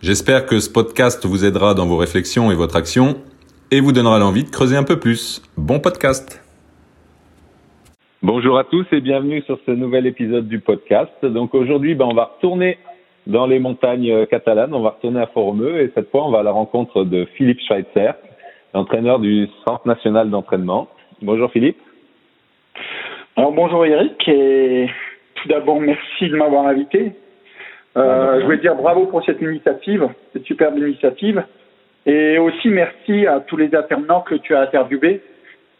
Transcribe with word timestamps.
J'espère 0.00 0.46
que 0.46 0.60
ce 0.60 0.70
podcast 0.72 1.26
vous 1.26 1.44
aidera 1.44 1.74
dans 1.74 1.84
vos 1.84 1.96
réflexions 1.96 2.52
et 2.52 2.54
votre 2.54 2.76
action 2.76 3.16
et 3.72 3.80
vous 3.80 3.90
donnera 3.90 4.20
l'envie 4.20 4.44
de 4.44 4.48
creuser 4.48 4.76
un 4.76 4.84
peu 4.84 5.00
plus. 5.00 5.42
Bon 5.56 5.80
podcast 5.80 6.40
Bonjour 8.22 8.58
à 8.58 8.64
tous 8.64 8.86
et 8.92 9.00
bienvenue 9.00 9.42
sur 9.42 9.58
ce 9.66 9.72
nouvel 9.72 10.06
épisode 10.06 10.46
du 10.46 10.60
podcast. 10.60 11.12
Donc 11.24 11.52
aujourd'hui, 11.52 11.96
ben, 11.96 12.04
on 12.04 12.14
va 12.14 12.30
retourner 12.36 12.78
dans 13.26 13.48
les 13.48 13.58
montagnes 13.58 14.24
catalanes, 14.26 14.72
on 14.72 14.82
va 14.82 14.90
retourner 14.90 15.20
à 15.20 15.26
Formeux 15.26 15.80
et 15.80 15.90
cette 15.96 16.12
fois 16.12 16.28
on 16.28 16.30
va 16.30 16.40
à 16.40 16.42
la 16.44 16.52
rencontre 16.52 17.02
de 17.02 17.24
Philippe 17.36 17.60
Schweitzer, 17.66 18.12
l'entraîneur 18.74 19.18
du 19.18 19.48
Centre 19.66 19.88
national 19.88 20.30
d'entraînement. 20.30 20.88
Bonjour 21.22 21.50
Philippe. 21.50 21.78
Alors 23.34 23.50
bonjour 23.50 23.84
Eric 23.84 24.28
et 24.28 24.88
tout 25.34 25.48
d'abord 25.48 25.80
merci 25.80 26.28
de 26.28 26.36
m'avoir 26.36 26.66
invité. 26.66 27.14
Euh, 27.98 28.40
je 28.40 28.44
voulais 28.44 28.58
dire 28.58 28.76
bravo 28.76 29.06
pour 29.06 29.24
cette 29.24 29.40
initiative, 29.40 30.08
cette 30.32 30.44
superbe 30.44 30.78
initiative, 30.78 31.42
et 32.06 32.38
aussi 32.38 32.68
merci 32.68 33.26
à 33.26 33.40
tous 33.40 33.56
les 33.56 33.74
intervenants 33.74 34.20
que 34.20 34.36
tu 34.36 34.54
as 34.54 34.60
interviewés 34.60 35.20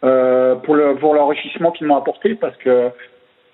euh, 0.05 0.57
pour 0.57 0.75
le 0.75 0.97
pour 0.97 1.15
l'enrichissement 1.15 1.71
qu'ils 1.71 1.87
m'ont 1.87 1.97
apporté, 1.97 2.35
parce 2.35 2.57
que 2.57 2.91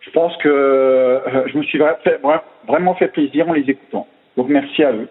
je 0.01 0.11
pense 0.11 0.37
que 0.39 0.49
euh, 0.49 1.47
je 1.49 1.59
me 1.59 1.63
suis 1.65 1.79
fait, 2.05 2.21
vraiment 2.67 2.95
fait 2.95 3.09
plaisir 3.09 3.49
en 3.49 3.53
les 3.53 3.69
écoutant. 3.69 4.07
Donc 4.37 4.49
merci 4.49 4.83
à 4.83 4.93
eux. 4.93 5.09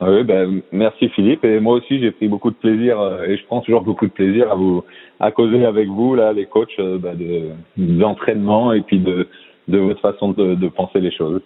Ah 0.00 0.10
oui, 0.10 0.24
ben, 0.24 0.60
merci 0.72 1.08
Philippe 1.10 1.44
et 1.44 1.60
moi 1.60 1.74
aussi 1.74 2.00
j'ai 2.00 2.10
pris 2.10 2.26
beaucoup 2.26 2.50
de 2.50 2.56
plaisir 2.56 2.98
et 3.26 3.36
je 3.36 3.44
prends 3.46 3.60
toujours 3.60 3.82
beaucoup 3.82 4.06
de 4.06 4.12
plaisir 4.12 4.50
à 4.50 4.54
vous 4.54 4.82
à 5.20 5.30
causer 5.30 5.64
avec 5.64 5.88
vous 5.88 6.16
là 6.16 6.32
les 6.32 6.46
coachs 6.46 6.76
ben, 6.78 7.14
de 7.14 7.50
d'entraînement 7.76 8.72
et 8.72 8.80
puis 8.80 8.98
de 8.98 9.28
de 9.68 9.78
votre 9.78 10.00
façon 10.00 10.30
de, 10.32 10.54
de 10.56 10.68
penser 10.68 11.00
les 11.00 11.12
choses. 11.12 11.40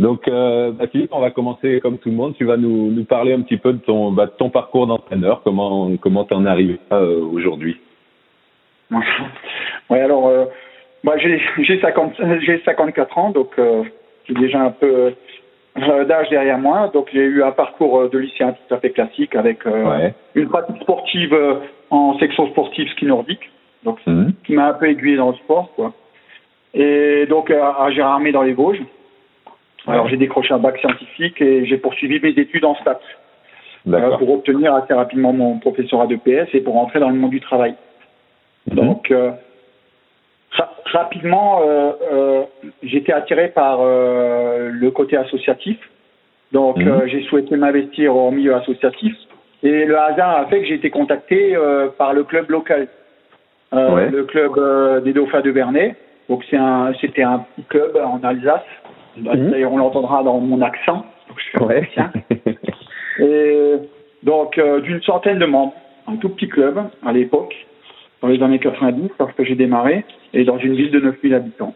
Donc 0.00 0.26
euh, 0.28 0.72
ben, 0.72 0.88
Philippe, 0.88 1.10
on 1.12 1.20
va 1.20 1.30
commencer 1.30 1.78
comme 1.80 1.98
tout 1.98 2.08
le 2.08 2.14
monde. 2.16 2.34
Tu 2.36 2.44
vas 2.44 2.56
nous, 2.56 2.90
nous 2.90 3.04
parler 3.04 3.32
un 3.34 3.42
petit 3.42 3.58
peu 3.58 3.72
de 3.72 3.78
ton 3.78 4.10
ben, 4.12 4.24
de 4.26 4.30
ton 4.30 4.48
parcours 4.50 4.86
d'entraîneur, 4.86 5.42
comment 5.44 5.90
comment 6.00 6.24
t'en 6.24 6.44
es 6.46 6.48
arrivé 6.48 6.78
euh, 6.92 7.20
aujourd'hui? 7.32 7.78
oui, 8.90 9.98
alors 9.98 10.26
euh, 10.28 10.46
moi 11.04 11.16
j'ai 11.18 11.40
j'ai 11.60 11.80
50 11.80 12.14
j'ai 12.40 12.60
54 12.64 13.18
ans 13.18 13.30
donc 13.30 13.52
j'ai 14.26 14.34
déjà 14.34 14.60
un 14.62 14.70
peu 14.70 15.12
d'âge 15.76 16.28
derrière 16.30 16.58
moi. 16.58 16.90
Donc 16.92 17.08
j'ai 17.12 17.20
eu 17.20 17.42
un 17.42 17.52
parcours 17.52 18.08
de 18.08 18.18
lycéen 18.18 18.52
tout 18.68 18.74
à 18.74 18.78
fait 18.78 18.90
classique 18.90 19.34
avec 19.36 19.64
Ouais. 19.66 20.14
une 20.34 20.48
pratique 20.48 20.80
sportive 20.82 21.36
en 21.90 22.18
section 22.18 22.48
sportive 22.48 22.88
ski 22.92 23.04
nordique, 23.06 23.50
donc 23.84 23.98
Mhm. 24.06 24.32
qui 24.44 24.54
m'a 24.54 24.68
un 24.68 24.74
peu 24.74 24.88
aiguillé 24.88 25.16
dans 25.16 25.30
le 25.30 25.36
sport 25.36 25.70
quoi. 25.76 25.92
Et 26.74 27.26
donc 27.26 27.50
à 27.50 27.82
à 27.84 27.90
Gérardmer 27.90 28.32
dans 28.32 28.42
les 28.42 28.54
Vosges. 28.54 28.82
Alors 29.86 30.08
j'ai 30.08 30.16
décroché 30.16 30.52
un 30.54 30.58
bac 30.58 30.78
scientifique 30.78 31.40
et 31.40 31.64
j'ai 31.66 31.78
poursuivi 31.78 32.20
mes 32.20 32.30
études 32.30 32.64
en 32.64 32.74
stats 32.76 33.00
euh, 33.88 34.16
pour 34.18 34.30
obtenir 34.30 34.74
assez 34.74 34.92
rapidement 34.92 35.32
mon 35.32 35.58
professorat 35.58 36.06
de 36.06 36.16
PS 36.16 36.54
et 36.54 36.60
pour 36.60 36.76
entrer 36.76 37.00
dans 37.00 37.08
le 37.08 37.14
monde 37.16 37.30
du 37.30 37.40
travail. 37.40 37.74
Mhm. 38.70 38.76
Donc, 38.76 39.10
euh, 39.10 39.30
ra- 40.52 40.74
rapidement, 40.84 41.60
euh, 41.62 41.92
euh, 42.12 42.42
j'étais 42.82 43.12
attiré 43.12 43.48
par 43.48 43.78
euh, 43.80 44.68
le 44.70 44.90
côté 44.90 45.16
associatif. 45.16 45.78
Donc, 46.52 46.76
Mhm. 46.78 46.88
euh, 46.88 47.06
j'ai 47.06 47.22
souhaité 47.22 47.56
m'investir 47.56 48.14
au 48.14 48.30
milieu 48.30 48.54
associatif. 48.54 49.14
Et 49.62 49.84
le 49.86 49.98
hasard 49.98 50.36
a 50.36 50.46
fait 50.46 50.60
que 50.60 50.66
j'ai 50.66 50.74
été 50.74 50.90
contacté 50.90 51.54
euh, 51.56 51.88
par 51.96 52.12
le 52.12 52.24
club 52.24 52.50
local, 52.50 52.88
Euh, 53.72 53.94
Ouais. 53.94 54.10
le 54.10 54.24
club 54.24 54.52
des 55.04 55.12
Dauphins 55.12 55.42
de 55.42 55.52
Bernay. 55.52 55.94
Donc, 56.28 56.44
c'est 56.50 56.56
un, 56.56 56.92
c'était 57.00 57.22
un 57.22 57.38
petit 57.54 57.62
club 57.68 57.96
en 58.04 58.18
Alsace. 58.24 58.62
Mhm. 59.16 59.50
D'ailleurs, 59.50 59.72
on 59.72 59.78
l'entendra 59.78 60.22
dans 60.22 60.38
mon 60.40 60.60
accent. 60.62 61.04
Donc, 61.28 61.38
je 61.38 61.42
suis 61.44 61.58
Ouais. 61.58 61.88
Et 63.18 63.74
donc, 64.22 64.58
euh, 64.58 64.80
d'une 64.80 65.02
centaine 65.02 65.38
de 65.38 65.46
membres, 65.46 65.74
un 66.06 66.16
tout 66.16 66.28
petit 66.30 66.48
club 66.48 66.80
à 67.04 67.12
l'époque, 67.12 67.54
dans 68.22 68.28
les 68.28 68.42
années 68.42 68.58
90, 68.58 69.10
parce 69.18 69.32
que 69.32 69.44
j'ai 69.44 69.54
démarré, 69.54 70.04
et 70.32 70.44
dans 70.44 70.58
une 70.58 70.74
ville 70.74 70.90
de 70.90 71.00
9000 71.00 71.34
habitants. 71.34 71.74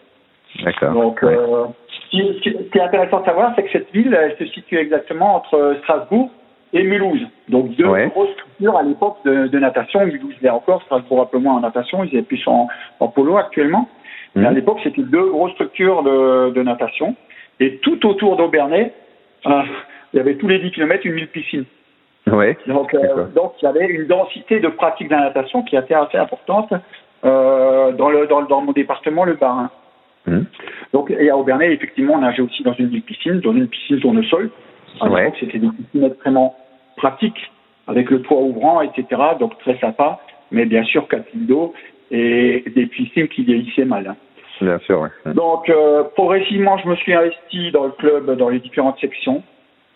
D'accord. 0.62 0.93
Donc, 0.93 1.21
Ouais. 1.22 1.37
euh, 1.37 1.65
ce 1.89 2.11
qui- 2.11 2.41
ce 2.43 2.78
est 2.78 2.81
intéressant 2.83 3.21
de 3.21 3.25
savoir, 3.25 3.53
c'est 3.56 3.65
que 3.65 3.71
cette 3.72 3.91
ville, 3.93 4.15
elle 4.19 4.37
se 4.39 4.47
situe 4.53 4.77
exactement 4.78 5.34
entre 5.37 5.77
Strasbourg 5.83 6.31
et 6.72 6.83
Mulhouse. 6.84 7.27
Donc, 7.49 7.75
deux 7.77 7.87
Ouais. 7.87 8.09
grosses 8.09 8.31
structures 8.33 8.77
à 8.77 8.83
l'époque 8.83 9.16
de, 9.25 9.47
de 9.49 9.59
natation. 9.59 10.05
Mulhouse 10.06 10.34
l'est 10.43 10.51
encore, 10.51 10.83
Strasbourg 10.83 11.22
un 11.22 11.27
peu 11.27 11.39
moins 11.39 11.55
en 11.55 11.61
natation, 11.61 12.05
ils 12.05 12.16
est 12.16 12.22
plus 12.22 12.43
en, 12.47 12.69
en 13.01 13.09
polo 13.09 13.37
actuellement. 13.37 13.89
Mais 14.34 14.47
à 14.47 14.50
Mhm. 14.50 14.56
l'époque, 14.56 14.78
c'était 14.83 15.03
deux 15.03 15.27
grosses 15.31 15.53
structures 15.53 16.03
de, 16.03 16.50
de 16.50 16.62
natation. 16.62 17.15
Et 17.61 17.77
tout 17.78 18.05
autour 18.06 18.37
d'Aubernay, 18.37 18.93
euh, 19.47 19.62
il 20.12 20.17
y 20.17 20.21
avait 20.21 20.34
tous 20.37 20.49
les 20.49 20.59
10 20.59 20.72
km 20.72 21.06
une 21.06 21.15
mille 21.15 21.28
piscines. 21.28 21.65
Ouais. 22.27 22.56
Donc, 22.67 22.95
euh, 22.95 23.27
donc 23.34 23.53
il 23.61 23.67
y 23.67 23.69
avait 23.69 23.87
une 23.87 24.06
densité 24.06 24.59
de 24.59 24.69
pratique 24.69 25.09
de 25.09 25.15
la 25.15 25.21
natation 25.22 25.62
qui 25.62 25.77
était 25.77 25.95
assez 25.95 26.17
importante 26.17 26.72
euh, 27.25 27.93
dans, 27.93 28.11
le, 28.11 28.27
dans, 28.27 28.43
dans 28.43 28.61
mon 28.62 28.72
département, 28.72 29.25
le 29.25 29.34
Bas-Rhin. 29.34 29.71
Mhm. 30.27 30.47
Donc, 30.93 31.11
et 31.11 31.31
à 31.31 31.37
Aubernay, 31.37 31.72
effectivement, 31.72 32.15
on 32.15 32.19
nageait 32.21 32.43
aussi 32.43 32.62
dans 32.62 32.72
une 32.75 33.01
piscine, 33.03 33.41
dans 33.41 33.53
une 33.53 33.69
piscine 33.69 34.01
tournesol. 34.01 34.51
À 35.01 35.09
Ouais. 35.09 35.33
C'était 35.39 35.59
des 35.59 35.69
piscines 35.69 36.05
extrêmement 36.05 36.56
pratiques, 36.97 37.51
avec 37.87 38.11
le 38.11 38.22
toit 38.22 38.39
ouvrant, 38.41 38.81
etc. 38.81 39.05
Donc, 39.39 39.59
très 39.59 39.77
sympa, 39.78 40.19
mais 40.51 40.65
bien 40.66 40.83
sûr, 40.84 41.06
4 41.09 41.33
litres 41.34 41.47
d'eau 41.47 41.75
et 42.10 42.65
des 42.75 42.87
piscines 42.87 43.28
qui 43.28 43.42
vieillissaient 43.44 43.84
mal. 43.84 44.06
hein. 44.09 44.16
Bien 44.60 44.78
sûr. 44.81 45.00
Ouais. 45.00 45.09
Mhm. 45.26 45.32
Donc, 45.34 45.69
euh, 45.69 46.04
progressivement, 46.15 46.78
je 46.78 46.88
me 46.88 46.94
suis 46.97 47.12
investi 47.12 47.70
dans 47.72 47.84
le 47.84 47.91
club, 47.91 48.37
dans 48.37 48.48
les 48.48 48.60
différentes 48.60 48.98
sections. 49.00 49.42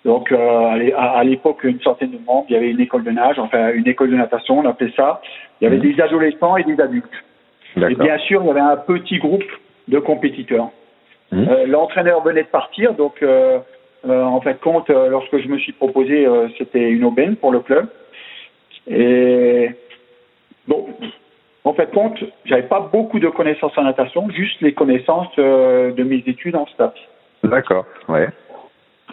Donc, 0.04 0.32
euh, 0.32 0.36
à 0.66 0.76
l'é- 0.78 0.92
à 0.94 1.10
à 1.18 1.24
l'époque, 1.24 1.62
une 1.64 1.80
centaine 1.80 2.10
de 2.10 2.18
membres. 2.26 2.46
Il 2.48 2.54
y 2.54 2.56
avait 2.56 2.70
une 2.70 2.80
école 2.80 3.04
de 3.04 3.10
nage, 3.10 3.38
enfin 3.38 3.72
une 3.72 3.86
école 3.86 4.10
de 4.10 4.16
natation, 4.16 4.58
on 4.58 4.64
appelait 4.64 4.92
ça. 4.96 5.20
Il 5.60 5.64
y 5.64 5.66
avait 5.66 5.76
Mhm. 5.76 5.92
des 5.94 6.00
adolescents 6.00 6.56
et 6.56 6.64
des 6.64 6.80
adultes. 6.80 7.24
Et 7.76 7.94
bien 7.94 8.18
sûr, 8.18 8.42
il 8.42 8.46
y 8.48 8.50
avait 8.50 8.60
un 8.60 8.76
petit 8.76 9.18
groupe 9.18 9.44
de 9.86 9.98
compétiteurs. 10.00 10.70
Mhm. 11.30 11.46
Euh, 11.48 11.66
L'entraîneur 11.66 12.22
venait 12.22 12.42
de 12.42 12.48
partir, 12.48 12.94
donc 12.94 13.22
euh, 13.22 13.58
euh, 14.08 14.22
en 14.22 14.40
fait 14.40 14.58
compte, 14.60 14.88
euh, 14.90 15.08
lorsque 15.08 15.38
je 15.38 15.48
me 15.48 15.58
suis 15.58 15.72
proposé, 15.72 16.26
euh, 16.26 16.48
c'était 16.58 16.88
une 16.90 17.04
aubaine 17.04 17.36
pour 17.36 17.52
le 17.52 17.60
club. 17.60 17.86
Et 18.88 19.70
bon, 20.66 20.86
en 21.68 21.74
fait 21.74 21.90
compte, 21.92 22.18
j'avais 22.46 22.62
pas 22.62 22.80
beaucoup 22.80 23.18
de 23.18 23.28
connaissances 23.28 23.76
en 23.76 23.82
natation, 23.82 24.28
juste 24.30 24.60
les 24.62 24.72
connaissances 24.72 25.28
euh, 25.38 25.92
de 25.92 26.02
mes 26.02 26.22
études 26.26 26.56
en 26.56 26.66
stats. 26.66 26.94
D'accord. 27.44 27.84
Ouais. 28.08 28.28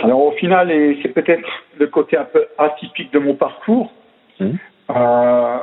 Alors 0.01 0.23
au 0.25 0.31
final, 0.31 0.71
et 0.71 0.97
c'est 1.01 1.09
peut-être 1.13 1.47
le 1.77 1.87
côté 1.87 2.17
un 2.17 2.23
peu 2.25 2.45
atypique 2.57 3.11
de 3.13 3.19
mon 3.19 3.35
parcours, 3.35 3.91
Mhm. 4.39 4.57
euh, 4.89 5.57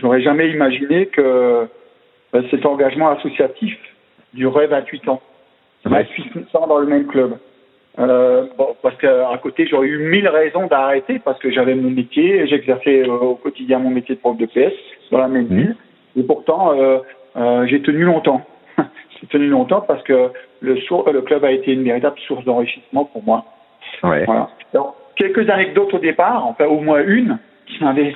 j'aurais 0.00 0.22
jamais 0.22 0.48
imaginé 0.50 1.06
que 1.06 1.20
euh, 1.20 2.42
cet 2.50 2.64
engagement 2.66 3.10
associatif 3.10 3.76
durait 4.34 4.66
28 4.66 5.08
ans. 5.08 5.20
Ouais. 5.84 6.06
28 6.16 6.54
ans 6.54 6.66
dans 6.66 6.78
le 6.78 6.86
même 6.86 7.06
club. 7.06 7.36
Euh, 7.98 8.46
bon, 8.56 8.76
parce 8.82 8.96
qu'à 8.96 9.38
côté, 9.42 9.66
j'aurais 9.66 9.88
eu 9.88 9.98
mille 10.10 10.28
raisons 10.28 10.66
d'arrêter 10.66 11.18
parce 11.18 11.38
que 11.40 11.50
j'avais 11.50 11.74
mon 11.74 11.90
métier, 11.90 12.46
j'exerçais 12.46 13.02
euh, 13.08 13.12
au 13.12 13.34
quotidien 13.34 13.78
mon 13.80 13.90
métier 13.90 14.14
de 14.14 14.20
prof 14.20 14.36
de 14.36 14.46
PS 14.46 14.72
dans 15.10 15.18
la 15.18 15.28
même 15.28 15.46
Mhm. 15.48 15.56
ville. 15.58 15.76
Et 16.16 16.22
pourtant, 16.22 16.72
euh, 16.78 16.98
euh, 17.36 17.66
j'ai 17.66 17.82
tenu 17.82 18.04
longtemps. 18.04 18.42
j'ai 19.20 19.26
tenu 19.28 19.48
longtemps 19.48 19.80
parce 19.82 20.02
que 20.02 20.30
le, 20.60 20.76
sour- 20.82 21.10
le 21.10 21.22
club 21.22 21.44
a 21.44 21.50
été 21.52 21.72
une 21.72 21.84
véritable 21.84 22.18
source 22.26 22.44
d'enrichissement 22.44 23.04
pour 23.04 23.22
moi. 23.22 23.44
Ouais. 24.02 24.24
Voilà. 24.24 24.48
Alors, 24.74 24.96
quelques 25.16 25.48
anecdotes 25.48 25.92
au 25.94 25.98
départ, 25.98 26.46
enfin 26.46 26.66
au 26.66 26.80
moins 26.80 27.02
une, 27.04 27.38
qui 27.66 27.82
m'avait, 27.84 28.14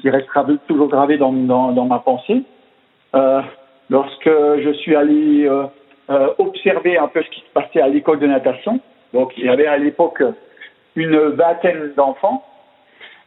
qui 0.00 0.10
reste 0.10 0.28
toujours 0.68 0.88
gravée 0.88 1.18
dans, 1.18 1.32
dans, 1.32 1.72
dans 1.72 1.86
ma 1.86 1.98
pensée. 1.98 2.42
Euh, 3.14 3.42
lorsque 3.90 4.28
je 4.28 4.72
suis 4.80 4.94
allé 4.96 5.44
euh, 5.46 5.64
euh, 6.10 6.28
observer 6.38 6.96
un 6.98 7.08
peu 7.08 7.22
ce 7.22 7.28
qui 7.30 7.40
se 7.40 7.52
passait 7.52 7.80
à 7.80 7.88
l'école 7.88 8.20
de 8.20 8.26
natation, 8.26 8.80
donc 9.12 9.32
il 9.36 9.44
y 9.44 9.48
avait 9.48 9.66
à 9.66 9.76
l'époque 9.76 10.22
une 10.96 11.16
vingtaine 11.16 11.92
d'enfants, 11.96 12.44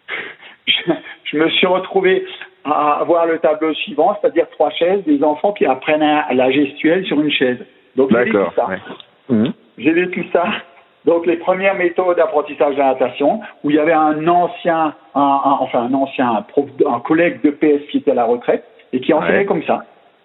je, 0.68 0.91
je 1.25 1.38
me 1.38 1.50
suis 1.50 1.68
retrouvé 1.68 2.25
à 2.65 3.03
voir 3.06 3.25
le 3.27 3.39
tableau 3.39 3.73
suivant, 3.73 4.17
c'est-à-dire 4.19 4.50
trois 4.51 4.71
chaises, 4.71 5.03
des 5.06 5.23
enfants 5.23 5.53
qui 5.53 5.65
apprennent 5.65 6.01
à 6.01 6.33
la 6.33 6.51
gestuelle 6.51 7.06
sur 7.06 7.19
une 7.21 7.31
chaise. 7.31 7.59
Donc 7.95 8.12
j'ai 8.12 8.17
vécu 8.17 8.31
D'accord. 8.33 8.53
ça. 8.56 8.67
Ouais. 8.67 8.79
Mhm. 9.29 9.53
J'ai 9.77 9.91
vécu 9.91 10.25
ça 10.33 10.45
donc 11.06 11.27
les 11.27 11.38
premières 11.38 11.75
méthodes 11.75 12.17
d'apprentissage 12.17 12.73
de 12.73 12.79
la 12.79 12.94
natation, 12.94 13.39
où 13.63 13.69
il 13.69 13.75
y 13.75 13.79
avait 13.79 13.94
un 13.94 14.27
ancien, 14.27 14.95
un, 15.13 15.57
enfin 15.59 15.83
un 15.83 15.94
ancien 15.94 16.44
un, 16.88 17.00
collègue 17.00 17.41
de 17.44 17.51
PS 17.51 17.88
qui 17.91 17.97
était 17.97 18.12
à 18.12 18.15
la 18.15 18.25
retraite 18.25 18.63
et 18.91 19.00
qui 19.00 19.13
enseignait 19.13 19.45
comme 19.45 19.63
ça. 19.63 19.83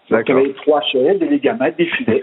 Donc 0.09 0.23
il 0.27 0.35
y 0.35 0.39
avait 0.39 0.53
trois 0.55 0.81
chaises, 0.81 1.19
des 1.19 1.39
gamètes, 1.39 1.77
des 1.77 1.87
filets. 1.87 2.23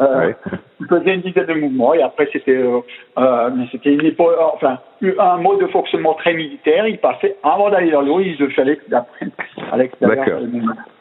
Euh, 0.00 0.32
Il 0.80 0.86
faisait 0.86 1.14
une 1.14 1.22
dizaine 1.22 1.46
de 1.46 1.54
mouvements 1.54 1.92
et 1.92 2.02
après 2.02 2.28
c'était 2.32 2.56
euh, 2.56 2.80
euh 3.18 3.50
c'était 3.72 3.94
une 3.94 4.04
époque, 4.06 4.36
enfin 4.54 4.78
un 5.02 5.36
mode 5.38 5.60
de 5.60 5.66
fonctionnement 5.66 6.14
très 6.14 6.34
militaire. 6.34 6.86
Il 6.86 6.98
passait 6.98 7.36
avant 7.42 7.68
d'aller 7.70 7.90
dans 7.90 8.02
l'eau, 8.02 8.20
il 8.20 8.36
fallait 8.52 8.76
qu'il 8.76 8.94
apprenne 8.94 9.32
à 9.72 9.76
l'extérieur. 9.76 10.40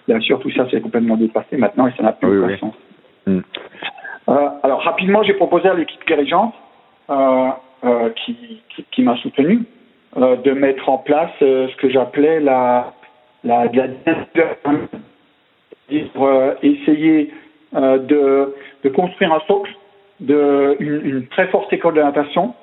Bien 0.07 0.19
sûr, 0.19 0.39
tout 0.39 0.51
ça 0.51 0.65
c'est 0.71 0.81
complètement 0.81 1.15
dépassé 1.15 1.57
maintenant 1.57 1.87
et 1.87 1.93
ça 1.95 2.03
n'a 2.03 2.13
plus 2.13 2.41
de 2.41 2.55
sens. 2.57 2.73
Hmm. 3.27 3.41
Euh, 4.29 4.49
alors 4.63 4.81
rapidement, 4.81 5.23
j'ai 5.23 5.33
proposé 5.33 5.69
à 5.69 5.73
l'équipe 5.73 6.05
dirigeante 6.05 6.53
euh, 7.09 7.49
euh, 7.85 8.09
qui, 8.25 8.61
qui, 8.69 8.85
qui 8.91 9.03
m'a 9.03 9.15
soutenu 9.17 9.63
de 10.15 10.51
mettre 10.51 10.89
en 10.89 10.97
place 10.97 11.29
ce 11.39 11.75
que 11.75 11.89
j'appelais 11.89 12.39
la 12.39 12.93
la, 13.43 13.65
la 13.65 13.87
pour 16.13 16.29
essayer 16.63 17.31
de, 17.73 18.55
de 18.83 18.89
construire 18.89 19.33
un 19.33 19.39
socle 19.47 19.71
de 20.19 20.75
une, 20.79 21.05
une, 21.05 21.27
très 21.27 21.47
forte 21.47 21.71
école 21.71 21.93
de 21.95 22.01
natation 22.01 22.53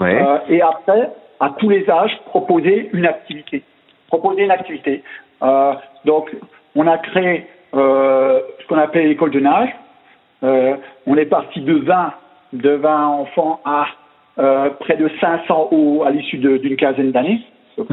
ouais. 0.00 0.22
euh, 0.22 0.38
et 0.48 0.62
après 0.62 1.10
à 1.40 1.50
tous 1.58 1.68
les 1.68 1.88
âges 1.90 2.16
proposer 2.26 2.90
une 2.92 3.06
activité. 3.06 3.62
Proposer 4.08 4.44
une 4.44 4.50
activité. 4.50 5.02
Euh, 5.42 5.72
donc 6.04 6.34
on 6.74 6.86
a 6.86 6.98
créé 6.98 7.46
euh, 7.74 8.40
ce 8.60 8.66
qu'on 8.68 8.78
appelle 8.78 9.08
l'école 9.08 9.30
de 9.30 9.40
nage. 9.40 9.70
On 11.06 11.16
est 11.16 11.26
parti 11.26 11.62
de 11.62 11.74
20, 11.74 12.12
de 12.52 12.70
20 12.70 13.06
enfants 13.06 13.60
à 13.64 13.86
près 14.80 14.96
de 14.96 15.08
500 15.20 15.68
au, 15.70 16.02
à 16.04 16.10
l'issue 16.10 16.36
d'une 16.36 16.76
quinzaine 16.76 17.12
d'années. 17.12 17.40
Donc, 17.78 17.88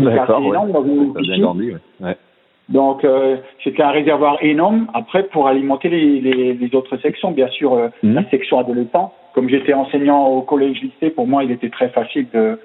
Donc, 2.71 3.03
euh, 3.03 3.37
c'était 3.63 3.83
un 3.83 3.91
réservoir 3.91 4.37
énorme. 4.41 4.87
Après, 4.93 5.23
pour 5.23 5.47
alimenter 5.47 5.89
les, 5.89 6.21
les, 6.21 6.53
les 6.53 6.75
autres 6.75 6.97
sections, 6.97 7.31
bien 7.31 7.49
sûr, 7.49 7.73
euh, 7.73 7.89
mhm. 8.01 8.15
la 8.15 8.29
section 8.29 8.59
adolescent. 8.59 9.13
Comme 9.33 9.49
j'étais 9.49 9.73
enseignant 9.73 10.27
au 10.27 10.41
collège-lycée, 10.41 11.11
pour 11.11 11.27
moi, 11.27 11.43
il 11.43 11.51
était 11.51 11.69
très 11.69 11.89
facile 11.89 12.27
de, 12.33 12.59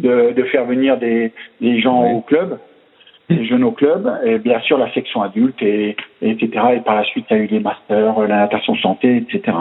de, 0.00 0.32
de 0.32 0.42
faire 0.44 0.64
venir 0.64 0.96
des, 0.98 1.32
des 1.60 1.80
gens 1.80 2.04
au 2.04 2.20
club 2.20 2.58
les 3.30 3.46
jeunes 3.46 3.64
au 3.64 3.70
club, 3.70 4.10
et 4.24 4.38
bien 4.38 4.60
sûr 4.60 4.76
la 4.76 4.92
section 4.92 5.22
adulte, 5.22 5.60
et, 5.62 5.96
etc. 6.20 6.50
Et 6.76 6.80
par 6.80 6.96
la 6.96 7.04
suite, 7.04 7.26
il 7.30 7.36
y 7.36 7.40
a 7.40 7.42
eu 7.42 7.46
les 7.46 7.60
masters, 7.60 8.20
la 8.20 8.36
natation 8.36 8.76
santé, 8.76 9.16
etc. 9.16 9.56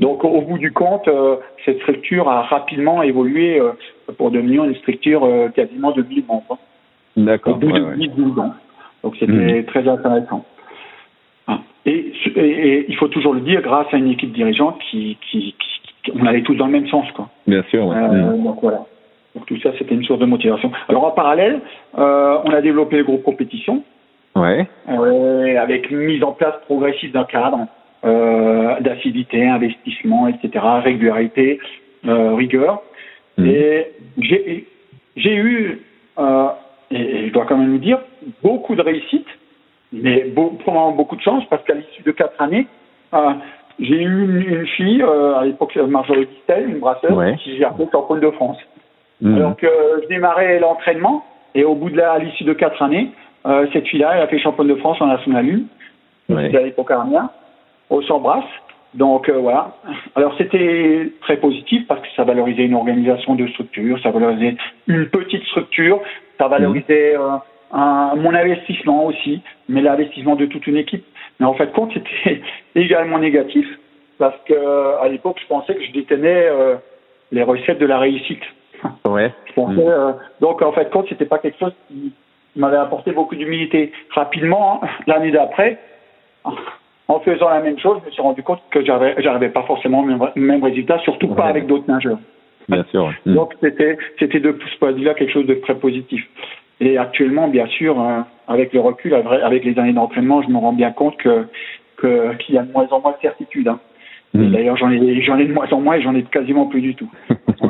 Donc 0.00 0.24
au 0.24 0.40
bout 0.40 0.58
du 0.58 0.72
compte, 0.72 1.06
euh, 1.08 1.36
cette 1.64 1.78
structure 1.80 2.28
a 2.28 2.42
rapidement 2.42 3.02
évolué 3.02 3.60
euh, 3.60 3.72
pour 4.16 4.30
devenir 4.30 4.64
une 4.64 4.74
structure 4.76 5.24
euh, 5.24 5.48
quasiment 5.48 5.92
de 5.92 6.02
1000 6.02 6.24
membres. 6.26 6.58
D'accord. 7.16 7.56
Au 7.56 7.58
bout 7.58 7.72
de 7.72 7.94
10 7.96 8.08
12 8.08 8.38
ans. 8.38 8.54
Donc 9.02 9.16
c'était 9.18 9.60
mmh. 9.60 9.64
très 9.64 9.88
intéressant. 9.88 10.44
Ah. 11.46 11.60
Et, 11.86 12.12
et, 12.36 12.86
il 12.88 12.96
faut 12.96 13.08
toujours 13.08 13.34
le 13.34 13.40
dire, 13.40 13.62
grâce 13.62 13.86
à 13.92 13.96
une 13.96 14.10
équipe 14.10 14.32
dirigeante 14.32 14.78
qui, 14.90 15.16
qui, 15.30 15.54
qui 15.58 16.12
on 16.14 16.26
allait 16.26 16.42
tous 16.42 16.54
dans 16.54 16.66
le 16.66 16.72
même 16.72 16.88
sens, 16.88 17.10
quoi. 17.12 17.28
Bien 17.46 17.62
sûr. 17.70 17.86
Ouais. 17.86 17.96
Mmh. 17.96 18.44
Donc 18.44 18.58
voilà. 18.62 18.84
Donc 19.34 19.46
tout 19.46 19.58
ça, 19.60 19.70
c'était 19.78 19.94
une 19.94 20.04
source 20.04 20.20
de 20.20 20.26
motivation. 20.26 20.72
Alors 20.88 21.04
en 21.04 21.12
parallèle, 21.12 21.60
euh, 21.98 22.38
on 22.44 22.50
a 22.50 22.60
développé 22.60 22.96
le 22.96 23.04
groupe 23.04 23.22
compétition. 23.22 23.84
Ouais. 24.36 24.66
Euh, 24.88 25.56
avec 25.60 25.90
une 25.90 25.98
mise 25.98 26.22
en 26.22 26.32
place 26.32 26.54
progressive 26.66 27.12
d'un 27.12 27.24
cadre 27.24 27.66
euh, 28.04 28.80
d'acidité, 28.80 29.46
investissement, 29.46 30.28
etc., 30.28 30.64
régularité, 30.82 31.58
euh, 32.06 32.34
rigueur. 32.34 32.82
Mmh. 33.36 33.46
Et 33.46 33.86
j'ai 35.16 35.34
eu, 35.34 35.82
euh, 36.18 36.46
et, 36.90 37.28
je 37.28 37.32
dois 37.32 37.44
quand 37.44 37.58
même 37.58 37.72
le 37.72 37.78
dire, 37.78 37.98
beaucoup 38.42 38.74
de 38.74 38.82
réussite, 38.82 39.26
mais 39.92 40.24
beau, 40.24 40.50
probablement 40.60 40.92
beaucoup 40.92 41.16
de 41.16 41.22
chance 41.22 41.44
parce 41.50 41.62
qu'à 41.64 41.74
l'issue 41.74 42.02
de 42.02 42.12
quatre 42.12 42.40
années, 42.40 42.66
euh, 43.14 43.32
j'ai 43.78 44.02
eu 44.02 44.24
une, 44.24 44.42
une 44.42 44.66
fille, 44.66 45.02
euh, 45.02 45.36
à 45.36 45.44
l'époque 45.44 45.74
Marjorie 45.76 46.26
Distel, 46.26 46.68
une 46.68 46.78
brasseuse, 46.78 47.12
ouais. 47.12 47.36
qui 47.36 47.56
j'ai 47.56 47.64
appelée 47.64 47.88
championne 47.90 48.20
de 48.20 48.30
France. 48.30 48.58
Mmh. 49.20 49.36
Alors 49.36 49.56
que 49.56 49.66
je 50.02 50.08
démarrais 50.08 50.58
l'entraînement 50.60 51.24
et 51.54 51.64
au 51.64 51.74
bout 51.74 51.90
de 51.90 51.96
la, 51.96 52.12
à 52.12 52.18
l'issue 52.18 52.44
de 52.44 52.52
quatre 52.52 52.82
années, 52.82 53.10
euh, 53.46 53.66
cette 53.72 53.86
fille-là, 53.86 54.12
elle 54.14 54.22
a 54.22 54.26
fait 54.28 54.38
championne 54.38 54.68
de 54.68 54.74
France 54.76 55.00
en 55.00 55.06
national 55.06 55.46
1, 56.28 56.34
ouais. 56.34 56.56
à 56.56 56.62
l'époque 56.62 56.90
Armia, 56.90 57.30
au 57.88 58.02
Sambrasse. 58.02 58.44
Donc 58.94 59.28
euh, 59.28 59.38
voilà. 59.38 59.76
Alors 60.16 60.34
c'était 60.36 61.12
très 61.20 61.36
positif 61.36 61.86
parce 61.86 62.00
que 62.00 62.08
ça 62.16 62.24
valorisait 62.24 62.64
une 62.64 62.74
organisation 62.74 63.36
de 63.36 63.46
structure, 63.48 64.00
ça 64.02 64.10
valorisait 64.10 64.56
une 64.88 65.08
petite 65.08 65.44
structure, 65.44 66.00
ça 66.38 66.48
valorisait 66.48 67.16
euh, 67.16 67.36
un, 67.72 68.14
mon 68.16 68.34
investissement 68.34 69.04
aussi, 69.06 69.42
mais 69.68 69.80
l'investissement 69.80 70.36
de 70.36 70.46
toute 70.46 70.66
une 70.66 70.76
équipe. 70.76 71.04
Mais 71.38 71.46
en 71.46 71.54
fait, 71.54 71.72
compte, 71.72 71.92
c'était 71.94 72.42
également 72.74 73.18
négatif 73.18 73.66
parce 74.18 74.36
que 74.46 75.02
à 75.02 75.08
l'époque, 75.08 75.38
je 75.42 75.46
pensais 75.46 75.74
que 75.74 75.84
je 75.84 75.92
détenais 75.92 76.46
euh, 76.46 76.76
les 77.32 77.42
recettes 77.42 77.78
de 77.78 77.86
la 77.86 77.98
réussite. 77.98 78.42
Ouais. 79.04 79.30
Je 79.46 79.52
pensais, 79.52 79.74
mmh. 79.74 79.88
euh, 79.88 80.12
donc 80.40 80.62
en 80.62 80.72
fait, 80.72 80.88
compte, 80.90 81.06
c'était 81.08 81.26
pas 81.26 81.38
quelque 81.38 81.58
chose 81.58 81.74
qui 81.88 82.12
m'avait 82.56 82.76
apporté 82.76 83.12
beaucoup 83.12 83.34
d'humilité. 83.34 83.92
Rapidement, 84.10 84.80
hein, 84.82 84.88
l'année 85.06 85.32
d'après, 85.32 85.78
en 87.08 87.20
faisant 87.20 87.50
la 87.50 87.60
même 87.60 87.78
chose, 87.78 87.98
je 88.02 88.06
me 88.06 88.10
suis 88.12 88.22
rendu 88.22 88.42
compte 88.42 88.62
que 88.70 88.84
j'arrivais 88.84 89.48
pas 89.48 89.64
forcément 89.64 90.00
au 90.00 90.04
même, 90.04 90.20
même 90.36 90.62
résultat, 90.62 90.98
surtout 91.00 91.28
pas 91.28 91.46
avec 91.46 91.66
d'autres 91.66 91.88
nageurs. 91.88 92.18
Bien 92.68 92.84
sûr. 92.90 93.12
Mmh. 93.26 93.34
Donc 93.34 93.54
c'était 93.60 93.98
c'était 94.18 94.40
de 94.40 94.56
ce 94.72 94.78
point 94.78 94.92
de 94.92 94.98
vue-là 94.98 95.14
quelque 95.14 95.32
chose 95.32 95.46
de 95.46 95.54
très 95.54 95.74
positif. 95.74 96.24
Et 96.80 96.96
actuellement, 96.96 97.48
bien 97.48 97.66
sûr, 97.66 98.00
euh, 98.00 98.20
avec 98.48 98.72
le 98.72 98.80
recul, 98.80 99.14
avec 99.14 99.64
les 99.64 99.78
années 99.78 99.92
d'entraînement, 99.92 100.42
je 100.42 100.48
me 100.48 100.58
rends 100.58 100.72
bien 100.72 100.90
compte 100.92 101.16
que 101.16 101.46
qu'il 102.00 102.54
y 102.54 102.58
a 102.58 102.62
de 102.62 102.72
moins 102.72 102.88
en 102.90 103.00
moins 103.00 103.12
de 103.12 103.20
certitude. 103.20 103.68
Hein. 103.68 103.78
Mmh. 104.32 104.52
D'ailleurs, 104.52 104.76
j'en 104.76 104.90
ai 104.90 105.22
j'en 105.22 105.38
ai 105.38 105.46
de 105.46 105.52
moins 105.52 105.68
en 105.70 105.80
moins 105.80 105.96
et 105.96 106.02
j'en 106.02 106.14
ai 106.14 106.22
quasiment 106.22 106.66
plus 106.66 106.80
du 106.80 106.94
tout. 106.94 107.10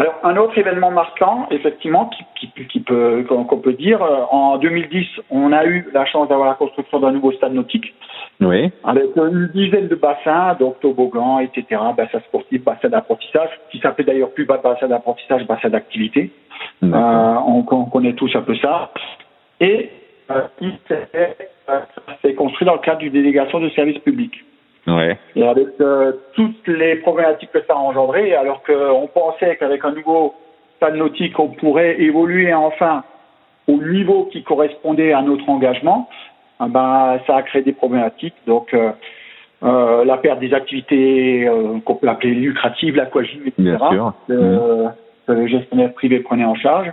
Alors, 0.00 0.14
un 0.22 0.36
autre 0.38 0.56
événement 0.56 0.90
marquant, 0.90 1.46
effectivement, 1.50 2.06
qui, 2.06 2.48
qui, 2.54 2.66
qui 2.66 2.80
peut, 2.80 3.22
qu'on 3.28 3.58
peut 3.58 3.74
dire, 3.74 4.02
euh, 4.02 4.22
en 4.30 4.56
2010, 4.56 5.06
on 5.28 5.52
a 5.52 5.66
eu 5.66 5.88
la 5.92 6.06
chance 6.06 6.26
d'avoir 6.28 6.48
la 6.48 6.54
construction 6.54 7.00
d'un 7.00 7.12
nouveau 7.12 7.32
stade 7.32 7.52
nautique. 7.52 7.94
Oui. 8.40 8.70
Avec 8.82 9.14
une 9.16 9.48
dizaine 9.48 9.88
de 9.88 9.94
bassins, 9.94 10.56
donc 10.58 10.80
toboggan, 10.80 11.40
etc., 11.40 11.82
bassins 11.94 12.20
sportifs, 12.20 12.64
bassins 12.64 12.88
d'apprentissage, 12.88 13.50
qui 13.70 13.78
s'appelait 13.78 14.04
d'ailleurs 14.04 14.30
plus 14.30 14.46
bassin 14.46 14.88
d'apprentissage, 14.88 15.46
bassin 15.46 15.68
d'activité. 15.68 16.30
Euh, 16.82 16.86
on, 16.86 17.66
on, 17.70 17.84
connaît 17.84 18.14
tous 18.14 18.34
un 18.34 18.42
peu 18.42 18.56
ça. 18.56 18.92
Et 19.60 19.90
euh, 20.30 20.40
il 20.62 20.78
s'est 22.22 22.34
construit 22.34 22.64
dans 22.64 22.74
le 22.74 22.80
cadre 22.80 23.00
d'une 23.00 23.12
délégation 23.12 23.60
de 23.60 23.68
service 23.68 23.98
public. 23.98 24.32
Ouais. 24.86 25.18
Et 25.36 25.46
avec 25.46 25.68
euh, 25.80 26.12
toutes 26.34 26.66
les 26.66 26.96
problématiques 26.96 27.52
que 27.52 27.62
ça 27.66 27.74
a 27.74 27.76
engendré, 27.76 28.34
alors 28.34 28.62
qu'on 28.62 29.08
pensait 29.12 29.56
qu'avec 29.56 29.84
un 29.84 29.92
nouveau 29.92 30.34
stade 30.76 30.96
nautique, 30.96 31.38
on 31.38 31.48
pourrait 31.48 32.00
évoluer 32.00 32.52
enfin 32.54 33.04
au 33.68 33.76
niveau 33.76 34.24
qui 34.32 34.42
correspondait 34.42 35.12
à 35.12 35.22
notre 35.22 35.48
engagement, 35.48 36.08
eh 36.64 36.68
ben, 36.68 37.18
ça 37.26 37.36
a 37.36 37.42
créé 37.42 37.62
des 37.62 37.72
problématiques. 37.72 38.34
Donc, 38.46 38.72
euh, 38.74 38.90
euh, 39.62 40.04
la 40.04 40.16
perte 40.16 40.40
des 40.40 40.54
activités 40.54 41.46
qu'on 41.84 41.94
peut 41.94 42.08
appeler 42.08 42.34
lucratives, 42.34 42.96
l'aquagym, 42.96 43.42
etc., 43.46 43.76
que, 44.26 44.86
que 45.26 45.32
le 45.32 45.46
gestionnaire 45.46 45.92
privé 45.92 46.20
prenait 46.20 46.44
en 46.44 46.54
charge. 46.54 46.90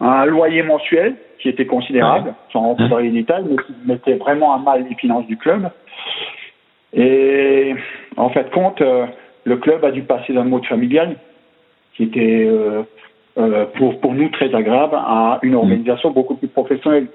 Un 0.00 0.24
loyer 0.26 0.64
mensuel 0.64 1.14
qui 1.38 1.48
était 1.48 1.66
considérable, 1.66 2.28
ouais. 2.28 2.34
sans 2.52 2.60
rentrer 2.60 2.88
dans 2.88 2.98
les 2.98 3.10
détails, 3.10 3.44
mais 3.48 3.56
qui 3.56 3.74
mettait 3.84 4.14
vraiment 4.14 4.54
à 4.54 4.58
mal 4.58 4.84
les 4.88 4.94
finances 4.96 5.26
du 5.26 5.36
club. 5.36 5.70
Et 6.94 7.74
en 8.16 8.28
fait, 8.30 8.50
compte, 8.50 8.80
euh, 8.80 9.06
le 9.44 9.56
club 9.56 9.84
a 9.84 9.90
dû 9.90 10.02
passer 10.02 10.32
d'un 10.32 10.44
mode 10.44 10.66
familial, 10.66 11.16
qui 11.94 12.04
était 12.04 12.46
euh, 12.46 12.82
euh, 13.38 13.66
pour, 13.76 13.98
pour 14.00 14.12
nous 14.14 14.28
très 14.30 14.54
agréable, 14.54 14.96
à 14.96 15.38
une 15.42 15.54
organisation 15.54 16.10
beaucoup 16.10 16.34
plus 16.34 16.48
professionnelle. 16.48 17.06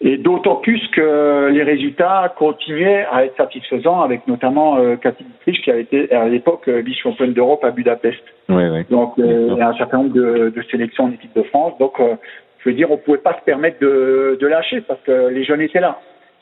Et 0.00 0.18
d'autant 0.18 0.56
plus 0.56 0.86
que 0.88 1.48
les 1.50 1.62
résultats 1.62 2.34
continuaient 2.36 3.06
à 3.10 3.24
être 3.24 3.36
satisfaisants, 3.36 4.02
avec 4.02 4.26
notamment 4.26 4.76
euh, 4.76 4.96
Cathy 4.96 5.24
Dietrich, 5.24 5.62
qui 5.62 5.70
a 5.70 5.76
été 5.76 6.12
à 6.12 6.28
l'époque 6.28 6.68
vice-championne 6.68 7.32
d'Europe 7.32 7.64
à 7.64 7.70
Budapest. 7.70 8.22
Oui, 8.48 8.64
oui. 8.70 8.84
Donc, 8.90 9.18
euh, 9.18 9.48
il 9.52 9.56
y 9.56 9.62
a 9.62 9.68
un 9.68 9.74
certain 9.74 9.98
nombre 9.98 10.12
de, 10.12 10.52
de 10.54 10.62
sélections 10.70 11.04
en 11.04 11.12
équipe 11.12 11.34
de 11.34 11.44
France. 11.44 11.78
Donc, 11.78 12.00
euh, 12.00 12.16
je 12.58 12.68
veux 12.68 12.74
dire, 12.74 12.90
on 12.90 12.98
pouvait 12.98 13.18
pas 13.18 13.34
se 13.38 13.44
permettre 13.44 13.78
de, 13.80 14.36
de 14.38 14.46
lâcher 14.46 14.82
parce 14.82 15.00
que 15.02 15.28
les 15.28 15.44
jeunes 15.44 15.62
étaient 15.62 15.80
là. 15.80 15.98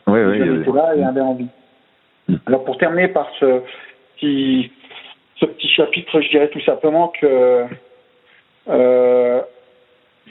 Oui, 0.08 0.18
les 0.18 0.26
oui, 0.26 0.38
jeunes 0.38 0.62
étaient 0.62 0.72
là 0.72 0.96
et 0.96 1.04
avaient 1.04 1.20
envie. 1.20 1.46
Alors 2.46 2.64
pour 2.64 2.78
terminer 2.78 3.08
par 3.08 3.28
ce 3.38 3.62
petit, 4.16 4.70
ce 5.36 5.46
petit 5.46 5.68
chapitre, 5.68 6.20
je 6.20 6.28
dirais 6.28 6.48
tout 6.48 6.60
simplement 6.60 7.08
que 7.08 7.66
euh, 8.68 9.40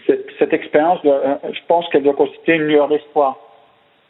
cette, 0.08 0.28
cette 0.40 0.54
expérience, 0.54 1.00
je 1.04 1.60
pense 1.68 1.88
qu'elle 1.90 2.04
doit 2.04 2.14
constituer 2.14 2.56
une 2.56 2.64
lueur 2.64 2.88
d'espoir 2.88 3.38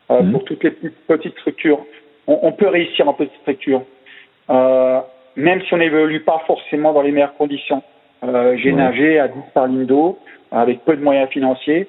euh, 0.10 0.22
mmh. 0.22 0.32
pour 0.32 0.44
toutes 0.46 0.64
les 0.64 0.72
petites, 0.72 1.38
structures. 1.40 1.80
On, 2.28 2.40
on, 2.44 2.52
peut 2.52 2.68
réussir 2.68 3.08
en 3.08 3.14
petite 3.14 3.40
structure. 3.42 3.84
Euh, 4.50 5.00
même 5.36 5.62
si 5.64 5.74
on 5.74 5.78
n'évolue 5.78 6.22
pas 6.22 6.42
forcément 6.46 6.94
dans 6.94 7.02
les 7.02 7.12
meilleures 7.12 7.36
conditions. 7.36 7.82
Euh, 8.24 8.56
j'ai 8.58 8.72
Ouais. 8.72 8.78
nagé 8.78 9.20
à 9.20 9.28
10 9.28 9.40
par 9.54 9.68
ligne 9.68 9.86
d'eau 9.86 10.20
avec 10.52 10.84
peu 10.86 10.96
de 10.96 11.02
moyens 11.02 11.30
financiers. 11.30 11.88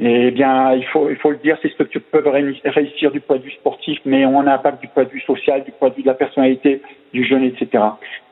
Et 0.00 0.30
bien, 0.30 0.72
il 0.72 0.84
faut, 0.86 1.10
il 1.10 1.16
faut 1.16 1.30
le 1.30 1.36
dire, 1.36 1.58
ces 1.60 1.68
structures 1.68 2.00
peuvent 2.10 2.26
réussir 2.26 3.10
du 3.10 3.20
point 3.20 3.36
de 3.36 3.42
vue 3.42 3.50
sportif, 3.52 3.98
mais 4.04 4.24
ont 4.24 4.40
un 4.40 4.46
impact 4.46 4.80
du 4.80 4.88
point 4.88 5.04
de 5.04 5.10
vue 5.10 5.20
social, 5.20 5.64
du 5.64 5.72
point 5.72 5.90
de 5.90 5.94
vue 5.94 6.02
de 6.02 6.06
la 6.06 6.14
personnalité 6.14 6.80
du 7.12 7.24
jeune, 7.24 7.44
etc. 7.44 7.84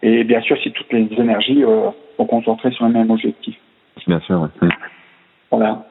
Et 0.02 0.25
bien 0.25 0.40
sûr, 0.40 0.57
si 0.62 0.73
toutes 0.73 0.93
les 0.93 1.07
énergies 1.19 1.62
euh, 1.62 1.90
sont 2.17 2.25
concentrées 2.25 2.71
sur 2.71 2.87
le 2.87 2.93
même 2.93 3.11
objectif. 3.11 3.57
Bien 4.07 4.21
sûr. 4.21 4.40
ouais. 4.40 4.49
Mm. 4.62 4.71
Voilà. 5.50 5.85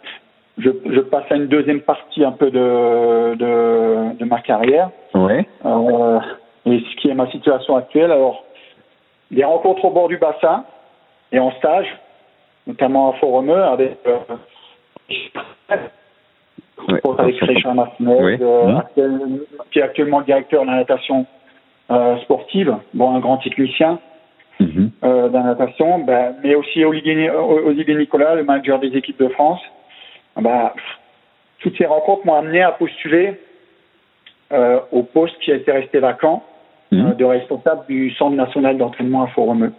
Je, 0.58 0.70
je 0.86 1.00
passe 1.02 1.32
à 1.32 1.36
une 1.36 1.48
deuxième 1.48 1.82
partie 1.82 2.24
un 2.26 2.32
peu 2.32 2.50
de, 2.50 3.36
de, 3.36 4.18
de 4.18 4.26
ma 4.26 4.42
carrière. 4.42 4.90
Ouais. 5.14 5.48
Euh, 5.66 6.20
et 6.66 6.80
ce 6.80 6.96
qui 6.98 7.10
est 7.10 7.14
ma 7.14 7.30
situation 7.30 7.76
actuelle, 7.76 8.12
alors, 8.12 8.44
des 9.32 9.44
rencontres 9.44 9.86
au 9.86 9.92
bord 9.92 10.08
du 10.08 10.18
bassin 10.18 10.66
et 11.32 11.40
en 11.40 11.52
stage, 11.52 11.88
notamment 12.68 13.12
à 13.12 13.14
Forumeux 13.14 13.64
avec, 13.64 13.98
euh, 14.08 14.18
Ouais. 16.88 17.01
avec 17.20 17.39
Richard 17.42 17.75
Martinez, 17.75 18.16
Oui. 18.22 18.38
euh, 18.42 18.78
actuel- 18.78 19.42
qui 19.72 19.80
est 19.80 19.82
actuellement 19.82 20.22
directeur 20.22 20.63
de 20.63 20.68
la 20.68 20.78
natation 20.78 21.25
euh, 21.92 22.18
sportive, 22.20 22.75
bon, 22.94 23.16
un 23.16 23.20
grand 23.20 23.38
technicien 23.38 24.00
Mhm. 24.60 24.92
euh, 25.04 25.28
de 25.30 25.34
la 25.34 25.42
natation, 25.44 26.00
ben, 26.00 26.36
mais 26.44 26.54
aussi 26.56 26.84
Olivier, 26.86 27.30
Olivier 27.32 27.96
Nicolas, 27.96 28.36
le 28.36 28.44
manager 28.44 28.80
des 28.80 28.96
équipes 28.96 29.20
de 29.20 29.28
France. 29.30 29.60
Ben, 30.39 30.72
toutes 31.60 31.78
ces 31.78 31.86
rencontres 31.86 32.25
m'ont 32.25 32.36
amené 32.36 32.62
à 32.62 32.72
postuler 32.72 33.39
euh, 34.51 34.80
au 34.92 35.04
poste 35.04 35.38
qui 35.39 35.51
a 35.51 35.56
été 35.56 35.72
resté 35.72 36.00
vacant 36.00 36.44
Mhm. 36.92 37.08
euh, 37.08 37.13
de 37.13 37.25
responsable 37.25 37.86
du 37.88 38.12
Centre 38.12 38.36
national 38.36 38.78
d'entraînement 38.78 39.24
à 39.24 39.28
Forumeux. 39.28 39.74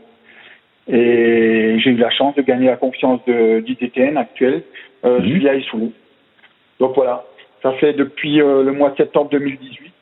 Et 0.88 1.76
j'ai 1.78 1.90
eu 1.90 1.96
la 1.96 2.10
chance 2.10 2.34
de 2.36 2.42
gagner 2.42 2.66
la 2.66 2.76
confiance 2.76 3.20
de 3.26 3.60
d'ITTN 3.60 4.16
actuel, 4.16 4.62
euh, 5.04 5.18
Mhm. 5.20 5.24
Julia 5.26 5.54
Issoulou. 5.54 5.92
Donc 6.78 6.94
voilà, 6.94 7.24
ça 7.62 7.72
fait 7.74 7.92
depuis 7.92 8.40
euh, 8.40 8.62
le 8.62 8.72
mois 8.72 8.90
de 8.90 8.96
septembre 8.96 9.30
2018 9.30 9.92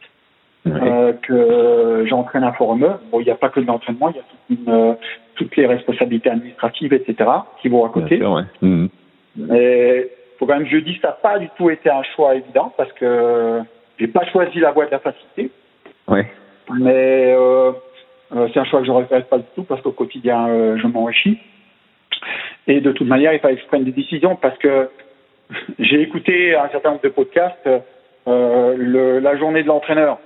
Ouais. 0.67 0.73
euh, 0.83 1.13
que 1.23 2.05
j'entraîne 2.09 2.45
à 2.45 2.53
Forumeux. 2.53 2.93
Bon, 3.11 3.21
il 3.21 3.25
n'y 3.25 3.31
a 3.31 3.37
pas 3.37 3.49
que 3.49 3.61
de 3.61 3.67
l'entraînement, 3.67 4.11
il 4.11 4.17
y 4.17 4.19
a 4.19 4.23
toute 4.23 4.59
une, 4.67 4.73
euh, 4.73 4.93
toutes 5.37 5.57
les 5.57 5.67
responsabilités 5.67 6.29
administratives, 6.31 6.93
etc., 6.93 7.31
qui 7.63 7.69
vont 7.69 7.87
à 7.87 7.89
côté. 7.89 8.19
sûr, 8.19 8.33
ouais. 8.33 8.43
Mhm. 8.61 8.89
Mais 9.37 10.09
faut 10.39 10.47
quand 10.47 10.59
même 10.59 10.67
je 10.67 10.77
dis 10.79 10.97
que 10.97 11.01
ça 11.01 11.09
n'a 11.09 11.13
pas 11.15 11.39
du 11.39 11.49
tout 11.57 11.71
été 11.71 11.89
un 11.91 12.03
choix 12.15 12.35
évident 12.35 12.73
parce 12.77 12.93
que 12.93 13.61
j'ai 13.99 14.09
pas 14.09 14.27
choisi 14.27 14.59
la 14.61 14.73
voie 14.73 14.87
de 14.87 14.91
la 14.91 14.99
facilité. 14.99 15.51
Ouais. 16.07 16.27
Mais 16.79 17.33
euh, 17.35 17.73
euh, 18.37 18.49
c'est 18.53 18.61
un 18.61 18.65
choix 18.65 18.81
que 18.81 18.87
je 18.87 18.91
ne 18.93 18.97
regrette 18.97 19.29
pas 19.31 19.39
du 19.39 19.45
tout 19.55 19.63
parce 19.63 19.81
qu'au 19.81 19.93
quotidien, 19.93 20.49
euh, 20.49 20.77
je 20.77 20.87
m'enrichis. 20.87 21.39
Et 22.69 22.81
de 22.81 22.93
toute 22.93 23.07
manière, 23.09 23.33
il 23.33 23.41
fallait 23.41 23.57
que 23.57 23.63
je 23.63 23.67
prenne 23.67 23.85
des 23.85 23.93
décisions 23.93 24.37
parce 24.37 24.57
que 24.59 24.89
j'ai 25.79 26.01
écouté 26.03 26.55
un 26.55 26.69
certain 26.69 26.91
nombre 26.91 27.03
de 27.03 27.09
podcasts. 27.09 27.69
euh, 28.29 28.75
le, 28.77 29.19
la 29.21 29.37
journée 29.39 29.63
de 29.63 29.69
l'entraîneur 29.69 30.19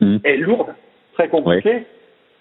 Mhm. 0.00 0.18
est 0.24 0.36
lourde, 0.38 0.74
très 1.14 1.28
compliquée. 1.28 1.84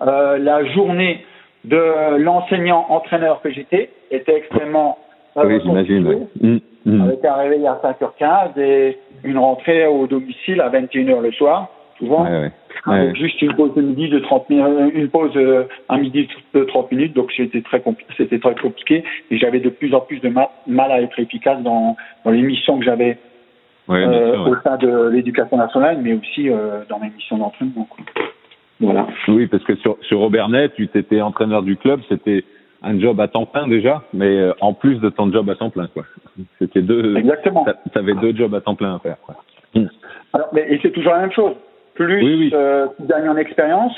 Euh, 0.01 0.40
la 0.40 0.66
journée 0.74 1.24
de 1.63 2.18
l'enseignant-entraîneur 2.18 3.40
que 3.44 3.51
j'étais 3.51 3.90
était 4.10 4.36
extrêmement 4.36 4.98
euh, 5.38 5.44
Oui, 5.46 5.60
j'imagine. 5.63 6.28
Mhm. 6.42 6.60
Mhm. 6.86 7.01
avec 7.01 7.24
un 7.24 7.36
réveil 7.36 7.68
à 7.68 7.80
5h15 7.84 8.58
et 8.60 8.98
une 9.24 9.38
rentrée 9.38 9.86
au 9.86 10.08
domicile 10.08 10.60
à 10.62 10.70
21h 10.70 11.22
le 11.22 11.32
soir, 11.34 11.70
souvent. 12.01 12.24
Ouais, 12.25 12.29
ouais. 12.31 12.51
Avec 12.86 13.10
Ouais. 13.10 13.15
juste 13.15 13.39
une 13.43 13.53
pause 13.53 13.75
de 13.75 13.81
midi 13.81 14.10
de 14.10 14.20
30 14.20 14.50
minutes, 14.50 14.91
une 14.96 15.10
pause 15.10 15.31
euh, 15.36 15.65
à 15.88 15.98
midi 15.98 16.27
de 16.55 16.63
30 16.63 16.91
minutes, 16.91 17.13
donc 17.13 17.31
c'était 17.38 17.62
très 17.62 17.79
compliqué, 17.79 18.12
c'était 18.17 18.39
très 18.39 18.55
compliqué 18.55 19.03
et 19.29 19.38
j'avais 19.38 19.60
de 19.60 19.70
plus 19.70 19.93
en 19.93 20.00
plus 20.01 20.20
de 20.20 20.29
ma- 20.29 20.50
mal 20.65 20.91
à 20.91 21.00
être 21.01 21.20
efficace 21.20 21.62
dans, 21.62 21.96
dans 22.25 22.31
les 22.31 22.41
missions 22.41 22.79
que 22.79 22.86
j'avais 22.86 23.17
euh, 23.89 24.38
au 24.46 24.55
sein 24.63 24.77
de 24.77 25.10
l'éducation 25.10 25.58
nationale, 25.58 26.00
mais 26.01 26.13
aussi 26.13 26.50
euh, 26.50 26.81
dans 26.89 26.98
mes 27.00 27.10
missions 27.12 27.38
d'entraînement. 27.38 27.88
Voilà. 28.79 29.05
Oui, 29.27 29.46
parce 29.46 29.63
que 29.63 29.75
sur, 29.75 29.98
sur 30.01 30.22
Aubernais, 30.22 30.70
tu 30.70 30.89
étais 30.96 31.22
entraîneur 31.22 31.62
du 31.62 31.75
club, 31.77 32.00
c'était 32.10 32.43
un 32.81 33.00
job 33.00 33.20
à 33.22 33.27
temps 33.27 33.46
plein 33.46 33.67
déjà, 33.67 34.01
mais 34.12 34.25
euh, 34.38 34.53
en 34.60 34.74
plus 34.74 34.96
de 35.00 35.10
ton 35.10 35.31
job 35.31 35.48
à 35.51 35.55
temps 35.55 35.70
plein, 35.70 35.86
quoi. 35.88 36.03
C'était 36.58 36.81
deux, 36.81 37.15
Exactement. 37.15 37.63
tu 37.93 38.00
avais 38.00 38.15
deux 38.15 38.36
jobs 38.36 38.55
à 38.55 38.62
temps 38.62 38.74
plein 38.75 38.96
à 38.96 39.00
faire, 39.00 39.17
quoi. 39.24 39.36
Alors, 40.34 40.48
mais, 40.53 40.65
et 40.67 40.79
c'est 40.81 40.91
toujours 40.91 41.12
la 41.13 41.20
même 41.20 41.31
chose. 41.31 41.53
Plus 41.96 42.24
Oui, 42.24 42.36
oui. 42.40 42.52
euh, 42.54 42.88
tu 43.00 43.06
gagnes 43.08 43.30
en 43.30 43.38
expérience, 43.38 43.94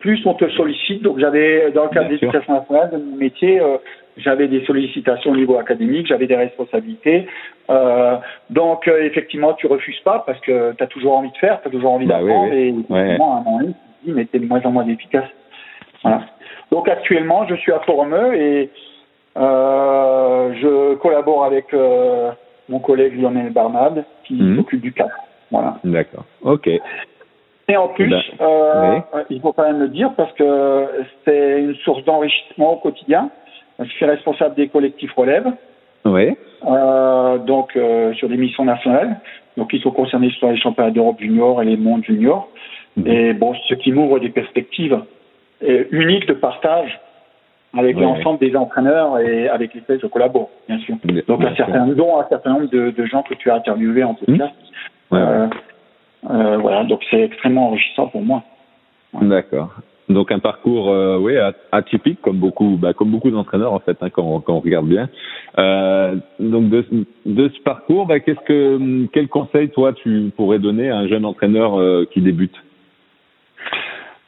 plus 0.00 0.20
on 0.26 0.34
te 0.34 0.48
sollicite. 0.50 1.02
Donc 1.02 1.18
j'avais, 1.18 1.70
dans 1.72 1.84
le 1.84 1.88
cadre 1.90 2.08
Bien 2.08 2.18
l'éducation 2.20 2.54
nationale, 2.54 2.90
de 2.92 2.96
mon 2.98 3.16
métier, 3.16 3.60
euh, 3.60 3.76
j'avais 4.16 4.48
des 4.48 4.64
sollicitations 4.64 5.30
au 5.30 5.36
niveau 5.36 5.56
académique, 5.58 6.06
j'avais 6.06 6.26
des 6.26 6.36
responsabilités. 6.36 7.26
Euh, 7.70 8.16
donc 8.50 8.88
effectivement, 8.88 9.54
tu 9.54 9.66
refuses 9.66 10.00
pas 10.00 10.22
parce 10.26 10.40
que 10.40 10.72
tu 10.72 10.82
as 10.82 10.86
toujours 10.86 11.16
envie 11.18 11.30
de 11.30 11.36
faire, 11.36 11.60
tu 11.62 11.68
as 11.68 11.70
toujours 11.70 11.92
envie 11.92 12.06
Bah 12.06 12.18
d'apprendre. 12.20 12.50
oui. 12.50 12.56
Et 12.56 12.68
effectivement, 12.68 13.36
à 13.36 13.38
un 13.38 13.42
moment 13.44 13.58
donné, 13.60 13.72
tu 13.72 13.74
te 13.74 14.06
dis, 14.06 14.12
mais 14.16 14.24
t'es 14.24 14.38
de 14.38 14.46
moins 14.46 14.60
en 14.64 14.70
moins 14.70 14.86
efficace. 14.88 15.28
Voilà. 16.02 16.22
Donc 16.72 16.88
actuellement, 16.88 17.46
je 17.48 17.54
suis 17.56 17.72
à 17.72 17.80
Forumeux 17.80 18.34
et 18.34 18.70
je 19.36 20.94
collabore 20.96 21.44
avec 21.44 21.66
mon 22.68 22.78
collègue 22.80 23.20
Lionel 23.20 23.50
Barnade 23.52 24.04
qui 24.24 24.34
Mhm. 24.34 24.56
s'occupe 24.56 24.80
du 24.80 24.92
cadre. 24.92 25.10
Voilà. 25.50 25.76
D'accord. 25.84 26.24
Ok. 26.42 26.68
Et 27.68 27.76
en 27.76 27.88
plus, 27.88 28.08
Ben, 28.08 28.20
euh, 28.40 28.98
il 29.30 29.40
faut 29.40 29.52
quand 29.52 29.64
même 29.64 29.80
le 29.80 29.88
dire 29.88 30.12
parce 30.16 30.32
que 30.34 30.86
c'est 31.24 31.60
une 31.60 31.74
source 31.76 32.04
d'enrichissement 32.04 32.74
au 32.74 32.76
quotidien. 32.76 33.30
Je 33.80 33.88
suis 33.90 34.04
responsable 34.04 34.54
des 34.54 34.68
collectifs 34.68 35.12
relève, 35.14 35.52
Oui. 36.04 36.36
euh, 36.66 37.38
donc 37.38 37.76
euh, 37.76 38.14
sur 38.14 38.28
des 38.28 38.36
missions 38.36 38.64
nationales, 38.64 39.16
donc 39.56 39.72
ils 39.72 39.82
sont 39.82 39.90
concernés 39.90 40.30
sur 40.30 40.48
les 40.50 40.56
championnats 40.58 40.90
d'Europe 40.92 41.18
junior 41.20 41.60
et 41.60 41.64
les 41.64 41.76
mondes 41.76 42.04
juniors. 42.04 42.48
Mhm. 42.96 43.06
Et 43.08 43.32
bon, 43.34 43.52
ce 43.68 43.74
qui 43.74 43.92
m'ouvre 43.92 44.18
des 44.20 44.30
perspectives 44.30 44.98
uniques 45.90 46.26
de 46.26 46.34
partage 46.34 47.00
avec 47.76 47.96
l'ensemble 47.98 48.38
des 48.38 48.54
entraîneurs 48.56 49.18
et 49.18 49.48
avec 49.48 49.74
lesquels 49.74 49.98
je 50.00 50.06
collabore, 50.06 50.48
bien 50.68 50.78
sûr. 50.78 50.94
Bien- 51.04 51.22
Donc 51.26 51.40
bien 51.40 51.50
un 51.50 51.54
certain, 51.56 51.86
dont 51.88 52.18
un 52.18 52.26
certain 52.28 52.50
nombre 52.54 52.70
de, 52.70 52.90
de 52.90 53.04
gens 53.06 53.22
que 53.22 53.34
tu 53.34 53.50
as 53.50 53.56
interviewés 53.56 54.04
en 54.04 54.14
podcast. 54.14 54.54
Ouais, 55.10 55.18
ouais. 55.20 55.48
Euh, 56.30 56.56
voilà, 56.56 56.84
donc 56.84 57.02
c'est 57.10 57.20
extrêmement 57.20 57.68
enrichissant 57.68 58.08
pour 58.08 58.22
moi. 58.22 58.42
D'accord. 59.20 59.70
Donc 60.08 60.30
un 60.30 60.38
parcours, 60.38 60.90
euh, 60.90 61.18
oui, 61.18 61.34
atypique 61.72 62.20
comme 62.22 62.36
beaucoup, 62.36 62.76
bah, 62.80 62.92
comme 62.92 63.10
beaucoup 63.10 63.30
d'entraîneurs 63.30 63.72
en 63.72 63.80
fait, 63.80 63.96
hein, 64.00 64.10
quand, 64.10 64.22
on, 64.22 64.40
quand 64.40 64.54
on 64.54 64.60
regarde 64.60 64.86
bien. 64.86 65.08
Euh, 65.58 66.16
donc 66.38 66.68
de, 66.70 66.84
de 67.26 67.48
ce 67.48 67.60
parcours, 67.62 68.06
bah, 68.06 68.20
qu'est-ce 68.20 68.40
que, 68.44 69.06
quel 69.12 69.28
conseil 69.28 69.68
toi 69.70 69.92
tu 69.92 70.30
pourrais 70.36 70.60
donner 70.60 70.90
à 70.90 70.98
un 70.98 71.08
jeune 71.08 71.24
entraîneur 71.24 72.06
qui 72.10 72.20
débute? 72.20 72.54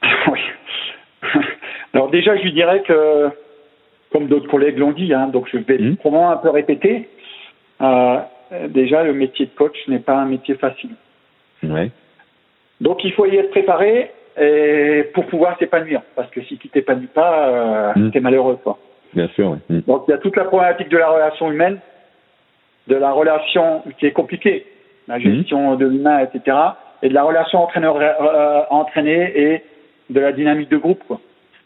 Oui. 0.30 0.40
Alors 1.94 2.10
déjà, 2.10 2.36
je 2.36 2.42
lui 2.42 2.52
dirais 2.52 2.82
que, 2.86 3.28
comme 4.12 4.26
d'autres 4.26 4.48
collègues 4.48 4.78
l'ont 4.78 4.92
dit, 4.92 5.12
hein, 5.14 5.28
donc 5.28 5.48
je 5.52 5.58
vais 5.58 5.78
Mhm. 5.78 5.96
probablement 5.96 6.30
un 6.30 6.36
peu 6.36 6.50
répéter, 6.50 7.08
déjà 8.68 9.04
le 9.04 9.12
métier 9.14 9.46
de 9.46 9.50
coach 9.56 9.76
n'est 9.88 9.98
pas 9.98 10.16
un 10.16 10.26
métier 10.26 10.54
facile. 10.54 10.90
Ouais. 11.62 11.90
Donc 12.80 13.02
il 13.04 13.12
faut 13.12 13.26
y 13.26 13.36
être 13.36 13.50
préparé 13.50 14.10
et 14.40 15.04
pour 15.14 15.26
pouvoir 15.26 15.58
s'épanouir, 15.58 16.02
parce 16.14 16.30
que 16.30 16.40
si 16.42 16.56
tu 16.58 16.68
t'épanouis 16.68 17.08
pas, 17.08 17.48
euh, 17.48 17.92
Mhm. 17.96 18.10
t'es 18.12 18.20
malheureux. 18.20 18.58
Quoi. 18.62 18.78
Bien 19.14 19.28
sûr. 19.28 19.50
oui. 19.50 19.58
Mm. 19.76 19.80
Donc 19.86 20.04
il 20.06 20.12
y 20.12 20.14
a 20.14 20.18
toute 20.18 20.36
la 20.36 20.44
problématique 20.44 20.88
de 20.88 20.96
la 20.98 21.08
relation 21.10 21.50
humaine, 21.50 21.78
de 22.86 22.94
la 22.94 23.10
relation 23.10 23.82
qui 23.98 24.06
est 24.06 24.12
compliquée, 24.12 24.64
la 25.08 25.18
gestion 25.18 25.74
de 25.74 25.86
l'humain, 25.86 26.20
etc., 26.20 26.56
et 27.02 27.08
de 27.08 27.14
la 27.14 27.22
relation 27.22 27.60
entraîneur-entraîné 27.62 29.32
et 29.38 29.62
de 30.10 30.20
la 30.20 30.32
dynamique 30.32 30.68
de 30.70 30.76
groupe. 30.78 31.02
Quoi. 31.06 31.20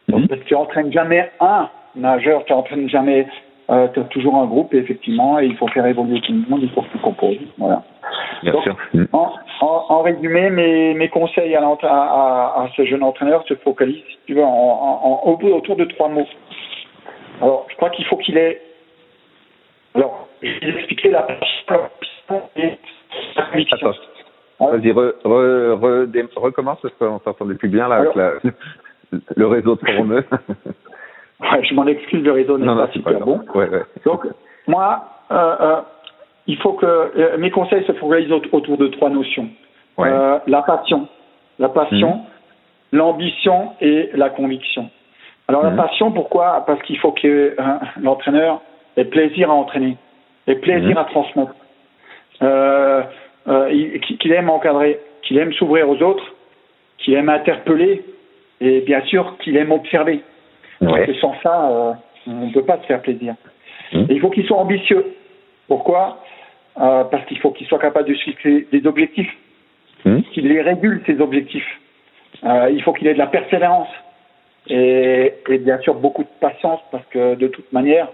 Donc, 0.09 0.23
Mhm. 0.23 0.29
parce 0.29 0.41
que 0.41 0.47
tu 0.47 0.55
entraînes 0.55 0.93
jamais 0.93 1.31
un 1.41 1.69
nageur, 1.95 2.45
tu 2.45 2.53
entraînes 2.53 2.89
jamais, 2.89 3.27
euh, 3.71 3.89
tu 3.95 4.01
as 4.01 4.05
toujours 4.05 4.37
un 4.37 4.47
groupe, 4.47 4.75
et 4.75 4.79
effectivement, 4.79 5.39
et 5.39 5.47
il 5.47 5.57
faut 5.57 5.69
faire 5.69 5.87
évoluer 5.87 6.21
tout 6.21 6.33
le 6.33 6.45
monde, 6.49 6.61
il 6.63 6.71
faut 6.71 6.83
que 6.83 6.91
tu 6.93 6.99
composes. 6.99 7.37
Voilà. 7.59 7.83
Bien 8.43 8.53
Donc, 8.53 8.63
sûr. 8.65 8.77
Mm. 8.93 9.05
En, 9.13 9.33
en, 9.61 9.85
en 9.89 10.03
résumé, 10.03 10.51
mes, 10.51 10.95
mes 10.95 11.09
conseils 11.09 11.55
à, 11.55 12.69
ce 12.77 12.85
jeune 12.85 13.03
entraîneur 13.03 13.45
se 13.47 13.55
focalisent, 13.55 14.03
si 14.09 14.19
tu 14.27 14.35
veux, 14.35 14.43
en, 14.45 14.49
en, 14.49 15.31
autour 15.31 15.77
de 15.77 15.85
trois 15.85 16.09
mots. 16.09 16.27
Alors, 17.41 17.67
je 17.71 17.77
crois 17.77 17.91
qu'il 17.91 18.05
faut 18.07 18.17
qu'il 18.17 18.37
ait. 18.37 18.61
Alors, 19.95 20.29
je 20.43 20.49
vais 20.49 20.79
expliquer 20.79 21.11
la. 21.11 21.27
Attends. 21.69 21.89
Vas-y, 24.61 24.93
re, 24.93 25.15
re, 25.25 25.75
re- 25.75 26.07
dé- 26.07 26.25
recommence 26.37 26.79
parce 26.81 26.95
qu'on 26.95 27.19
s'entendait 27.21 27.55
plus 27.55 27.69
bien 27.69 27.89
là 27.89 27.97
avec 27.97 28.15
la, 28.15 28.33
le 29.37 29.47
réseau 29.47 29.75
de 29.77 29.81
forumeux. 29.81 30.25
Ouais, 31.43 31.65
je 31.65 31.75
m'en 31.75 31.87
excuse, 31.87 32.23
le 32.23 32.33
réseau 32.33 32.59
n'est 32.59 32.67
pas 32.67 32.89
c'est 32.93 33.03
pas 33.03 33.11
super 33.13 33.27
bon. 33.27 33.41
Ouais, 33.55 33.69
ouais. 33.69 33.83
Donc, 34.05 34.27
moi, 34.67 35.05
euh, 35.31 35.57
euh, 35.61 35.77
il 36.47 36.57
faut 36.59 36.73
que 36.75 36.87
euh, 36.87 37.37
mes 37.39 37.51
conseils 37.51 37.85
se 37.85 37.93
focalisent 37.93 38.33
aut- 38.33 38.43
autour 38.53 38.77
de 38.79 38.87
trois 38.89 39.11
notions. 39.11 39.49
Ouais. 39.99 40.09
Euh, 40.11 40.39
la 40.47 40.63
passion. 40.63 41.09
La 41.59 41.69
passion, 41.69 42.21
l'ambition 42.93 43.73
et 43.81 44.11
la 44.15 44.31
conviction. 44.31 44.89
Alors 45.49 45.63
la 45.65 45.71
Mhm. 45.71 45.77
passion, 45.77 46.13
pourquoi? 46.13 46.65
Parce 46.67 46.81
qu'il 46.83 46.99
faut 46.99 47.13
que 47.13 47.27
euh, 47.27 47.55
l'entraîneur 48.01 48.61
ait 48.97 49.05
plaisir 49.05 49.51
à 49.51 49.55
entraîner, 49.55 49.97
ait 50.47 50.55
plaisir 50.57 50.91
Mhm. 50.91 50.99
à 50.99 51.05
transmettre, 51.05 51.55
euh, 52.43 53.03
euh, 53.49 53.71
il- 53.73 54.01
qu'il 54.01 54.33
aime 54.33 54.49
encadrer, 54.51 54.99
qu'il 55.23 55.39
aime 55.39 55.53
s'ouvrir 55.55 55.89
aux 55.89 56.01
autres, 56.03 56.25
qu'il 56.99 57.15
aime 57.15 57.29
interpeller 57.29 58.03
et 58.61 58.81
bien 58.81 59.03
sûr 59.03 59.37
qu'il 59.39 59.57
aime 59.57 59.73
observer. 59.73 60.23
Parce 60.91 61.07
que 61.07 61.15
sans 61.15 61.35
ça, 61.43 61.71
euh, 61.71 61.93
on 62.27 62.47
ne 62.47 62.53
peut 62.53 62.65
pas 62.65 62.79
se 62.79 62.87
faire 62.87 63.01
plaisir. 63.03 63.35
Et 63.93 64.07
il 64.09 64.21
faut 64.21 64.31
qu'il 64.31 64.45
soit 64.47 64.57
ambitieux. 64.59 65.15
Pourquoi? 65.69 66.19
Euh, 66.81 67.05
Parce 67.05 67.25
qu'il 67.27 67.39
faut 67.39 67.51
qu'il 67.51 67.67
soit 67.67 67.79
capable 67.79 68.09
de 68.09 68.15
fixer 68.15 68.67
des 68.73 68.87
objectifs, 68.87 69.31
Hmm. 70.05 70.21
qu'il 70.33 70.49
les 70.49 70.61
régule, 70.63 71.01
ces 71.07 71.21
objectifs. 71.21 71.81
Euh, 72.45 72.71
il 72.73 72.83
faut 72.83 72.93
qu'il 72.93 73.07
ait 73.07 73.13
de 73.15 73.19
la 73.19 73.29
persévérance 73.29 73.87
et, 74.67 75.33
et 75.49 75.59
bien 75.59 75.79
sûr 75.81 75.95
beaucoup 75.95 76.23
de 76.25 76.29
patience 76.41 76.81
parce 76.91 77.05
que 77.11 77.37
de 77.37 77.47
toute 77.47 77.73
manière, 77.73 78.09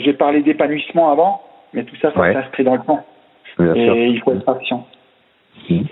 j'ai 0.00 0.12
parlé 0.12 0.42
d'épanouissement 0.42 1.10
avant, 1.10 1.42
mais 1.72 1.84
tout 1.84 1.96
ça, 1.96 2.12
ça 2.12 2.20
Ouais. 2.20 2.34
s'inscrit 2.34 2.64
dans 2.64 2.74
le 2.74 2.82
temps 2.82 3.02
Bien 3.58 3.74
et 3.74 3.84
sûr. 3.86 3.96
il 3.96 4.20
faut 4.20 4.32
être 4.32 4.44
patient. 4.44 4.86
Et 5.70 5.82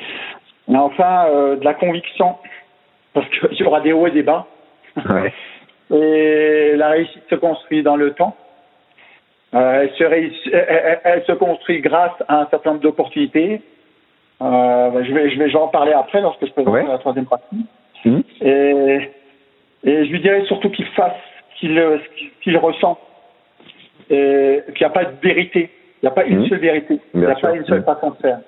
enfin, 0.76 1.26
de 1.58 1.64
la 1.64 1.75
conviction, 1.75 2.37
parce 3.14 3.26
qu'il 3.30 3.58
y 3.61 3.62
aura 3.64 3.80
des 3.80 3.92
hauts 3.94 4.06
et 4.06 4.11
des 4.11 4.23
bas. 4.23 4.46
Ouais. 4.96 5.32
Et 5.94 6.74
la 6.76 6.88
réussite 6.90 7.22
se 7.30 7.34
construit 7.36 7.82
dans 7.82 7.96
le 7.96 8.12
temps. 8.14 8.36
Euh, 9.54 9.82
elle, 9.82 9.90
se 9.92 10.04
réussit- 10.04 10.52
elle, 10.52 10.66
elle- 10.68 11.00
elle 11.04 11.24
se 11.24 11.32
construit 11.32 11.80
grâce 11.80 12.12
à 12.28 12.40
un 12.40 12.46
certain 12.46 12.70
nombre 12.70 12.82
d'opportunités. 12.82 13.60
Euh, 14.42 15.04
je 15.04 15.14
vais, 15.14 15.30
je 15.30 15.38
vais, 15.38 15.48
je 15.48 15.52
vais 15.52 15.58
en 15.62 15.68
parler 15.68 15.92
après 15.92 16.20
lorsque 16.20 16.44
je 16.44 16.50
présenterai 16.52 16.82
Ouais. 16.82 16.88
la 16.88 16.98
troisième 16.98 17.26
partie. 17.26 17.64
Mhm. 18.04 18.22
Et, 18.40 19.10
et 19.84 20.04
je 20.06 20.10
lui 20.10 20.20
dirais 20.20 20.44
surtout 20.46 20.70
qu'il 20.70 20.86
fasse 20.86 21.12
ce 21.54 21.60
qu'il 21.60 22.00
qu'il 22.42 22.56
ressent. 22.58 22.98
Et 24.10 24.60
qu'il 24.74 24.80
n'y 24.84 24.86
a 24.86 24.90
pas 24.90 25.04
de 25.04 25.14
vérité. 25.22 25.70
Il 26.02 26.06
n'y 26.06 26.08
a 26.08 26.12
pas 26.12 26.24
une 26.24 26.40
Mhm. 26.40 26.48
seule 26.48 26.58
vérité. 26.58 26.98
Il 27.14 27.20
n'y 27.20 27.26
a 27.26 27.34
pas 27.36 27.54
une 27.54 27.64
seule 27.66 27.78
Mhm. 27.78 27.84
façon 27.84 28.10
de 28.10 28.16
faire. 28.16 28.40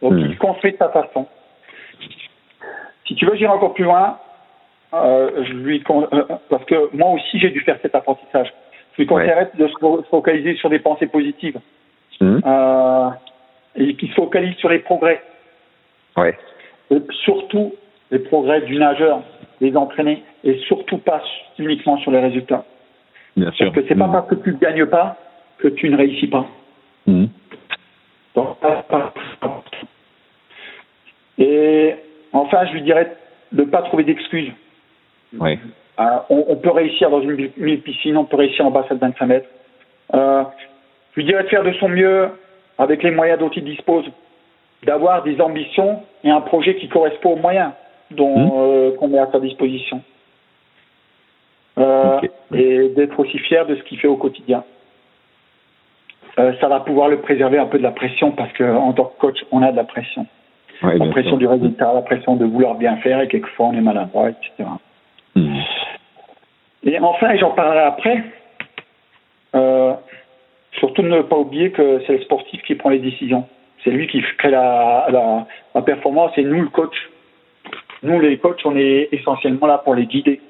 Donc 0.00 0.14
il 0.16 0.36
construit 0.38 0.72
de 0.72 0.78
sa 0.78 0.88
façon. 0.88 1.26
Si 3.06 3.14
tu 3.14 3.26
veux, 3.26 3.36
j'irai 3.36 3.52
encore 3.52 3.74
plus 3.74 3.84
loin. 3.84 4.18
Euh, 4.94 5.44
je 5.44 5.52
lui 5.54 5.82
con- 5.82 6.06
euh, 6.12 6.22
parce 6.50 6.64
que 6.66 6.94
moi 6.96 7.10
aussi 7.10 7.38
j'ai 7.40 7.50
dû 7.50 7.60
faire 7.60 7.78
cet 7.82 7.94
apprentissage. 7.94 8.52
Je 8.92 9.02
lui 9.02 9.06
conseillerais 9.06 9.50
de 9.58 9.66
se 9.66 9.72
fo- 9.74 10.04
focaliser 10.08 10.54
sur 10.56 10.70
des 10.70 10.78
pensées 10.78 11.06
positives 11.08 11.58
Mhm. 12.20 12.42
euh, 12.46 13.08
et 13.76 13.94
qu'il 13.96 14.08
se 14.10 14.14
focalise 14.14 14.54
sur 14.56 14.68
les 14.68 14.78
progrès 14.78 15.20
Ouais. 16.16 16.36
et 16.92 16.98
surtout 17.24 17.74
les 18.12 18.20
progrès 18.20 18.60
du 18.62 18.76
nageur, 18.76 19.22
des 19.60 19.76
entraînés 19.76 20.22
et 20.44 20.58
surtout 20.68 20.98
pas 20.98 21.20
uniquement 21.58 21.96
sur 21.98 22.12
les 22.12 22.20
résultats. 22.20 22.64
Bien 23.36 23.50
sûr. 23.50 23.72
Parce 23.72 23.76
que 23.82 23.88
c'est 23.88 23.98
pas 23.98 24.06
Mhm. 24.06 24.12
parce 24.12 24.28
que 24.28 24.34
tu 24.36 24.52
ne 24.52 24.58
gagnes 24.58 24.86
pas 24.86 25.16
que 25.58 25.68
tu 25.68 25.88
ne 25.88 25.96
réussis 25.96 26.28
pas. 26.28 26.46
Mhm. 27.08 27.28
Donc, 28.36 28.56
Et 31.38 31.94
enfin, 32.32 32.64
je 32.66 32.72
lui 32.74 32.82
dirais 32.82 33.16
de 33.52 33.62
ne 33.62 33.66
pas 33.68 33.82
trouver 33.82 34.04
d'excuses. 34.04 34.52
Ouais. 35.40 35.58
Euh, 36.00 36.02
on, 36.30 36.44
on 36.48 36.56
peut 36.56 36.70
réussir 36.70 37.10
dans 37.10 37.20
une 37.20 37.50
mille 37.56 37.80
piscine, 37.82 38.16
on 38.16 38.24
peut 38.24 38.36
réussir 38.36 38.66
en 38.66 38.70
bassette 38.70 38.94
de 38.94 39.00
25 39.00 39.26
mètres. 39.26 39.48
Euh, 40.14 40.42
je 41.12 41.20
lui 41.20 41.24
dirais 41.26 41.44
de 41.44 41.48
faire 41.48 41.62
de 41.62 41.72
son 41.74 41.88
mieux 41.88 42.28
avec 42.78 43.02
les 43.02 43.10
moyens 43.12 43.38
dont 43.38 43.50
il 43.50 43.62
dispose, 43.64 44.04
d'avoir 44.84 45.22
des 45.22 45.40
ambitions 45.40 46.02
et 46.24 46.30
un 46.30 46.40
projet 46.40 46.74
qui 46.76 46.88
correspond 46.88 47.34
aux 47.34 47.36
moyens 47.40 47.70
dont 48.10 48.36
Mhm. 48.36 48.50
euh, 48.56 48.90
qu'on 48.96 49.08
met 49.08 49.18
à 49.18 49.28
sa 49.30 49.38
disposition. 49.40 50.00
Et 52.54 52.88
d'être 52.90 53.18
aussi 53.18 53.38
fier 53.38 53.66
de 53.66 53.74
ce 53.76 53.82
qu'il 53.82 53.98
fait 53.98 54.06
au 54.08 54.16
quotidien. 54.16 54.62
Ça 56.36 56.68
va 56.68 56.80
pouvoir 56.80 57.08
le 57.08 57.20
préserver 57.20 57.58
un 57.58 57.66
peu 57.66 57.78
de 57.78 57.82
la 57.82 57.90
pression 57.92 58.32
parce 58.32 58.52
qu'en 58.52 58.92
tant 58.92 59.04
que 59.04 59.20
coach, 59.20 59.38
on 59.52 59.62
a 59.62 59.70
de 59.72 59.76
la 59.76 59.84
pression. 59.84 60.26
Ouais, 60.82 60.98
La 60.98 61.06
pression 61.06 61.30
sûr. 61.30 61.38
du 61.38 61.46
résultat, 61.46 61.92
la 61.94 62.02
pression 62.02 62.34
de 62.36 62.44
vouloir 62.44 62.74
bien 62.74 62.96
faire 62.96 63.20
et 63.20 63.28
quelquefois 63.28 63.66
on 63.66 63.72
est 63.74 63.80
maladroit, 63.80 64.30
etc. 64.30 64.68
Mhm. 65.34 65.62
Et 66.84 66.98
enfin, 66.98 67.30
et 67.30 67.38
j'en 67.38 67.50
parlerai 67.50 67.84
après, 67.84 68.24
euh, 69.54 69.94
surtout 70.72 71.02
ne 71.02 71.22
pas 71.22 71.36
oublier 71.36 71.70
que 71.70 72.02
c'est 72.06 72.14
le 72.14 72.22
sportif 72.22 72.62
qui 72.62 72.74
prend 72.74 72.90
les 72.90 72.98
décisions. 72.98 73.46
C'est 73.82 73.90
lui 73.90 74.06
qui 74.06 74.22
crée 74.38 74.50
la, 74.50 75.06
la, 75.10 75.46
la 75.74 75.82
performance 75.82 76.32
et 76.36 76.42
nous, 76.42 76.62
le 76.62 76.68
coach. 76.68 76.96
Nous, 78.02 78.20
les 78.20 78.38
coachs, 78.38 78.60
on 78.64 78.76
est 78.76 79.08
essentiellement 79.12 79.66
là 79.66 79.78
pour 79.78 79.94
les 79.94 80.06
guider. 80.06 80.40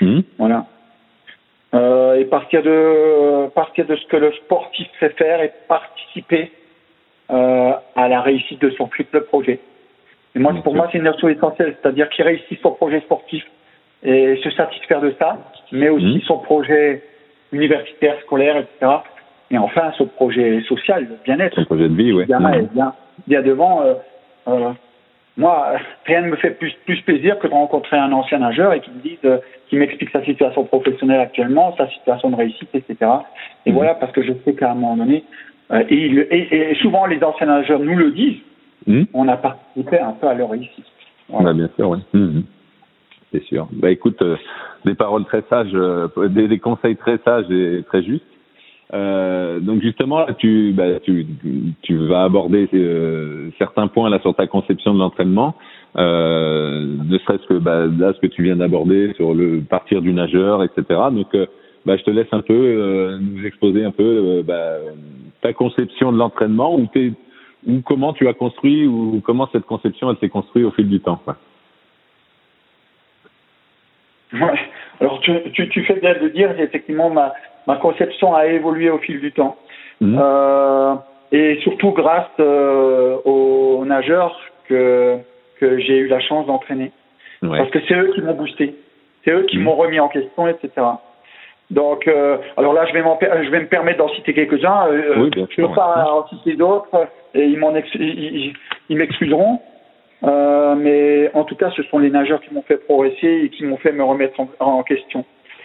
Mhm. 0.00 0.22
Voilà. 0.38 0.66
Euh, 1.74 2.14
et 2.14 2.24
partir 2.24 2.62
de, 2.62 3.48
partir 3.48 3.86
de 3.86 3.96
ce 3.96 4.06
que 4.06 4.16
le 4.16 4.32
sportif 4.32 4.88
sait 4.98 5.10
faire 5.10 5.42
et 5.42 5.52
participer 5.68 6.50
euh, 7.30 7.72
à 7.94 8.08
la 8.08 8.20
réussite 8.20 8.60
de 8.60 8.70
son 8.70 8.86
futur 8.86 9.24
projet. 9.26 9.60
Et 10.34 10.38
moi, 10.38 10.54
pour 10.62 10.74
moi, 10.74 10.88
c'est 10.90 10.98
une 10.98 11.04
notion 11.04 11.28
essentielle, 11.28 11.76
c'est-à-dire 11.80 12.08
qu'il 12.10 12.24
réussisse 12.24 12.60
son 12.60 12.72
projet 12.72 13.00
sportif 13.00 13.44
et 14.02 14.36
se 14.42 14.50
satisfaire 14.50 15.00
de 15.00 15.14
ça, 15.18 15.38
mais 15.72 15.88
aussi 15.88 16.04
Mhm. 16.16 16.20
son 16.22 16.38
projet 16.38 17.02
universitaire, 17.52 18.16
scolaire, 18.22 18.56
etc. 18.56 18.92
Et 19.50 19.58
enfin, 19.58 19.92
son 19.96 20.06
projet 20.06 20.60
social, 20.62 21.06
le 21.08 21.16
bien-être. 21.24 21.54
Son 21.54 21.64
projet 21.64 21.88
de 21.88 21.94
vie, 21.94 22.12
ouais. 22.12 22.26
Bien, 22.26 22.40
Mhm. 22.40 22.68
bien, 22.72 22.92
bien 23.26 23.42
devant. 23.42 23.82
euh, 23.82 23.94
euh, 24.48 24.70
moi, 25.38 25.72
rien 26.06 26.22
ne 26.22 26.28
me 26.28 26.36
fait 26.36 26.50
plus, 26.52 26.72
plus 26.86 27.00
plaisir 27.02 27.38
que 27.38 27.46
de 27.46 27.52
rencontrer 27.52 27.96
un 27.98 28.10
ancien 28.12 28.38
nageur 28.38 28.72
et 28.72 28.80
qui 28.80 28.90
me 28.90 29.00
dise, 29.02 29.18
euh, 29.24 29.38
qui 29.68 29.76
m'explique 29.76 30.10
sa 30.10 30.24
situation 30.24 30.64
professionnelle 30.64 31.20
actuellement, 31.20 31.74
sa 31.76 31.88
situation 31.90 32.30
de 32.30 32.36
réussite, 32.36 32.70
etc. 32.74 32.96
Et 33.66 33.70
Mhm. 33.70 33.76
voilà, 33.76 33.94
parce 33.94 34.12
que 34.12 34.22
je 34.22 34.32
sais 34.44 34.54
qu'à 34.54 34.70
un 34.70 34.74
moment 34.74 34.96
donné, 34.96 35.24
euh, 35.72 35.82
et, 35.90 35.94
il- 36.06 36.26
et- 36.30 36.70
et 36.70 36.74
souvent 36.76 37.06
les 37.06 37.22
anciens 37.22 37.46
nageurs 37.48 37.80
nous 37.80 37.96
le 37.96 38.12
disent, 38.12 38.40
Mhm. 38.86 39.06
on 39.14 39.28
a 39.28 39.36
participé 39.36 39.98
un 39.98 40.12
peu 40.12 40.26
à 40.26 40.34
leur 40.34 40.50
réussite. 40.50 40.86
Voilà. 41.28 41.46
Bah, 41.46 41.52
bien 41.54 41.68
sûr, 41.76 41.88
oui. 41.90 41.98
C'est 43.32 43.42
sûr. 43.44 43.68
Bah 43.72 43.90
écoute, 43.90 44.20
euh, 44.22 44.36
des 44.84 44.94
paroles 44.94 45.24
très 45.24 45.42
sages, 45.50 45.74
euh, 45.74 46.08
des, 46.28 46.48
des 46.48 46.58
conseils 46.58 46.96
très 46.96 47.18
sages 47.24 47.50
et 47.50 47.82
très 47.88 48.02
justes. 48.02 48.24
Euh, 48.94 49.58
donc 49.58 49.82
justement, 49.82 50.26
tu, 50.38 50.72
bah, 50.72 51.00
tu, 51.00 51.26
tu 51.82 51.96
vas 52.06 52.22
aborder 52.22 52.68
euh, 52.72 53.50
certains 53.58 53.88
points 53.88 54.10
là 54.10 54.20
sur 54.20 54.34
ta 54.34 54.46
conception 54.46 54.94
de 54.94 55.00
l'entraînement, 55.00 55.56
euh, 55.96 56.86
ne 57.04 57.18
serait-ce 57.18 57.46
que 57.48 57.54
bah, 57.54 57.86
là 57.86 58.12
ce 58.12 58.20
que 58.20 58.28
tu 58.28 58.42
viens 58.42 58.56
d'aborder 58.56 59.12
sur 59.14 59.34
le 59.34 59.60
partir 59.60 60.02
du 60.02 60.12
nageur, 60.12 60.62
etc. 60.62 60.84
Donc, 61.10 61.34
euh, 61.34 61.46
bah, 61.84 61.96
je 61.96 62.04
te 62.04 62.10
laisse 62.10 62.28
un 62.32 62.42
peu 62.42 63.18
nous 63.20 63.44
exposer 63.44 63.84
un 63.84 63.92
peu 63.92 64.42
bah, 64.44 64.78
ta 65.40 65.52
conception 65.52 66.12
de 66.12 66.18
l'entraînement 66.18 66.76
ou, 66.76 66.88
ou 67.66 67.80
comment 67.84 68.12
tu 68.12 68.26
as 68.26 68.34
construit 68.34 68.86
ou 68.86 69.20
comment 69.24 69.48
cette 69.52 69.66
conception 69.66 70.10
elle 70.10 70.16
s'est 70.18 70.28
construite 70.28 70.64
au 70.64 70.72
fil 70.72 70.88
du 70.88 71.00
temps. 71.00 71.20
Quoi. 71.24 71.36
Ouais. 74.44 74.58
Alors 75.00 75.20
tu, 75.20 75.32
tu, 75.52 75.68
tu 75.68 75.84
fais 75.84 75.94
bien 75.94 76.14
de 76.20 76.28
dire, 76.28 76.50
effectivement, 76.58 77.10
ma, 77.10 77.32
ma 77.66 77.76
conception 77.76 78.34
a 78.34 78.46
évolué 78.46 78.90
au 78.90 78.98
fil 78.98 79.20
du 79.20 79.32
temps. 79.32 79.56
Mhm. 80.00 80.18
Euh, 80.20 80.94
et 81.32 81.58
surtout 81.62 81.90
grâce 81.92 82.28
euh, 82.40 83.16
aux 83.24 83.84
nageurs 83.84 84.38
que, 84.68 85.16
que 85.60 85.78
j'ai 85.78 85.98
eu 85.98 86.06
la 86.08 86.20
chance 86.20 86.46
d'entraîner. 86.46 86.92
Ouais. 87.42 87.58
Parce 87.58 87.70
que 87.70 87.78
c'est 87.86 87.94
eux 87.94 88.12
qui 88.14 88.22
m'ont 88.22 88.34
boosté. 88.34 88.74
C'est 89.24 89.32
eux 89.32 89.42
qui 89.44 89.58
Mhm. 89.58 89.64
m'ont 89.64 89.74
remis 89.74 90.00
en 90.00 90.08
question, 90.08 90.46
etc. 90.48 90.70
Donc, 91.70 92.06
euh, 92.06 92.36
alors 92.56 92.72
là, 92.74 92.86
je 92.86 92.92
vais, 92.92 93.02
je 93.44 93.50
vais 93.50 93.60
me 93.60 93.66
permettre 93.66 93.98
d'en 93.98 94.08
citer 94.10 94.32
quelques-uns. 94.34 94.86
Euh, 94.88 95.14
Oui, 95.16 95.30
je 95.34 95.52
sûr, 95.54 95.68
peux 95.68 95.74
pas 95.74 96.06
en 96.12 96.26
citer 96.28 96.54
d'autres 96.54 97.08
et 97.34 97.44
ils 97.44 98.96
m'excuseront. 98.96 99.60
Euh, 100.24 100.74
mais 100.74 101.30
en 101.34 101.44
tout 101.44 101.56
cas, 101.56 101.70
ce 101.70 101.82
sont 101.84 101.98
les 101.98 102.10
nageurs 102.10 102.40
qui 102.40 102.52
m'ont 102.52 102.62
fait 102.62 102.78
progresser 102.78 103.42
et 103.44 103.50
qui 103.50 103.64
m'ont 103.64 103.76
fait 103.76 103.92
me 103.92 104.02
remettre 104.02 104.40
en, 104.40 104.48
en 104.60 104.82
question. 104.82 105.24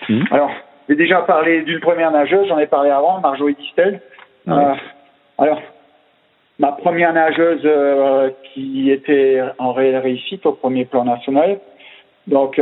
Mhm. 0.10 0.26
Alors, 0.32 0.52
j'ai 0.90 0.96
déjà 0.96 1.22
parlé 1.22 1.62
d'une 1.62 1.80
première 1.80 2.12
nageuse, 2.12 2.48
j'en 2.48 2.60
ai 2.60 2.68
parlé 2.68 2.90
avant, 2.90 3.20
Marjorie 3.22 3.56
Distel. 3.56 4.02
Euh, 4.48 4.74
alors, 5.38 5.62
ma 6.60 6.74
première 6.74 7.14
nageuse 7.14 7.62
euh, 7.64 8.30
qui 8.54 8.92
était 8.92 9.42
en 9.58 9.72
réelle 9.72 9.98
réussite 9.98 10.46
au 10.46 10.54
premier 10.54 10.86
plan 10.86 11.06
national. 11.06 11.60
Donc 12.28 12.62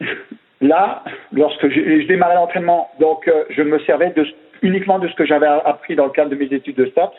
là, 0.60 1.04
lorsque 1.32 1.68
je, 1.68 2.00
je 2.02 2.06
démarrais 2.06 2.34
l'entraînement, 2.34 2.90
donc 2.98 3.30
je 3.50 3.62
me 3.62 3.78
servais 3.80 4.10
de, 4.10 4.26
uniquement 4.62 4.98
de 4.98 5.08
ce 5.08 5.14
que 5.14 5.24
j'avais 5.24 5.46
appris 5.46 5.94
dans 5.96 6.06
le 6.06 6.10
cadre 6.10 6.30
de 6.30 6.36
mes 6.36 6.52
études 6.52 6.76
de 6.76 6.86
stats. 6.86 7.12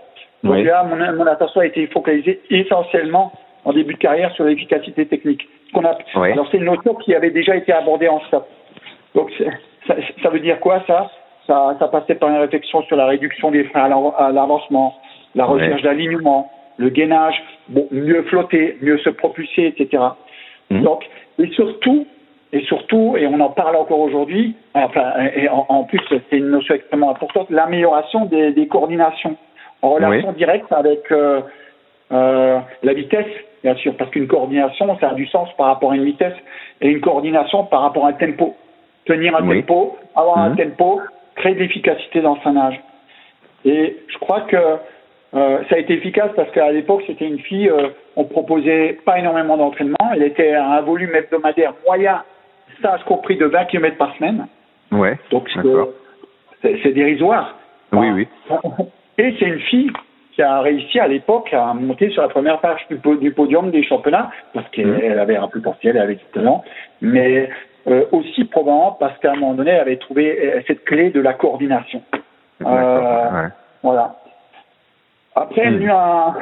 Donc 0.44 0.64
là, 0.64 0.84
mon, 0.84 0.96
mon 1.18 1.28
attention 1.28 1.62
a 1.62 1.66
été 1.66 1.88
focalisée 1.88 2.42
essentiellement 2.50 3.34
en 3.66 3.74
début 3.74 3.94
de 3.94 4.00
carrière 4.00 4.32
sur 4.34 4.46
l'efficacité 4.46 5.06
technique. 5.06 5.48
Qu'on 5.74 5.86
a. 5.86 5.98
Alors 6.16 6.48
c'est 6.52 6.58
une 6.58 6.66
notion 6.66 6.96
qui 6.96 7.14
avait 7.14 7.30
déjà 7.30 7.56
été 7.56 7.72
abordée 7.72 8.08
en 8.08 8.20
stats. 8.22 8.46
Donc 9.16 9.32
ça, 9.88 9.96
ça 10.24 10.30
veut 10.30 10.40
dire 10.40 10.60
quoi 10.60 10.84
ça, 10.88 11.12
ça 11.46 11.76
Ça 11.80 11.88
passait 11.88 12.16
par 12.16 12.30
une 12.30 12.38
réflexion 12.38 12.82
sur 12.84 12.96
la 12.96 13.06
réduction 13.06 13.52
des 13.52 13.66
freins 13.66 13.92
à 14.18 14.32
l'avancement, 14.32 14.96
la 15.36 15.46
recherche 15.46 15.82
d'alignement, 15.82 16.52
le 16.78 16.90
gainage, 16.90 17.42
bon, 17.68 17.88
mieux 17.92 18.24
flotter, 18.24 18.78
mieux 18.82 18.98
se 19.00 19.10
propulser, 19.10 19.68
etc. 19.68 20.04
Mhm. 20.70 20.84
Donc 20.84 21.04
et 21.40 21.48
surtout, 21.52 22.06
et 22.52 22.62
surtout, 22.62 23.16
et 23.18 23.28
on 23.28 23.40
en 23.40 23.50
parle 23.50 23.76
encore 23.76 24.00
aujourd'hui, 24.00 24.56
enfin, 24.74 25.14
et 25.36 25.48
en, 25.50 25.84
plus, 25.84 26.02
c'est 26.10 26.38
une 26.38 26.50
notion 26.50 26.76
extrêmement 26.76 27.12
importante, 27.12 27.50
l'amélioration 27.50 28.26
des, 28.26 28.52
des, 28.52 28.68
coordinations 28.68 29.38
en 29.82 29.90
relation 29.92 30.32
directe 30.34 30.72
avec 30.72 31.12
euh, 31.12 31.42
euh, 32.12 32.60
la 32.84 32.94
vitesse, 32.94 33.28
bien 33.64 33.76
sûr, 33.76 33.96
parce 33.96 34.10
qu'une 34.12 34.28
coordination, 34.28 34.98
ça 35.00 35.10
a 35.10 35.14
du 35.14 35.28
sens 35.28 35.50
par 35.58 35.68
rapport 35.68 35.92
à 35.92 35.96
une 35.96 36.06
vitesse, 36.06 36.36
et 36.82 36.90
une 36.90 37.02
coordination 37.02 37.66
par 37.66 37.82
rapport 37.82 38.06
à 38.06 38.10
un 38.10 38.14
tempo. 38.14 38.56
Tenir 39.06 39.36
un 39.36 39.48
tempo, 39.48 39.98
avoir 40.16 40.38
un 40.40 40.50
mhm. 40.50 40.58
tempo, 40.58 41.02
créer 41.36 41.56
de 41.56 41.60
l'efficacité 41.60 42.22
dans 42.22 42.40
son 42.42 42.56
âge. 42.58 42.80
Et 43.66 43.98
je 44.08 44.18
crois 44.18 44.42
que 44.42 44.56
euh, 44.56 45.60
ça 45.70 45.76
a 45.76 45.78
été 45.78 45.94
efficace 45.94 46.32
parce 46.36 46.50
qu'à 46.52 46.72
l'époque, 46.72 47.04
c'était 47.08 47.28
une 47.28 47.40
fille, 47.40 47.70
euh, 47.70 47.90
on 48.16 48.24
proposait 48.24 49.00
pas 49.06 49.20
énormément 49.20 49.58
d'entraînement. 49.58 49.98
Elle 50.14 50.24
était 50.24 50.54
à 50.54 50.72
un 50.72 50.82
volume 50.82 51.16
hebdomadaire 51.16 51.74
moyen, 51.86 52.24
stage 52.80 53.04
compris 53.04 53.38
de 53.38 53.46
20 53.46 53.66
km 53.66 53.98
par 53.98 54.16
semaine. 54.16 54.48
Ouais. 54.92 55.18
Donc 55.32 55.50
c'est 56.62 56.94
dérisoire. 56.94 57.56
Oui, 57.92 58.10
oui. 58.12 58.28
Et 59.20 59.36
c'est 59.38 59.46
une 59.46 59.60
fille 59.60 59.92
qui 60.34 60.42
a 60.42 60.62
réussi 60.62 61.00
à 61.00 61.08
l'époque 61.08 61.54
à 61.54 61.74
monter 61.74 62.10
sur 62.10 62.22
la 62.22 62.30
première 62.30 62.60
page 62.60 62.88
du, 62.90 63.32
podium 63.32 63.70
des 63.70 63.84
championnats 63.84 64.32
parce 64.54 64.68
qu'elle 64.70 64.88
mmh. 64.88 65.20
avait 65.20 65.36
un 65.36 65.48
potentiel, 65.48 65.98
elle 65.98 66.02
avait 66.02 66.16
du 66.16 66.26
talent, 66.34 66.64
mais 67.02 67.50
euh, 67.88 68.06
aussi 68.12 68.46
probablement 68.46 68.94
parce 69.00 69.18
qu'à 69.20 69.34
un 69.34 69.36
moment 69.36 69.54
donné, 69.54 69.72
elle 69.72 69.82
avait 69.82 69.98
trouvé 69.98 70.64
cette 70.66 70.86
clé 70.86 71.10
de 71.12 71.20
la 71.20 71.34
coordination. 71.34 72.02
Euh, 72.62 73.48
Voilà. 73.84 74.16
Après, 75.36 75.68
il 75.68 75.74
y 75.74 75.76
a 75.76 75.80
eu 75.80 75.90
un, 75.90 76.36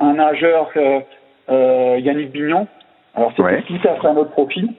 un, 0.00 0.14
nageur, 0.14 0.70
euh, 0.76 1.00
euh, 1.48 1.96
Yannick 2.00 2.32
Bignon. 2.32 2.66
Alors, 3.14 3.32
c'était 3.36 3.62
tout 3.62 3.88
à 3.88 3.94
fait 3.94 4.06
un 4.06 4.16
autre 4.16 4.32
profil. 4.32 4.72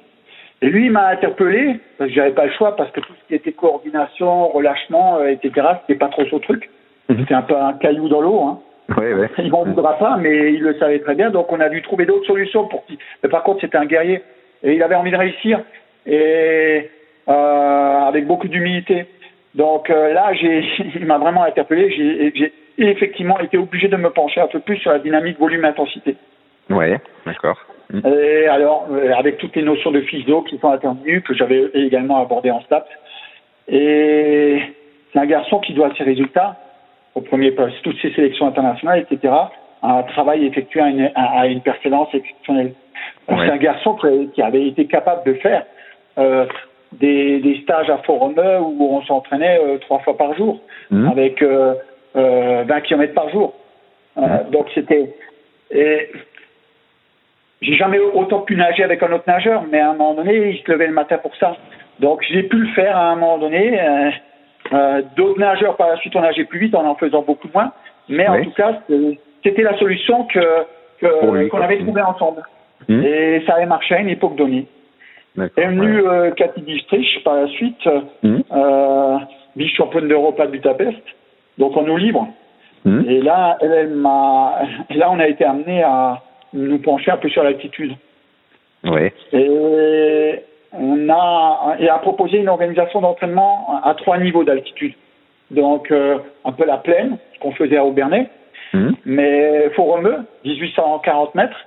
Et 0.62 0.68
lui, 0.70 0.86
il 0.86 0.92
m'a 0.92 1.08
interpellé, 1.08 1.80
parce 1.98 2.10
que 2.10 2.16
j'avais 2.16 2.32
pas 2.32 2.46
le 2.46 2.52
choix, 2.52 2.76
parce 2.76 2.92
que 2.92 3.00
tout 3.00 3.14
ce 3.14 3.28
qui 3.28 3.36
était 3.36 3.52
coordination, 3.52 4.50
relâchement, 4.50 5.18
euh, 5.18 5.28
etc., 5.28 5.68
c'était 5.82 5.98
pas 5.98 6.10
trop 6.10 6.26
son 6.26 6.40
truc. 6.40 6.70
C'était 7.08 7.34
un 7.34 7.42
peu 7.42 7.56
un 7.56 7.74
caillou 7.74 8.10
dans 8.10 8.22
l'eau. 8.22 8.42
Hein. 8.42 8.60
Ouais, 8.98 9.14
ouais. 9.14 9.30
Il 9.40 9.52
m'en 9.52 9.64
voudra 9.64 9.98
pas, 9.98 10.18
mais 10.18 10.54
il 10.54 10.62
le 10.62 10.78
savait 10.78 11.00
très 11.00 11.16
bien. 11.16 11.30
Donc, 11.30 11.52
on 11.52 11.60
a 11.60 11.70
dû 11.70 11.82
trouver 11.82 12.06
d'autres 12.06 12.26
solutions 12.26 12.68
pour 12.68 12.86
qu'il. 12.86 12.98
Mais 13.24 13.30
par 13.30 13.44
contre, 13.44 13.62
c'était 13.62 13.78
un 13.78 13.86
guerrier. 13.86 14.22
Et 14.64 14.74
il 14.74 14.84
avait 14.84 14.96
envie 14.96 15.12
de 15.12 15.18
réussir. 15.18 15.62
Et 16.06 16.90
euh, 17.30 18.00
avec 18.08 18.26
beaucoup 18.26 18.48
d'humilité. 18.48 19.06
Donc 19.54 19.90
euh, 19.90 20.14
là, 20.14 20.34
j'ai, 20.34 20.64
il 20.96 21.06
m'a 21.06 21.18
vraiment 21.18 21.44
interpellé. 21.44 21.92
J'ai, 22.36 22.54
effectivement 22.78 23.40
été 23.40 23.58
obligé 23.58 23.88
de 23.88 23.98
me 23.98 24.12
pencher 24.12 24.40
un 24.40 24.48
peu 24.48 24.60
plus 24.60 24.78
sur 24.78 24.92
la 24.92 25.00
dynamique 25.00 25.40
volume-intensité. 25.40 26.16
Oui, 26.70 26.94
d'accord. 27.26 27.58
Mm. 27.92 28.02
Et 28.06 28.48
alors, 28.48 28.88
euh, 28.92 29.12
avec 29.14 29.40
toutes 29.40 29.56
les 29.56 29.64
notions 29.64 29.92
de 29.92 30.02
physio 30.02 30.44
qui 30.44 30.58
sont 30.60 30.70
intervenues, 30.70 31.22
que 31.22 31.34
j'avais 31.34 31.70
également 31.74 32.22
abordées 32.22 32.52
en 32.52 32.62
STAPS. 32.62 32.88
Et 33.68 34.62
c'est 35.12 35.20
un 35.20 35.26
garçon 35.26 35.60
qui 35.60 35.74
doit 35.74 35.92
ses 35.98 36.04
résultats 36.04 36.56
au 37.18 37.22
premier 37.22 37.52
poste, 37.52 37.76
toutes 37.84 38.00
ses 38.02 38.14
sélections 38.14 38.48
internationales, 38.48 39.06
etc., 39.10 39.34
un 39.82 40.04
travail 40.04 40.46
effectué 40.46 40.82
à 40.82 40.88
une, 40.88 41.12
à 41.16 41.48
une 41.48 41.62
exceptionnelle. 42.14 42.74
C'est 43.28 43.52
un 43.52 43.58
garçon 43.58 43.98
qui 44.34 44.42
avait 44.42 44.68
été 44.68 44.86
capable 44.86 45.24
de 45.26 45.34
faire 45.40 45.66
euh, 46.18 46.46
des, 46.94 47.40
des, 47.40 47.62
stages 47.62 47.90
à 47.90 47.98
Forumeux 48.00 48.60
où 48.60 48.96
on 48.96 49.02
s'entraînait 49.04 49.60
euh, 49.60 49.78
trois 49.80 50.00
fois 50.00 50.18
par 50.18 50.36
jour, 50.36 50.60
mmh. 50.90 51.08
avec 51.10 51.42
euh, 51.42 51.74
20 52.16 52.22
euh, 52.22 52.80
km 52.82 53.14
par 53.14 53.30
jour. 53.30 53.54
Mmh. 54.16 54.50
Donc 54.52 54.68
c'était. 54.74 55.14
J'ai 57.62 57.76
jamais 57.76 58.00
autant 58.00 58.42
pu 58.42 58.56
nager 58.56 58.84
avec 58.84 59.02
un 59.02 59.12
autre 59.12 59.26
nageur, 59.28 59.64
mais 59.72 59.80
à 59.80 59.90
un 59.90 59.94
moment 59.94 60.14
donné, 60.14 60.52
il 60.52 60.64
se 60.64 60.72
levait 60.72 60.88
le 60.88 60.94
matin 60.94 61.18
pour 61.18 61.36
ça. 61.38 61.58
Donc 62.00 62.24
j'ai 62.30 62.44
pu 62.44 62.58
le 62.58 62.74
faire 62.74 62.96
à 62.96 63.12
un 63.12 63.16
moment 63.16 63.40
donné. 63.40 63.80
D'autres 65.16 65.40
nageurs 65.40 65.76
par 65.78 65.90
la 65.90 65.98
suite 65.98 66.16
ont 66.16 66.22
nagé 66.22 66.46
plus 66.46 66.60
vite 66.60 66.76
en 66.76 66.86
en 66.86 66.96
faisant 66.96 67.22
beaucoup 67.22 67.50
moins, 67.54 67.72
mais 68.10 68.28
en 68.28 68.44
tout 68.44 68.52
cas, 68.52 68.82
c'était 69.44 69.64
la 69.64 69.78
solution 69.78 70.26
que 70.26 70.66
qu'on 71.02 71.62
avait 71.62 71.80
trouvée 71.80 72.02
ensemble. 72.02 72.44
Mmh. 72.88 73.04
Et 73.04 73.44
ça 73.46 73.56
avait 73.56 73.66
marché 73.66 73.96
à 73.96 74.00
une 74.00 74.10
époque 74.10 74.36
donnée. 74.36 74.68
Est 75.38 75.68
venue 75.68 76.02
euh, 76.08 76.32
Cathy 76.32 76.62
Dietrich 76.62 77.24
par 77.24 77.36
la 77.36 77.48
suite, 77.48 77.86
mmh. 78.24 78.38
euh, 78.52 79.18
vice-championne 79.56 80.08
d'Europe 80.08 80.40
à 80.40 80.48
Budapest, 80.48 81.02
donc 81.60 81.78
en 81.78 81.88
eau 81.88 81.98
libre. 81.98 82.28
Mmh. 82.86 83.02
Et 83.08 83.22
là, 83.22 83.58
elle, 83.62 83.90
m'a, 83.90 84.62
là, 84.90 85.12
on 85.12 85.20
a 85.20 85.28
été 85.28 85.44
amené 85.44 85.84
à 85.84 86.24
nous 86.54 86.80
pencher 86.80 87.12
un 87.12 87.18
peu 87.18 87.30
sur 87.30 87.44
l'altitude. 87.44 87.94
Oui. 88.84 89.12
Et 89.34 90.40
on 90.74 91.10
a 91.10 91.76
et 91.80 91.90
a 91.90 91.98
proposé 92.00 92.38
une 92.38 92.50
organisation 92.50 93.02
d'entraînement 93.02 93.82
à 93.84 93.94
trois 93.96 94.18
niveaux 94.18 94.44
d'altitude. 94.44 94.94
Donc 95.52 95.92
euh, 95.92 96.18
un 96.46 96.52
peu 96.52 96.66
la 96.66 96.78
plaine, 96.78 97.18
ce 97.34 97.40
qu'on 97.40 97.54
faisait 97.54 97.78
à 97.78 97.86
Aubernais, 97.86 98.30
mmh. 98.74 98.90
mais 99.06 99.70
Forumeux, 99.76 100.26
1840 100.44 101.36
mètres, 101.36 101.58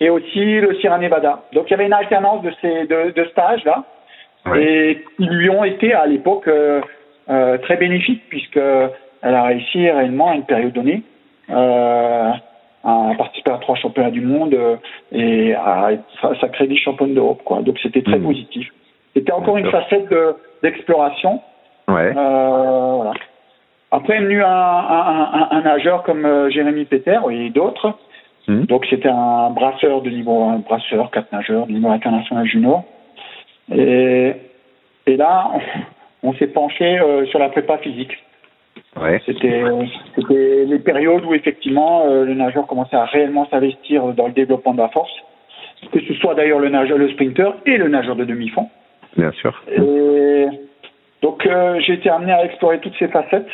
et 0.00 0.10
aussi 0.10 0.60
le 0.60 0.74
Sierra 0.76 0.98
Nevada. 0.98 1.42
Donc 1.52 1.64
il 1.68 1.70
y 1.72 1.74
avait 1.74 1.86
une 1.86 1.92
alternance 1.92 2.42
de 2.42 2.52
ces 2.60 2.86
deux, 2.86 3.26
stages 3.30 3.64
là 3.64 3.84
et 4.54 5.02
qui 5.16 5.26
lui 5.26 5.50
ont 5.50 5.64
été 5.64 5.92
à 5.92 6.06
l'époque 6.06 6.46
euh, 6.46 6.80
euh, 7.28 7.58
très 7.58 7.76
bénéfiques 7.76 8.22
puisque 8.28 8.58
elle 8.58 9.34
a 9.34 9.42
réussi 9.42 9.90
réellement 9.90 10.30
à 10.30 10.34
une 10.36 10.44
période 10.44 10.72
donnée 10.72 11.02
euh, 11.50 12.30
à 12.86 13.14
participer 13.18 13.50
à 13.50 13.58
trois 13.58 13.74
championnats 13.76 14.10
du 14.10 14.20
monde 14.20 14.54
euh, 14.54 14.76
et 15.12 15.54
à 15.54 15.92
être 15.92 16.40
sacrée 16.40 16.66
des 16.66 16.76
championne 16.78 17.14
d'Europe 17.14 17.42
quoi. 17.44 17.60
Donc 17.62 17.78
c'était 17.82 18.02
très 18.02 18.18
mmh. 18.18 18.24
positif. 18.24 18.68
C'était 19.14 19.32
encore 19.32 19.56
une 19.56 19.70
facette 19.70 20.14
d'exploration. 20.62 21.40
ouais. 21.88 22.12
voilà. 22.12 23.12
Après 23.90 24.16
est 24.16 24.20
venu 24.20 24.42
un, 24.42 24.48
un, 24.48 25.30
un, 25.32 25.48
un 25.52 25.60
nageur 25.62 26.02
comme 26.02 26.50
Jérémy 26.50 26.84
Peter 26.84 27.18
et 27.30 27.50
d'autres 27.50 27.94
Hmm. 28.48 28.64
Donc 28.66 28.86
c'était 28.88 29.08
un 29.08 29.50
brasseur 29.50 30.02
de 30.02 30.10
niveau, 30.10 30.44
un 30.44 30.58
brasseur, 30.58 31.10
quatre 31.10 31.32
nageurs 31.32 31.66
de 31.66 31.72
niveau 31.72 31.88
international 31.88 32.46
junior. 32.46 32.84
Et, 33.72 34.34
et 35.06 35.16
là, 35.16 35.50
on, 36.22 36.32
s'est 36.34 36.46
penché 36.46 36.98
euh, 36.98 37.26
sur 37.26 37.40
la 37.40 37.48
prépa 37.48 37.78
physique. 37.78 38.12
Ouais. 39.00 39.20
C'était 39.26 39.62
les 40.64 40.78
périodes 40.78 41.24
où 41.24 41.34
effectivement 41.34 42.06
euh, 42.06 42.24
le 42.24 42.34
nageur 42.34 42.66
commençait 42.66 42.96
à 42.96 43.04
réellement 43.04 43.46
s'investir 43.50 44.02
dans 44.14 44.26
le 44.26 44.32
développement 44.32 44.72
de 44.72 44.78
la 44.78 44.88
force, 44.88 45.12
que 45.92 46.00
ce 46.00 46.14
soit 46.14 46.34
d'ailleurs 46.34 46.60
le 46.60 46.70
nageur, 46.70 46.96
le 46.96 47.08
sprinter 47.10 47.52
et 47.66 47.76
le 47.76 47.88
nageur 47.88 48.16
de 48.16 48.24
demi-fond. 48.24 48.68
Bien 49.16 49.32
sûr. 49.32 49.62
Et 49.70 50.46
donc 51.22 51.44
euh, 51.46 51.78
j'ai 51.80 51.94
été 51.94 52.08
amené 52.08 52.32
à 52.32 52.44
explorer 52.44 52.80
toutes 52.80 52.96
ces 52.98 53.08
facettes. 53.08 53.48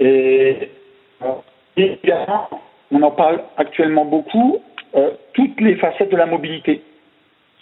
Et, 0.00 0.70
et 1.76 1.98
également, 2.02 2.48
on 2.90 3.02
en 3.02 3.10
parle 3.10 3.40
actuellement 3.58 4.06
beaucoup, 4.06 4.60
euh, 4.96 5.10
toutes 5.34 5.60
les 5.60 5.76
facettes 5.76 6.10
de 6.10 6.16
la 6.16 6.26
mobilité. 6.26 6.82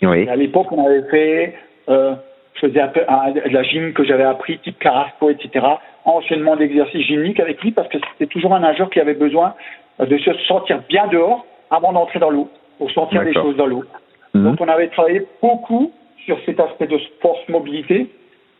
Oui. 0.02 0.28
à 0.28 0.36
l'époque, 0.36 0.70
on 0.70 0.86
avait 0.86 1.02
fait, 1.10 1.54
euh, 1.88 2.14
je 2.60 2.66
faisais 2.66 2.80
un 2.80 2.88
peu 2.88 3.00
de 3.00 3.52
la 3.52 3.62
gym 3.62 3.92
que 3.92 4.04
j'avais 4.04 4.24
appris, 4.24 4.58
type 4.58 4.78
Carrasco, 4.78 5.30
etc. 5.30 5.64
Enchaînement 6.04 6.56
d'exercices 6.56 7.06
gymniques 7.06 7.40
avec 7.40 7.62
lui 7.62 7.70
parce 7.72 7.88
que 7.88 7.98
c'était 8.12 8.26
toujours 8.26 8.54
un 8.54 8.60
nageur 8.60 8.90
qui 8.90 9.00
avait 9.00 9.14
besoin 9.14 9.54
de 10.00 10.18
se 10.18 10.32
sentir 10.46 10.80
bien 10.88 11.06
dehors 11.08 11.44
avant 11.70 11.92
d'entrer 11.92 12.18
dans 12.18 12.30
l'eau, 12.30 12.48
pour 12.78 12.90
sentir 12.92 13.22
des 13.24 13.34
choses 13.34 13.56
dans 13.56 13.66
l'eau. 13.66 13.84
Mhm. 14.34 14.44
Donc 14.44 14.60
on 14.60 14.68
avait 14.68 14.88
travaillé 14.88 15.26
beaucoup 15.42 15.92
sur 16.24 16.38
cet 16.46 16.60
aspect 16.60 16.86
de 16.86 16.98
force 17.20 17.46
mobilité 17.48 18.08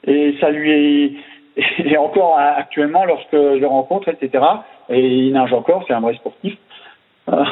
et 0.06 0.34
ça 0.40 0.50
lui 0.50 0.70
est 0.70 1.12
et 1.84 1.96
encore 1.96 2.38
actuellement 2.38 3.04
lorsque 3.04 3.32
je 3.32 3.58
le 3.58 3.66
rencontre, 3.66 4.08
etc. 4.08 4.44
Et 4.88 5.00
il 5.00 5.32
nage 5.32 5.52
encore, 5.52 5.84
c'est 5.88 5.94
un 5.94 6.00
vrai 6.00 6.14
sportif. 6.14 6.56
Euh, 7.28 7.44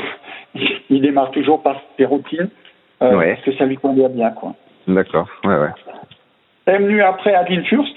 il 0.90 1.00
démarre 1.00 1.32
toujours 1.32 1.62
par 1.62 1.80
ses 1.96 2.04
routines 2.04 2.48
euh, 3.02 3.34
parce 3.34 3.42
que 3.42 3.52
ça 3.56 3.64
lui 3.64 3.76
convient 3.76 4.08
bien, 4.08 4.30
quoi. 4.30 4.54
D'accord, 4.86 5.26
ouais, 5.44 5.56
ouais. 5.56 5.70
Est 6.66 6.78
venu 6.78 7.02
après 7.02 7.34
Adine 7.34 7.64
Furst, 7.64 7.96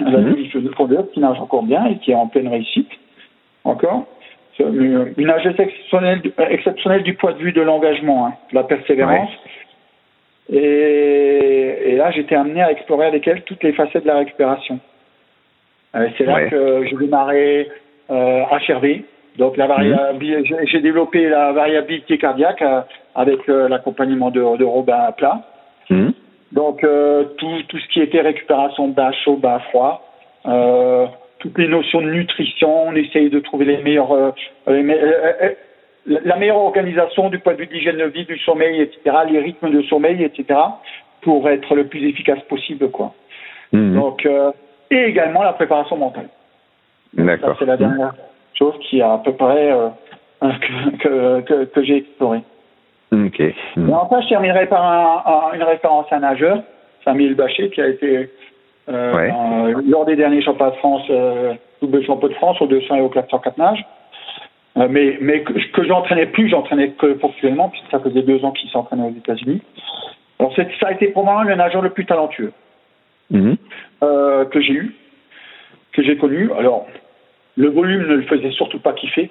la 0.00 0.18
mm 0.18 0.34
-hmm. 0.34 1.10
qui 1.12 1.20
nage 1.20 1.40
encore 1.40 1.64
bien 1.64 1.86
et 1.86 1.96
qui 1.98 2.12
est 2.12 2.14
en 2.14 2.28
pleine 2.28 2.48
réussite, 2.48 2.90
encore. 3.64 4.06
Une, 4.58 5.12
nageuse 5.18 5.58
exceptionnelle, 5.58 6.22
exceptionnelle 6.50 7.02
du 7.02 7.14
point 7.14 7.32
de 7.32 7.38
vue 7.38 7.52
de 7.52 7.60
l'engagement, 7.60 8.26
hein, 8.26 8.32
de 8.50 8.54
la 8.54 8.64
persévérance. 8.64 9.28
Et, 10.50 11.90
et, 11.90 11.96
là, 11.96 12.10
j'étais 12.10 12.36
amené 12.36 12.62
à 12.62 12.70
explorer 12.70 13.06
avec 13.06 13.26
elle 13.28 13.42
toutes 13.42 13.62
les 13.62 13.72
facettes 13.72 14.04
de 14.04 14.08
la 14.08 14.18
récupération. 14.18 14.78
Euh, 15.94 16.08
c'est 16.16 16.24
là 16.24 16.48
que 16.48 16.86
j'ai 16.86 16.96
démarré 16.96 17.68
euh, 18.10 18.42
HRV. 18.66 19.02
Donc 19.38 19.56
la 19.56 19.66
variabilité, 19.66 20.54
mhm. 20.54 20.66
j'ai 20.66 20.80
développé 20.80 21.28
la 21.28 21.52
variabilité 21.52 22.18
cardiaque 22.18 22.62
euh, 22.62 22.80
avec 23.14 23.48
euh, 23.48 23.68
l'accompagnement 23.68 24.30
de, 24.30 24.40
de 24.56 24.64
Robin 24.64 25.12
Plat. 25.16 25.42
Mmh. 25.90 26.08
Donc 26.56 26.80
tout, 26.80 27.62
tout 27.68 27.78
ce 27.78 27.88
qui 27.92 28.00
était 28.00 28.20
récupération 28.20 28.88
bas 28.88 29.12
chaud, 29.12 29.36
bas 29.36 29.60
froid, 29.68 30.02
toutes 31.38 31.58
les 31.58 31.68
notions 31.68 32.00
de 32.00 32.10
nutrition, 32.10 32.88
on 32.88 32.94
essaye 32.94 33.30
de 33.30 33.38
trouver 33.40 33.66
les 33.66 33.78
meilleurs, 33.82 34.34
les 34.66 34.82
la 36.06 36.36
meilleure 36.36 36.58
organisation 36.58 37.28
du 37.30 37.38
point 37.38 37.54
de 37.54 37.58
vue 37.58 37.66
de 37.66 37.72
l'hygiène 37.72 37.98
de 37.98 38.04
vie, 38.04 38.24
du 38.24 38.38
sommeil, 38.38 38.80
etc., 38.80 39.16
les 39.30 39.40
rythmes 39.40 39.70
de 39.70 39.82
sommeil, 39.82 40.22
etc., 40.22 40.58
pour 41.22 41.48
être 41.48 41.74
le 41.74 41.86
plus 41.86 42.08
efficace 42.08 42.40
possible, 42.48 42.90
quoi. 42.90 43.12
Mhm. 43.72 43.94
Donc, 43.94 44.24
euh, 44.26 44.52
et 44.90 45.04
également 45.06 45.42
la 45.42 45.52
préparation 45.52 45.96
mentale. 45.96 46.28
Ça, 47.16 47.22
D'accord. 47.22 47.56
c'est 47.58 47.66
la 47.66 47.76
dernière 47.76 48.14
chose 48.54 48.74
qui 48.88 49.02
a 49.02 49.14
à 49.14 49.18
peu 49.18 49.32
près 49.32 49.72
euh, 49.72 49.88
que, 50.40 50.96
que, 50.98 51.40
que, 51.40 51.64
que 51.64 51.82
j'ai 51.82 51.96
exploré. 51.96 52.42
Ok. 53.24 53.40
Et 53.40 53.54
enfin, 53.92 54.20
je 54.20 54.28
terminerai 54.28 54.66
par 54.66 54.84
un- 54.84 55.22
un- 55.50 55.54
une 55.56 55.62
référence 55.62 56.06
à 56.10 56.16
un 56.16 56.20
nageur, 56.20 56.62
Samuel 57.04 57.34
Bachet, 57.34 57.70
qui 57.70 57.80
a 57.80 57.88
été 57.88 58.30
euh, 58.88 59.14
Ouais. 59.16 59.32
euh, 59.32 59.82
lors 59.88 60.04
des 60.04 60.14
derniers 60.16 60.42
championnats 60.42 60.70
de 60.72 60.76
France, 60.76 61.02
euh, 61.10 61.54
double 61.82 62.04
champion 62.04 62.28
de 62.28 62.34
France 62.34 62.60
au 62.60 62.66
200 62.66 62.94
et 62.96 63.00
au 63.00 63.08
404 63.08 63.58
nage. 63.58 63.84
Euh, 64.76 64.86
mais 64.90 65.16
mais 65.20 65.40
que, 65.42 65.52
que 65.72 65.84
j'entraînais 65.84 66.26
plus, 66.26 66.48
j'entraînais 66.48 66.90
que 66.90 67.14
ponctuellement, 67.14 67.68
puisque 67.70 67.90
ça 67.90 67.98
faisait 67.98 68.22
deux 68.22 68.44
ans 68.44 68.52
qu'il 68.52 68.68
s'entraînait 68.70 69.04
aux 69.04 69.16
États-Unis. 69.16 69.62
Alors 70.38 70.54
ça 70.54 70.62
a 70.86 70.92
été 70.92 71.06
probablement 71.08 71.42
le 71.48 71.54
nageur 71.56 71.80
le 71.82 71.90
plus 71.90 72.04
talentueux 72.06 72.52
Mhm. 73.30 73.56
euh, 74.04 74.44
que 74.44 74.60
j'ai 74.60 74.74
eu, 74.74 74.94
que 75.92 76.02
j'ai 76.02 76.16
connu. 76.16 76.50
Alors, 76.56 76.86
le 77.56 77.70
volume 77.70 78.02
ne 78.06 78.14
le 78.16 78.22
faisait 78.22 78.50
surtout 78.52 78.78
pas 78.78 78.92
kiffer. 78.92 79.30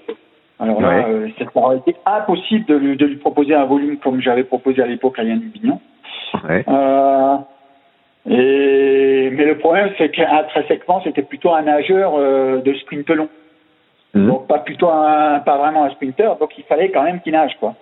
Alors 0.59 0.79
là, 0.81 0.87
Ouais. 0.89 1.05
euh, 1.09 1.29
ça 1.37 1.45
aurait 1.55 1.77
été 1.77 1.95
impossible 2.05 2.65
de 2.65 2.75
lui, 2.75 2.95
de 2.95 3.05
lui 3.05 3.17
proposer 3.17 3.53
un 3.53 3.65
volume 3.65 3.97
comme 3.97 4.21
j'avais 4.21 4.43
proposé 4.45 4.81
à 4.81 4.85
l'époque 4.87 5.19
à 5.19 5.23
Yann 5.23 5.39
Dubignon. 5.39 5.81
Ouais. 6.47 6.63
Euh, 6.67 7.35
et, 8.27 9.29
mais 9.31 9.45
le 9.45 9.57
problème, 9.57 9.89
c'est 9.97 10.09
qu'intrinsèquement, 10.09 11.01
c'était 11.03 11.21
plutôt 11.21 11.53
un 11.53 11.61
nageur 11.63 12.13
euh, 12.17 12.61
de 12.61 12.73
sprint 12.75 13.09
long. 13.09 13.29
Mhm. 14.13 14.27
Donc, 14.27 14.47
pas 14.47 14.59
plutôt 14.59 14.89
un, 14.89 15.39
pas 15.39 15.57
vraiment 15.57 15.83
un 15.83 15.89
sprinter. 15.91 16.37
Donc, 16.39 16.57
il 16.57 16.63
fallait 16.63 16.89
quand 16.89 17.03
même 17.03 17.19
qu'il 17.21 17.33
nage, 17.33 17.55
quoi. 17.59 17.75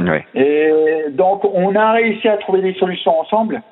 Ouais. 0.00 0.24
Et 0.34 0.70
donc, 1.10 1.44
on 1.44 1.74
a 1.74 1.92
réussi 1.92 2.28
à 2.28 2.36
trouver 2.36 2.60
des 2.60 2.74
solutions 2.74 3.18
ensemble. 3.18 3.62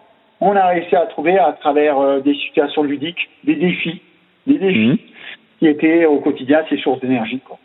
On 0.41 0.57
a 0.57 0.67
réussi 0.67 0.97
à 0.97 1.07
trouver 1.07 1.39
à 1.39 1.53
travers 1.53 1.99
euh, 1.99 2.21
des 2.21 2.35
situations 2.35 2.83
ludiques, 2.83 3.29
des 3.45 3.55
défis, 3.55 4.03
des 4.47 4.59
défis 4.59 4.89
Mhm. 4.89 4.99
qui 5.61 5.67
étaient 5.69 6.07
au 6.07 6.19
quotidien 6.21 6.63
ces 6.69 6.79
sources 6.79 7.01
d'énergie. 7.01 7.41
Quoi. 7.41 7.59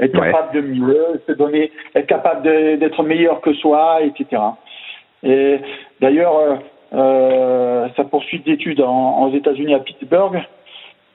Être 0.00 0.18
Ouais. 0.18 0.32
capable 0.32 0.54
de 0.54 0.60
mieux, 0.66 1.06
se 1.26 1.32
donner, 1.32 1.70
être 1.94 2.06
capable 2.06 2.42
d'être 2.42 3.02
meilleur 3.02 3.40
que 3.40 3.52
soi, 3.54 4.00
etc. 4.02 4.42
Et 5.22 5.58
d'ailleurs, 6.00 6.36
euh, 6.38 6.56
euh, 6.94 7.88
sa 7.96 8.04
poursuite 8.04 8.44
d'études 8.44 8.80
en, 8.80 9.26
aux 9.26 9.34
États-Unis 9.34 9.74
à 9.74 9.78
Pittsburgh 9.78 10.40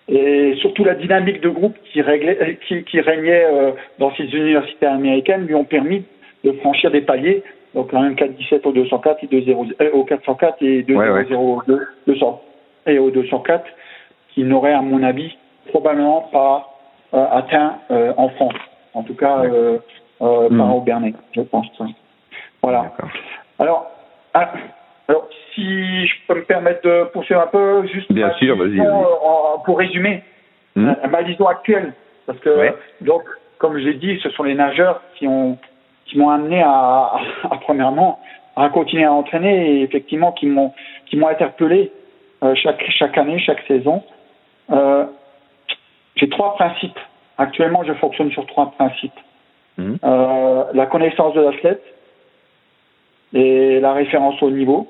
et 0.10 0.56
surtout 0.62 0.86
la 0.86 0.96
dynamique 0.96 1.42
de 1.42 1.50
groupe 1.50 1.76
qui, 1.92 2.02
réglait, 2.02 2.58
qui, 2.68 2.84
qui 2.86 3.02
régnait 3.02 3.46
euh, 3.46 3.72
dans 4.00 4.12
ces 4.16 4.24
universités 4.24 4.86
américaines 4.86 5.46
lui 5.46 5.56
ont 5.56 5.66
permis 5.66 6.06
de 6.46 6.52
franchir 6.54 6.92
des 6.92 7.02
paliers. 7.02 7.44
Donc 7.76 7.94
un 7.94 8.14
417 8.14 8.66
au 8.66 8.72
204 8.72 9.24
et 9.24 9.28
20, 9.52 9.68
euh, 9.82 9.92
au 9.92 10.04
404 10.06 10.64
et 10.64 10.84
200 10.84 11.00
Ouais, 11.00 11.10
ouais. 11.10 11.36
au 11.36 11.62
200 12.08 12.42
et 12.88 12.98
au 13.00 13.12
204 13.12 13.66
qui 14.34 14.44
n'auraient 14.44 14.74
à 14.74 14.82
mon 14.82 15.04
avis 15.04 15.36
probablement 15.68 16.22
pas 16.32 16.77
atteint 17.14 17.78
euh, 17.92 18.14
en 18.18 18.30
France. 18.30 18.54
En 18.94 19.04
tout 19.04 19.16
cas, 19.16 19.40
euh, 19.44 19.78
euh, 20.22 20.50
Mhm. 20.50 20.58
par 20.58 20.76
Aubernais, 20.76 21.14
je 21.36 21.42
pense. 21.42 21.68
Voilà. 22.62 22.92
Alors, 23.60 23.92
ah, 24.34 24.52
alors, 25.08 25.28
si 25.54 26.08
je 26.08 26.14
peux 26.28 26.36
me 26.36 26.44
permettre 26.44 26.82
de 26.88 27.06
poursuivre 27.14 27.42
un 27.42 27.48
peu, 27.48 27.86
juste 27.88 28.12
Bien 28.12 28.32
sûr, 28.34 28.60
euh, 28.60 29.08
pour 29.66 29.78
résumer, 29.78 30.24
euh, 30.78 30.94
ma 31.10 31.22
vision 31.22 31.48
actuelle, 31.48 31.94
parce 32.26 32.40
que 32.40 32.50
Ouais. 32.50 32.76
donc, 33.02 33.24
comme 33.58 33.78
je 33.78 33.86
l'ai 33.86 33.94
dit, 33.96 34.20
ce 34.22 34.30
sont 34.32 34.44
les 34.44 34.54
nageurs 34.56 35.02
qui 35.16 35.28
ont 35.28 35.58
qui 36.06 36.18
m'ont 36.18 36.30
amené 36.30 36.62
à, 36.64 37.12
à, 37.52 37.58
premièrement 37.62 38.20
à 38.56 38.70
continuer 38.70 39.04
à 39.04 39.12
entraîner 39.12 39.72
et 39.74 39.82
effectivement 39.84 40.32
qui 40.32 40.46
m'ont 40.48 40.72
qui 41.06 41.18
m'ont 41.18 41.28
interpellé 41.28 41.92
euh, 42.44 42.56
chaque 42.56 42.84
chaque 42.92 43.18
année, 43.18 43.40
chaque 43.40 43.62
saison. 43.68 44.04
Euh, 44.72 45.06
J'ai 45.06 45.17
trois 46.38 46.54
principes. 46.56 47.00
Actuellement, 47.40 47.84
je 47.84 47.94
fonctionne 47.94 48.32
sur 48.32 48.46
trois 48.46 48.72
principes. 48.72 49.20
Mhm. 49.78 49.98
Euh, 50.04 50.64
la 50.74 50.86
connaissance 50.86 51.34
de 51.34 51.42
l'athlète 51.42 51.84
et 53.34 53.80
la 53.80 53.94
référence 53.94 54.42
au 54.42 54.50
niveau. 54.52 54.88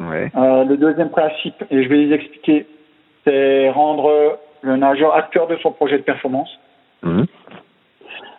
Ouais. 0.00 0.30
Euh, 0.36 0.64
le 0.64 0.76
deuxième 0.76 1.10
principe, 1.10 1.62
et 1.70 1.82
je 1.82 1.88
vais 1.88 1.96
les 1.96 2.14
expliquer, 2.14 2.66
c'est 3.24 3.70
rendre 3.70 4.38
le 4.62 4.76
nageur 4.76 5.14
acteur 5.14 5.46
de 5.46 5.56
son 5.56 5.72
projet 5.72 5.96
de 5.98 6.02
performance. 6.02 6.50
Mhm. 7.02 7.26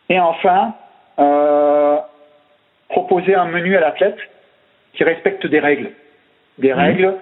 Et 0.10 0.20
enfin, 0.20 0.74
euh, 1.20 1.98
proposer 2.90 3.34
un 3.36 3.46
menu 3.46 3.76
à 3.78 3.82
l'athlète 3.82 4.18
qui 4.94 5.04
respecte 5.04 5.46
des 5.48 5.60
règles. 5.60 5.92
Des 6.60 6.72
Mhm. 6.74 6.80
règles 6.80 7.14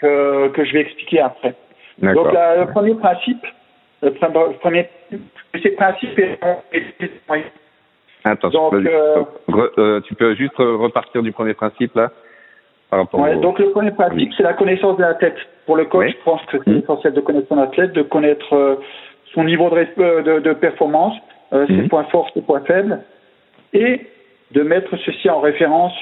que, 0.00 0.48
que 0.48 0.64
je 0.64 0.72
vais 0.72 0.80
expliquer 0.80 1.20
après. 1.20 1.54
Donc 1.98 2.32
la- 2.32 2.56
le 2.56 2.66
premier 2.66 2.94
principe, 2.94 3.44
le 4.02 4.10
le 4.10 4.58
premier, 4.58 4.88
ces 5.62 5.70
principes 5.70 6.20
Attends, 8.24 8.48
Donc, 8.50 8.74
euh, 8.74 9.22
Re- 9.48 9.70
euh, 9.78 10.00
tu 10.02 10.14
peux 10.14 10.34
juste 10.34 10.56
repartir 10.58 11.22
du 11.22 11.32
premier 11.32 11.54
principe 11.54 11.94
là 11.94 12.10
par 12.90 13.00
rapport 13.00 13.20
Ouais, 13.20 13.34
au- 13.34 13.40
donc 13.40 13.58
le 13.58 13.70
premier 13.70 13.92
principe, 13.92 14.16
Oui. 14.30 14.34
c'est 14.36 14.42
la 14.42 14.54
connaissance 14.54 14.96
de 14.96 15.02
la 15.02 15.14
tête. 15.14 15.36
Pour 15.66 15.76
le 15.76 15.84
coach, 15.84 16.06
Oui. 16.06 16.14
je 16.18 16.24
pense 16.24 16.42
que 16.46 16.58
c'est 16.64 16.70
Mhm. 16.70 16.78
essentiel 16.78 17.12
de 17.14 17.20
connaître 17.20 17.48
son 17.48 17.58
athlète, 17.58 17.92
de 17.92 18.02
connaître 18.02 18.52
euh, 18.54 18.76
son 19.34 19.44
niveau 19.44 19.70
de, 19.70 19.86
euh, 19.98 20.22
de, 20.22 20.40
de 20.40 20.52
performance, 20.52 21.14
euh, 21.52 21.66
ses 21.66 21.72
Mhm. 21.74 21.88
points 21.88 22.04
forts, 22.04 22.28
ses 22.34 22.42
points 22.42 22.60
faibles, 22.60 23.00
et 23.72 24.06
de 24.52 24.62
mettre 24.62 24.96
ceci 24.96 25.28
en 25.30 25.40
référence 25.40 25.92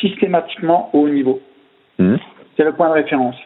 systématiquement 0.00 0.90
au 0.92 1.00
haut 1.00 1.08
niveau. 1.08 1.40
Mhm. 1.98 2.18
C'est 2.56 2.64
le 2.64 2.72
point 2.72 2.88
de 2.88 2.94
référence. 2.94 3.36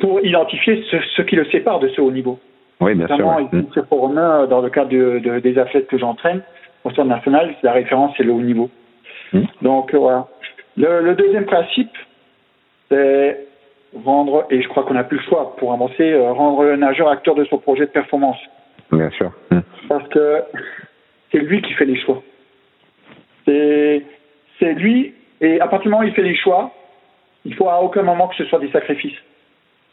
Pour 0.00 0.20
identifier 0.24 0.82
ce, 0.90 0.96
ce 1.16 1.22
qui 1.22 1.36
le 1.36 1.44
sépare 1.46 1.78
de 1.80 1.88
ce 1.88 2.00
haut 2.00 2.10
niveau. 2.10 2.38
Oui, 2.80 2.94
bien 2.94 3.06
sûr. 3.06 3.18
Notamment, 3.18 3.36
ouais. 3.36 3.58
ici, 3.60 3.68
sur 3.72 3.86
Forum, 3.86 4.14
dans 4.48 4.60
le 4.60 4.70
cadre 4.70 4.88
de, 4.90 5.18
de- 5.20 5.38
des 5.38 5.58
athlètes 5.58 5.86
que 5.86 5.98
j'entraîne, 5.98 6.42
au 6.84 6.90
centre 6.90 7.04
national, 7.08 7.54
la 7.62 7.72
référence, 7.72 8.12
c'est 8.16 8.24
le 8.24 8.32
haut 8.32 8.40
niveau. 8.40 8.68
Mhm. 9.32 9.46
Donc, 9.62 9.94
euh, 9.94 9.98
voilà. 9.98 10.26
Le, 10.76 11.00
le 11.02 11.14
deuxième 11.14 11.44
principe, 11.44 11.92
c'est 12.90 13.46
rendre, 14.04 14.46
et 14.50 14.62
je 14.62 14.68
crois 14.68 14.82
qu'on 14.84 14.94
n'a 14.94 15.04
plus 15.04 15.18
le 15.18 15.22
choix 15.24 15.54
pour 15.56 15.72
avancer, 15.72 16.10
euh, 16.12 16.32
rendre 16.32 16.64
le 16.64 16.76
nageur 16.76 17.08
acteur 17.08 17.34
de 17.34 17.44
son 17.44 17.58
projet 17.58 17.86
de 17.86 17.90
performance. 17.90 18.38
Bien 18.90 19.10
sûr. 19.10 19.30
Mhm. 19.50 19.62
Parce 19.88 20.08
que 20.08 20.42
c'est 21.30 21.38
lui 21.38 21.62
qui 21.62 21.72
fait 21.74 21.84
les 21.84 22.00
choix. 22.00 22.22
C'est 23.46 24.02
c'est 24.58 24.72
lui, 24.74 25.14
et 25.40 25.60
à 25.60 25.66
partir 25.66 25.82
du 25.84 25.88
moment 25.90 26.02
où 26.04 26.06
il 26.06 26.14
fait 26.14 26.22
les 26.22 26.36
choix, 26.36 26.70
il 27.44 27.54
faut 27.54 27.68
à 27.68 27.80
aucun 27.82 28.02
moment 28.02 28.28
que 28.28 28.36
ce 28.36 28.44
soit 28.44 28.58
des 28.60 28.70
sacrifices. 28.70 29.18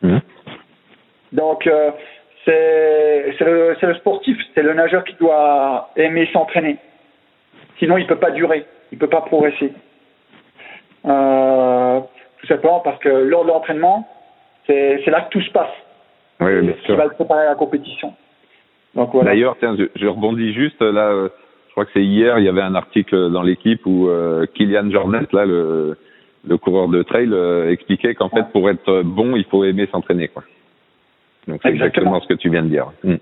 Mhm. 0.01 0.21
Donc, 1.33 1.67
euh, 1.67 1.91
c'est 2.45 3.35
le, 3.45 3.75
le 3.79 3.95
sportif, 3.95 4.37
c'est 4.55 4.63
le 4.63 4.73
nageur 4.73 5.03
qui 5.03 5.15
doit 5.15 5.91
aimer 5.95 6.27
s'entraîner. 6.33 6.77
Sinon, 7.77 7.97
il 7.97 8.07
peut 8.07 8.15
pas 8.15 8.31
durer, 8.31 8.65
il 8.91 8.97
peut 8.97 9.07
pas 9.07 9.21
progresser. 9.21 9.73
Euh, 11.05 11.99
tout 12.39 12.47
simplement 12.47 12.79
parce 12.79 12.99
que 12.99 13.09
lors 13.09 13.43
de 13.43 13.49
l'entraînement, 13.49 14.07
c'est 14.67 15.05
là 15.07 15.21
que 15.21 15.29
tout 15.29 15.41
se 15.41 15.51
passe. 15.51 15.71
Oui, 16.39 16.61
bien 16.61 16.73
sûr. 16.85 16.95
va 16.95 17.05
le 17.05 17.11
préparer 17.11 17.41
à 17.45 17.49
la 17.49 17.55
compétition. 17.55 18.13
Voilà. 18.93 19.31
D'ailleurs, 19.31 19.55
tiens, 19.59 19.75
je, 19.77 19.85
je 19.95 20.07
rebondis 20.07 20.53
juste 20.53 20.81
là. 20.81 21.09
euh, 21.09 21.29
je 21.67 21.71
crois 21.73 21.85
que 21.85 21.91
c'est 21.93 22.03
hier, 22.03 22.39
il 22.39 22.45
y 22.45 22.49
avait 22.49 22.61
un 22.61 22.75
article 22.75 23.29
dans 23.31 23.43
l'équipe 23.43 23.85
où 23.85 24.09
euh, 24.09 24.45
Kylian 24.55 24.89
Jornet, 24.89 25.27
là, 25.31 25.45
le, 25.45 25.97
le 26.47 26.57
coureur 26.57 26.87
de 26.87 27.03
trail, 27.03 27.29
euh, 27.31 27.71
expliquait 27.71 28.15
qu'en 28.15 28.29
fait, 28.29 28.43
pour 28.53 28.69
être 28.69 29.01
bon, 29.03 29.35
il 29.35 29.43
faut 29.45 29.63
aimer 29.65 29.87
s'entraîner, 29.91 30.27
quoi. 30.29 30.43
Donc 31.47 31.59
c'est 31.63 31.69
Exactement. 31.69 32.15
exactement 32.15 32.19
ce 32.21 32.27
que 32.27 32.33
tu 32.35 32.49
viens 32.49 32.63
de 32.63 32.69
dire. 32.69 32.87
Mhm. 33.03 33.17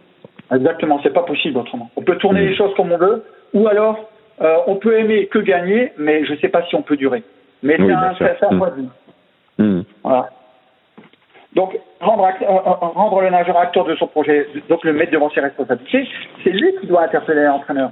Exactement, 0.53 0.99
c'est 1.03 1.13
pas 1.13 1.23
possible 1.23 1.58
autrement. 1.58 1.89
On 1.95 2.01
peut 2.01 2.17
tourner 2.17 2.41
Mm. 2.43 2.47
les 2.47 2.56
choses 2.56 2.73
comme 2.75 2.91
on 2.91 2.97
veut, 2.97 3.23
ou 3.53 3.67
alors 3.67 4.10
euh, 4.41 4.58
on 4.67 4.75
peut 4.75 4.97
aimer 4.99 5.25
que 5.27 5.39
gagner, 5.39 5.91
mais 5.97 6.23
je 6.25 6.36
sais 6.36 6.49
pas 6.49 6.63
si 6.69 6.75
on 6.75 6.84
peut 6.84 6.95
durer. 6.95 7.23
Mais 7.63 7.75
Oui, 7.82 7.88
c'est 8.19 8.45
un, 8.45 8.51
Mm. 8.51 8.58
point 8.60 8.69
de 8.69 8.75
vue. 9.65 9.84
Voilà. 10.03 10.30
Donc, 11.56 11.75
rendre, 11.99 12.23
euh, 12.25 12.45
rendre 12.45 13.21
le 13.21 13.30
nageur 13.32 13.58
acteur 13.58 13.86
de 13.86 13.95
son 13.95 14.06
projet, 14.08 14.47
donc 14.69 14.84
le 14.84 14.93
mettre 14.93 15.12
devant 15.12 15.32
ses 15.32 15.39
responsabilités, 15.39 16.08
c'est 16.43 16.51
lui 16.51 16.71
qui 16.80 16.86
doit 16.88 17.03
interpeller 17.03 17.43
l'entraîneur. 17.45 17.91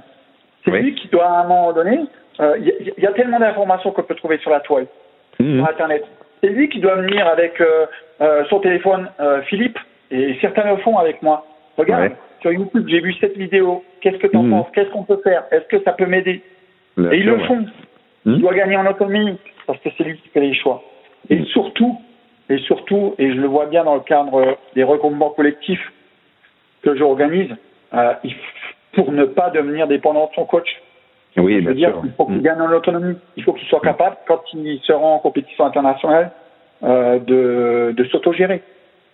C'est 0.64 0.70
Oui. 0.70 0.82
lui 0.82 0.94
qui 0.94 1.08
doit, 1.08 1.26
à 1.26 1.40
un 1.40 1.48
moment 1.48 1.72
donné, 1.72 1.98
il 2.38 2.92
y, 2.96 3.00
y 3.02 3.06
a 3.06 3.12
tellement 3.12 3.40
d'informations 3.40 3.90
qu'on 3.90 4.02
peut 4.04 4.14
trouver 4.14 4.38
sur 4.38 4.50
la 4.50 4.60
toile, 4.60 4.86
Mhm. 5.40 5.56
sur 5.58 5.68
Internet. 5.68 6.04
C'est 6.42 6.48
lui 6.50 6.68
qui 6.68 6.80
doit 6.80 6.96
venir 6.96 7.26
avec 7.26 7.60
euh, 7.60 7.86
euh, 8.20 8.44
son 8.50 8.60
téléphone, 8.60 9.08
euh, 9.20 9.42
Philippe, 9.42 9.78
et 10.10 10.36
certains 10.40 10.70
le 10.70 10.76
font 10.78 10.98
avec 10.98 11.22
moi. 11.22 11.44
Regarde, 11.76 12.02
Ouais. 12.04 12.16
sur 12.40 12.52
YouTube, 12.52 12.86
j'ai 12.88 13.00
vu 13.00 13.12
cette 13.14 13.36
vidéo. 13.36 13.82
Qu'est-ce 14.00 14.18
que 14.18 14.26
tu 14.28 14.36
en 14.36 14.42
Mhm. 14.42 14.50
penses? 14.50 14.66
Qu'est-ce 14.74 14.90
qu'on 14.90 15.02
peut 15.04 15.20
faire? 15.24 15.44
Est-ce 15.50 15.64
que 15.66 15.82
ça 15.82 15.92
peut 15.92 16.06
m'aider? 16.06 16.42
Et 16.98 17.16
ils 17.18 17.26
le 17.26 17.38
font. 17.40 17.66
Mhm. 18.24 18.34
Il 18.36 18.40
doit 18.40 18.54
gagner 18.54 18.76
en 18.76 18.86
autonomie 18.86 19.38
parce 19.66 19.78
que 19.80 19.88
c'est 19.96 20.04
lui 20.04 20.16
qui 20.18 20.28
fait 20.30 20.40
les 20.40 20.54
choix. 20.54 20.82
Et 21.28 21.36
Mhm. 21.40 21.44
surtout, 21.46 21.98
et 22.48 22.58
surtout, 22.58 23.14
et 23.18 23.32
je 23.32 23.40
le 23.40 23.46
vois 23.48 23.66
bien 23.66 23.84
dans 23.84 23.94
le 23.96 24.00
cadre 24.02 24.56
des 24.74 24.84
regroupements 24.84 25.30
collectifs 25.30 25.92
que 26.82 26.94
j'organise, 26.96 27.50
euh, 27.94 28.12
pour 28.92 29.10
ne 29.12 29.24
pas 29.24 29.50
devenir 29.50 29.86
dépendant 29.88 30.26
de 30.26 30.34
son 30.34 30.44
coach. 30.44 30.68
Oui, 31.38 31.60
je 31.62 31.68
veux 31.68 31.74
bien 31.74 31.88
dire, 31.90 31.96
sûr. 31.96 32.02
il 32.04 32.12
faut 32.12 32.26
qu'il 32.26 32.36
Mm. 32.38 32.42
gagne 32.42 32.60
en 32.62 32.72
autonomie. 32.72 33.16
Il 33.36 33.42
faut 33.44 33.52
qu'il 33.52 33.66
soit 33.68 33.80
capable, 33.80 34.16
quand 34.26 34.40
il 34.54 34.80
sera 34.80 34.98
en 34.98 35.18
compétition 35.18 35.64
internationale, 35.66 36.30
euh, 36.82 37.18
de, 37.18 37.92
de 37.96 38.04
s'autogérer. 38.04 38.62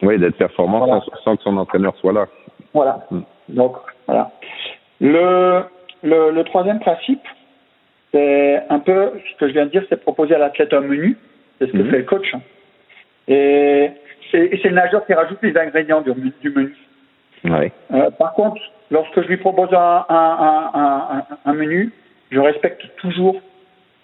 Oui, 0.02 0.18
d'être 0.18 0.36
performant 0.36 0.78
Voilà. 0.78 1.00
sans, 1.00 1.16
sans 1.24 1.36
que 1.36 1.42
son 1.42 1.56
entraîneur 1.56 1.94
soit 1.96 2.12
là. 2.12 2.26
Voilà. 2.74 3.00
Mm. 3.10 3.20
Donc, 3.50 3.76
voilà. 4.06 4.30
Le, 5.00 5.62
le, 6.02 6.30
le 6.30 6.44
troisième 6.44 6.80
principe, 6.80 7.22
c'est 8.12 8.62
un 8.68 8.78
peu 8.78 9.12
ce 9.32 9.36
que 9.38 9.48
je 9.48 9.52
viens 9.52 9.66
de 9.66 9.70
dire, 9.70 9.84
c'est 9.88 10.00
proposer 10.00 10.34
à 10.34 10.38
l'athlète 10.38 10.72
un 10.72 10.80
menu. 10.80 11.16
C'est 11.58 11.66
ce 11.66 11.72
que 11.72 11.78
Mhm. 11.78 11.90
fait 11.90 11.98
le 11.98 12.04
coach. 12.04 12.34
Et 13.28 13.90
c'est 14.30 14.46
et 14.46 14.58
c'est 14.62 14.68
le 14.68 14.74
nageur 14.74 15.04
qui 15.06 15.14
rajoute 15.14 15.38
les 15.42 15.56
ingrédients 15.56 16.00
du, 16.00 16.12
du 16.40 16.50
menu. 16.50 16.74
Euh, 17.44 18.10
par 18.18 18.34
contre, 18.34 18.60
lorsque 18.90 19.20
je 19.22 19.28
lui 19.28 19.36
propose 19.36 19.72
un, 19.72 20.04
un, 20.08 20.70
un, 20.74 21.22
un 21.44 21.52
menu, 21.54 21.92
je 22.32 22.40
respecte 22.40 22.82
toujours 22.96 23.40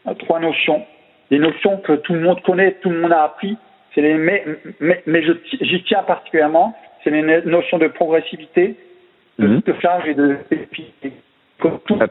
euh, 0.07 0.14
trois 0.14 0.38
notions. 0.38 0.85
Des 1.31 1.38
notions 1.38 1.79
que 1.79 1.95
tout 1.95 2.14
le 2.14 2.21
monde 2.21 2.41
connaît, 2.43 2.73
tout 2.81 2.91
le 2.91 3.01
monde 3.01 3.12
a 3.12 3.25
appris. 3.25 3.57
C'est 3.95 4.03
les, 4.03 4.14
mais 4.14 4.45
mais, 4.81 5.03
mais 5.07 5.23
j'y 5.61 5.83
tiens 5.85 6.03
particulièrement. 6.03 6.77
C'est 7.03 7.11
les 7.11 7.23
no- 7.23 7.43
notions 7.51 7.79
de 7.79 7.88
progressivité, 7.88 8.77
de 9.38 9.47
Mhm. 9.47 9.61
stockage 9.62 10.07
et 10.09 10.14
de 10.14 10.37
spécificité. 10.47 11.12
Comme 11.59 11.79
tout. 11.87 11.99
Ah, 12.01 12.07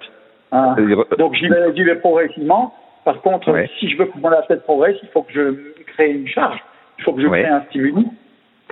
Hein. 0.52 0.74
c'est-à-dire- 0.78 1.06
Donc 1.18 1.36
j'y 1.36 1.48
vais, 1.48 1.72
vais 1.72 1.96
progressivement. 1.96 2.74
Par 3.06 3.22
contre, 3.22 3.52
Ouais. 3.52 3.70
si 3.80 3.90
je 3.90 3.98
veux 3.98 4.06
que 4.06 4.18
mon 4.18 4.30
athlète 4.32 4.64
progresse, 4.64 4.98
il 5.02 5.10
faut 5.10 5.22
que 5.24 5.32
je 5.34 5.84
crée 5.94 6.12
une 6.12 6.28
charge. 6.28 6.60
Il 7.00 7.04
faut 7.04 7.14
que 7.14 7.22
je 7.22 7.28
Ouais. 7.28 7.44
crée 7.44 7.52
un 7.52 7.62
stimuli. 7.70 8.06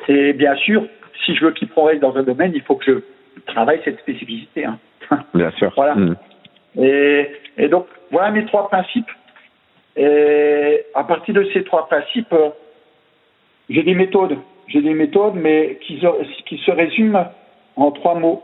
Et 0.10 0.34
bien 0.34 0.56
sûr, 0.58 0.84
si 1.26 1.36
je 1.36 1.46
veux 1.46 1.52
qu'il 1.52 1.70
progresse 1.70 2.00
dans 2.02 2.16
un 2.18 2.24
domaine, 2.24 2.52
il 2.54 2.62
faut 2.62 2.76
que 2.76 2.86
je 2.86 3.42
travaille 3.46 3.80
cette 3.86 4.00
spécificité. 4.00 4.66
hein. 4.66 4.78
Bien 5.34 5.52
sûr. 5.52 5.72
Voilà. 5.76 5.96
Mm. 5.96 6.16
Et, 6.78 7.28
et 7.58 7.68
donc, 7.68 7.88
voilà 8.12 8.32
mes 8.32 8.46
trois 8.46 8.68
principes. 8.70 9.10
Et 9.96 10.86
à 10.94 11.04
partir 11.04 11.34
de 11.34 11.46
ces 11.54 11.64
trois 11.64 11.88
principes, 11.88 12.34
euh, 12.34 12.50
j'ai 13.70 13.84
des 13.84 13.96
méthodes. 13.96 14.38
J'ai 14.68 14.82
des 14.82 14.94
méthodes, 14.94 15.36
mais 15.36 15.78
qui 15.82 16.00
se, 16.00 16.44
qui 16.46 16.58
se 16.58 16.72
résument 16.72 17.32
en 17.76 17.92
trois 17.92 18.16
mots. 18.16 18.44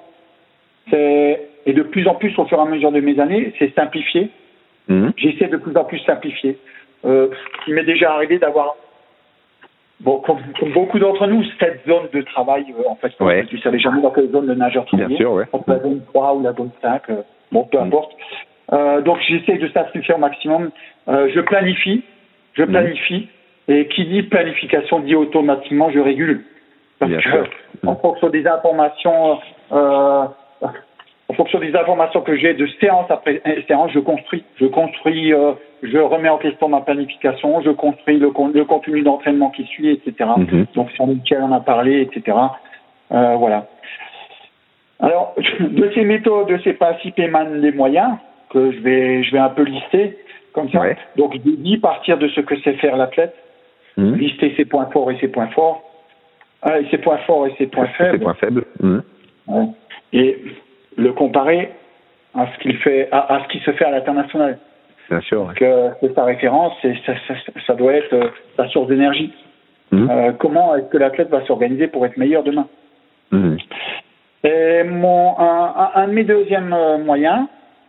Et 1.66 1.74
de 1.74 1.84
plus 1.84 2.08
en 2.08 2.16
plus, 2.16 2.38
au 2.40 2.46
fur 2.46 2.58
et 2.58 2.62
à 2.62 2.66
mesure 2.66 2.92
de 2.92 3.00
mes 3.00 3.20
années, 3.20 3.54
c'est 3.60 3.74
simplifier. 3.76 4.30
Mm. 4.88 5.10
J'essaie 5.18 5.48
de 5.48 5.58
plus 5.58 5.76
en 5.78 5.84
plus 5.84 6.00
simplifier. 6.00 6.58
Euh, 7.06 7.30
il 7.68 7.74
m'est 7.76 7.84
déjà 7.84 8.14
arrivé 8.14 8.40
d'avoir, 8.40 8.76
bon, 10.00 10.20
comme, 10.20 10.40
comme 10.60 10.72
beaucoup 10.74 11.00
d'entre 11.00 11.28
nous, 11.28 11.44
cette 11.60 11.86
zone 11.88 12.08
de 12.14 12.22
travail, 12.22 12.66
euh, 12.78 12.90
en 12.90 12.96
fait, 12.96 13.12
Ouais. 13.20 13.46
tu 13.46 13.58
savais 13.60 13.80
jamais 13.80 14.02
dans 14.02 14.12
quelle 14.12 14.30
zone 14.32 14.48
le 14.48 14.56
nageur 14.56 14.86
Bien 14.86 15.00
travaillait 15.00 15.18
sûr, 15.18 15.34
ouais. 15.34 15.46
entre 15.54 15.70
la 15.70 15.80
zone 15.80 16.02
3 16.14 16.34
ou 16.36 16.44
la 16.44 16.54
zone 16.54 16.72
5, 16.82 17.10
euh, 17.10 17.22
bon, 17.52 17.64
peu 17.64 17.78
Mm. 17.80 17.84
importe. 17.84 18.12
Euh, 18.74 19.02
donc 19.02 19.18
j'essaie 19.28 19.58
de 19.58 19.68
simplifier 19.70 20.14
au 20.14 20.18
maximum. 20.18 20.72
Euh, 21.08 21.30
je 21.34 21.42
planifie, 21.42 22.04
je 22.54 22.64
Mm. 22.64 22.68
planifie, 22.68 23.28
et 23.68 23.88
qui 23.88 24.06
dit 24.06 24.24
planification 24.24 25.00
dit 25.00 25.16
automatiquement 25.16 25.90
je 25.92 26.00
régule. 26.00 26.44
Parce 27.00 27.12
Bien 27.12 27.20
que 27.22 27.30
sûr. 27.30 27.50
en 27.88 27.96
fonction 27.96 28.30
des 28.30 28.46
informations, 28.48 29.40
euh, 29.72 30.26
en 31.30 31.34
fonction 31.34 31.60
des 31.60 31.76
informations 31.76 32.22
que 32.22 32.36
j'ai 32.36 32.54
de 32.54 32.68
séance 32.80 33.10
après 33.10 33.42
séance, 33.68 33.92
je 33.94 34.00
construis, 34.00 34.44
je 34.60 34.66
construis, 34.68 35.34
euh, 35.34 35.54
je 35.82 35.98
remets 35.98 36.30
en 36.30 36.38
question 36.38 36.68
ma 36.70 36.82
planification, 36.82 37.62
je 37.62 37.72
construis 37.72 38.20
le, 38.20 38.30
con- 38.32 38.52
le 38.54 38.66
contenu 38.66 39.02
d'entraînement 39.02 39.50
qui 39.50 39.64
suit, 39.66 39.90
etc. 39.90 40.30
Mhm. 40.38 40.66
Donc 40.76 40.92
sur 40.92 41.06
lequel 41.08 41.40
on 41.42 41.52
a 41.54 41.60
parlé, 41.62 42.02
etc. 42.02 42.38
Euh, 43.12 43.36
voilà. 43.38 43.66
Alors, 45.02 45.34
de 45.60 45.92
ces 45.94 46.04
méthodes, 46.04 46.48
de 46.48 46.58
ces 46.64 46.74
principes 46.74 47.18
émanent 47.20 47.60
des 47.60 47.72
moyens 47.72 48.14
que 48.50 48.72
je 48.72 48.80
vais, 48.80 49.24
je 49.24 49.32
vais 49.32 49.40
un 49.40 49.50
peu 49.50 49.64
lister 49.64 50.18
comme 50.54 50.70
ça. 50.70 50.80
Ouais. 50.82 50.98
Donc, 51.18 51.34
je 51.34 51.40
dis 51.40 51.78
partir 51.78 52.18
de 52.18 52.28
ce 52.30 52.42
que 52.42 52.56
sait 52.62 52.74
faire 52.74 52.98
l'athlète, 52.98 53.36
Mm. 53.98 54.14
lister 54.16 54.54
ses 54.56 54.64
points 54.64 54.86
forts 54.94 55.12
et 55.12 55.18
ses 55.20 55.28
points 55.28 55.50
forts, 55.50 55.84
euh, 56.66 56.80
et 56.82 56.86
ses 56.90 56.98
points 56.98 57.18
forts 57.28 57.46
et 57.48 57.54
ses 57.58 57.68
points 57.68 57.88
Ses 57.88 57.94
faibles, 58.06 58.20
points 58.20 58.34
faibles. 58.36 58.64
Mm. 58.80 59.00
Ouais. 59.48 59.66
et 60.14 60.38
le 60.96 61.12
comparer 61.12 61.72
à 62.34 62.48
ce 62.54 62.60
qu'il 62.60 62.78
fait, 62.78 63.10
à, 63.12 63.36
à 63.36 63.44
ce 63.44 63.50
qui 63.50 63.60
se 63.60 63.72
fait 63.72 63.84
à 63.84 63.92
l'international. 63.92 64.60
Bien 65.10 65.20
sûr. 65.20 65.46
ouais. 65.46 65.54
Que 65.56 65.90
c'est 66.00 66.14
sa 66.16 66.24
référence, 66.24 66.72
et 66.86 66.94
ça, 67.06 67.14
ça, 67.28 67.34
ça 67.68 67.74
doit 67.76 67.94
être 67.96 68.14
euh, 68.14 68.30
sa 68.56 68.70
source 68.70 68.88
d'énergie. 68.88 69.34
Mm. 69.92 70.10
Euh, 70.10 70.32
comment 70.40 70.74
est-ce 70.78 70.86
que 70.88 70.98
l'athlète 70.98 71.30
va 71.30 71.46
s'organiser 71.46 71.88
pour 71.88 72.06
être 72.06 72.16
meilleur 72.16 72.44
demain? 72.44 72.68
Et 74.44 74.84
mon, 74.84 75.38
un, 75.38 75.74
un- 75.78 75.92
un 75.96 76.08
de 76.08 76.14
mes 76.14 76.24
deuxièmes 76.24 76.74
euh, 76.74 76.98
moyens, 76.98 77.46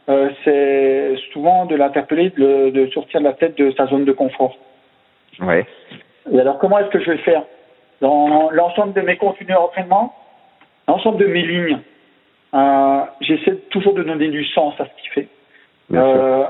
euh, 0.08 0.30
c'est 0.44 1.14
souvent 1.32 1.64
de 1.66 1.76
l'interpeller, 1.76 2.30
de, 2.30 2.70
de 2.70 2.86
sortir 2.90 3.20
de 3.20 3.24
la 3.24 3.32
tête 3.32 3.56
de 3.56 3.70
sa 3.72 3.86
zone 3.86 4.04
de 4.04 4.12
confort. 4.12 4.56
Ouais. 5.40 5.64
Et 6.30 6.38
alors, 6.38 6.58
comment 6.58 6.78
est-ce 6.78 6.88
que 6.90 7.00
je 7.00 7.06
vais 7.06 7.16
le 7.16 7.22
faire? 7.22 7.44
Dans 8.00 8.50
l'ensemble 8.50 8.92
de 8.92 9.00
mes 9.00 9.16
contenus 9.16 9.48
d'entraînement, 9.54 10.14
l'ensemble 10.88 11.18
de 11.18 11.26
mes 11.26 11.42
lignes, 11.42 11.78
euh, 12.54 13.00
j'essaie 13.20 13.56
toujours 13.70 13.94
de 13.94 14.02
donner 14.02 14.28
du 14.28 14.44
sens 14.46 14.74
à 14.80 14.84
ce 14.84 14.90
qu'il 15.02 15.10
fait. 15.12 15.28
Euh, 15.94 16.44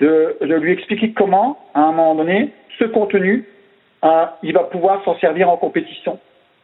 de, 0.00 0.36
de 0.40 0.54
lui 0.54 0.72
expliquer 0.72 1.12
comment, 1.12 1.58
à 1.74 1.80
un 1.80 1.92
moment 1.92 2.14
donné, 2.14 2.52
ce 2.78 2.84
contenu, 2.84 3.46
euh, 4.04 4.24
il 4.42 4.52
va 4.52 4.64
pouvoir 4.64 5.02
s'en 5.04 5.16
servir 5.18 5.48
en 5.50 5.56
compétition, 5.56 6.18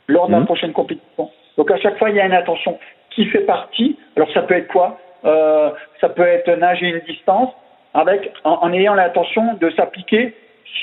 lors 0.06 0.26
de 0.28 0.32
la 0.32 0.40
Mhm. 0.40 0.46
prochaine 0.46 0.72
compétition. 0.72 1.30
Donc 1.56 1.70
à 1.70 1.76
chaque 1.78 1.98
fois, 1.98 2.10
il 2.10 2.16
y 2.16 2.20
a 2.20 2.26
une 2.26 2.32
attention 2.32 2.78
qui 3.10 3.26
fait 3.26 3.40
partie. 3.46 3.98
Alors 4.16 4.30
ça 4.32 4.42
peut 4.42 4.54
être 4.54 4.68
quoi? 4.68 4.98
Euh, 5.24 5.70
Ça 6.00 6.08
peut 6.10 6.26
être 6.26 6.50
nager 6.56 6.86
une 6.88 7.00
distance 7.00 7.50
avec 7.94 8.30
en, 8.44 8.58
en 8.62 8.72
ayant 8.72 8.94
l'intention 8.94 9.54
de 9.60 9.70
s'appliquer 9.70 10.34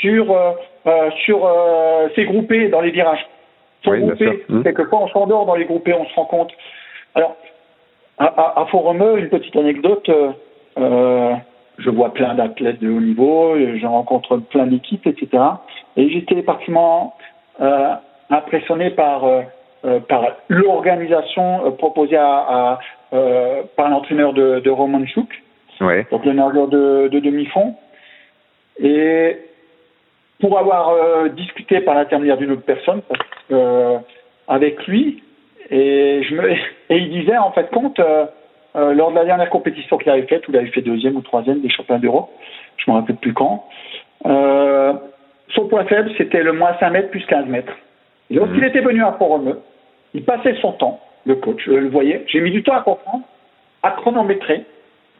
sur 0.01 0.31
euh, 0.31 0.51
euh, 0.87 1.09
sur 1.25 1.45
euh, 1.45 2.07
ces 2.15 2.25
groupés 2.25 2.69
dans 2.69 2.81
les 2.81 2.91
virages. 2.91 3.25
Oui, 3.85 3.99
bien 3.99 4.07
groupé, 4.07 4.25
sûr. 4.25 4.35
Mhm. 4.49 4.63
quelquefois 4.63 4.99
on 5.01 5.07
s'endort 5.09 5.45
dans 5.45 5.55
les 5.55 5.65
groupés, 5.65 5.93
on 5.93 6.05
se 6.05 6.15
rend 6.15 6.25
compte. 6.25 6.51
Alors 7.15 7.35
à, 8.17 8.25
à, 8.25 8.61
à 8.61 8.65
Font-Romeu, 8.67 9.19
une 9.19 9.29
petite 9.29 9.55
anecdote. 9.55 10.09
euh, 10.77 11.33
je 11.79 11.89
vois 11.89 12.13
plein 12.13 12.35
d'athlètes 12.35 12.79
de 12.79 12.89
haut 12.89 13.01
niveau, 13.01 13.55
je 13.57 13.85
rencontre 13.87 14.37
plein 14.37 14.67
d'équipes, 14.67 15.07
etc. 15.07 15.41
Et 15.97 16.07
j'étais 16.09 16.43
particulièrement 16.43 17.15
euh, 17.61 17.93
impressionné 18.29 18.91
par 18.91 19.25
par 20.07 20.25
l'organisation 20.49 21.65
euh, 21.65 21.71
proposée 21.71 22.17
à, 22.17 22.25
à, 22.37 22.79
euh, 23.13 23.63
par 23.75 23.89
l'entraîneur 23.89 24.33
de, 24.33 24.59
de 24.59 24.69
Roman 24.69 25.05
Chouk, 25.05 25.29
Ouais. 25.81 26.05
donc 26.11 26.23
le 26.25 26.33
nageur 26.33 26.67
de, 26.67 27.09
de 27.09 27.19
demi-fond. 27.19 27.75
Et 28.79 29.37
pour 30.39 30.57
avoir 30.57 30.89
euh, 30.89 31.29
discuté 31.29 31.81
par 31.81 31.95
l'intermédiaire 31.95 32.37
d'une 32.37 32.51
autre 32.51 32.61
personne 32.65 33.01
euh, 33.51 33.97
avec 34.47 34.85
lui, 34.87 35.21
et, 35.69 36.21
je 36.23 36.35
me, 36.35 36.51
et 36.89 36.97
il 36.97 37.09
disait 37.09 37.37
en 37.37 37.51
fait 37.51 37.69
compte, 37.71 37.99
euh, 37.99 38.25
euh, 38.75 38.93
lors 38.93 39.11
de 39.11 39.15
la 39.15 39.25
dernière 39.25 39.49
compétition 39.49 39.97
qu'il 39.97 40.09
avait 40.11 40.23
faite, 40.27 40.47
où 40.47 40.51
il 40.51 40.57
avait 40.57 40.67
fait 40.71 40.81
deuxième 40.81 41.15
ou 41.17 41.21
troisième 41.21 41.61
des 41.61 41.69
championnats 41.69 41.99
d'Europe, 42.01 42.29
je 42.77 42.89
me 42.89 42.95
rappelle 42.95 43.17
plus 43.17 43.33
quand, 43.33 43.65
euh, 44.25 44.93
son 45.53 45.67
point 45.67 45.85
faible 45.85 46.11
c'était 46.17 46.41
le 46.43 46.53
moins 46.53 46.75
5 46.79 46.89
mètres 46.91 47.09
plus 47.09 47.25
15 47.25 47.45
mètres. 47.47 47.73
Et 48.29 48.35
lorsqu'il 48.35 48.61
Mhm. 48.61 48.67
était 48.69 48.79
venu 48.81 49.03
à 49.03 49.11
Font-Romeu, 49.13 49.59
il 50.13 50.23
passait 50.23 50.55
son 50.61 50.73
temps, 50.73 50.99
le 51.25 51.35
coach, 51.35 51.61
je 51.65 51.71
le 51.71 51.89
voyais, 51.89 52.23
j'ai 52.27 52.41
mis 52.41 52.51
du 52.51 52.63
temps 52.63 52.75
à 52.75 52.81
comprendre, 52.81 53.23
à 53.81 53.91
chronométrer 53.91 54.65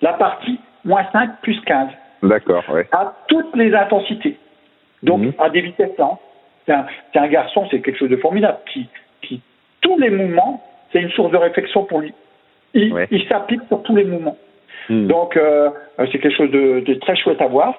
la 0.02 0.14
partie 0.14 0.60
moins 0.86 1.06
5 1.12 1.42
plus 1.42 1.60
15 1.62 1.90
D'accord, 2.24 2.64
à 2.92 3.14
toutes 3.28 3.56
les 3.56 3.74
intensités. 3.74 4.38
Donc, 5.02 5.22
Mhm. 5.22 5.34
à 5.40 5.50
des 5.50 5.62
vitesses 5.62 5.98
lentes. 5.98 6.20
C'est 6.66 6.72
un, 6.74 6.86
c'est 7.12 7.20
un 7.20 7.28
garçon, 7.28 7.68
c'est 7.70 7.82
quelque 7.82 7.98
chose 8.00 8.10
de 8.10 8.16
formidable, 8.16 8.58
qui, 8.72 8.88
qui 9.22 9.42
tous 9.82 9.98
les 10.00 10.10
mouvements, 10.10 10.64
c'est 10.92 11.02
une 11.02 11.10
source 11.12 11.32
de 11.32 11.38
réflexion 11.38 11.84
pour 11.84 12.00
lui. 12.00 12.14
Il, 12.74 12.94
Ouais. 12.94 13.08
il 13.12 13.28
s'applique 13.28 13.62
sur 13.68 13.84
tous 13.84 13.96
les 13.96 14.06
mouvements. 14.06 14.38
Mm. 14.88 15.08
Donc, 15.08 15.36
euh, 15.36 15.70
euh, 16.00 16.08
c'est 16.12 16.20
quelque 16.20 16.36
chose 16.38 16.52
de, 16.52 16.80
de 16.80 16.94
très 16.96 17.16
chouette 17.18 17.42
à 17.42 17.48
voir. 17.48 17.74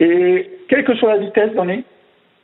Et 0.00 0.50
quelle 0.68 0.82
que 0.84 0.94
soit 0.96 1.12
la 1.14 1.18
vitesse 1.18 1.52
donnée, 1.54 1.84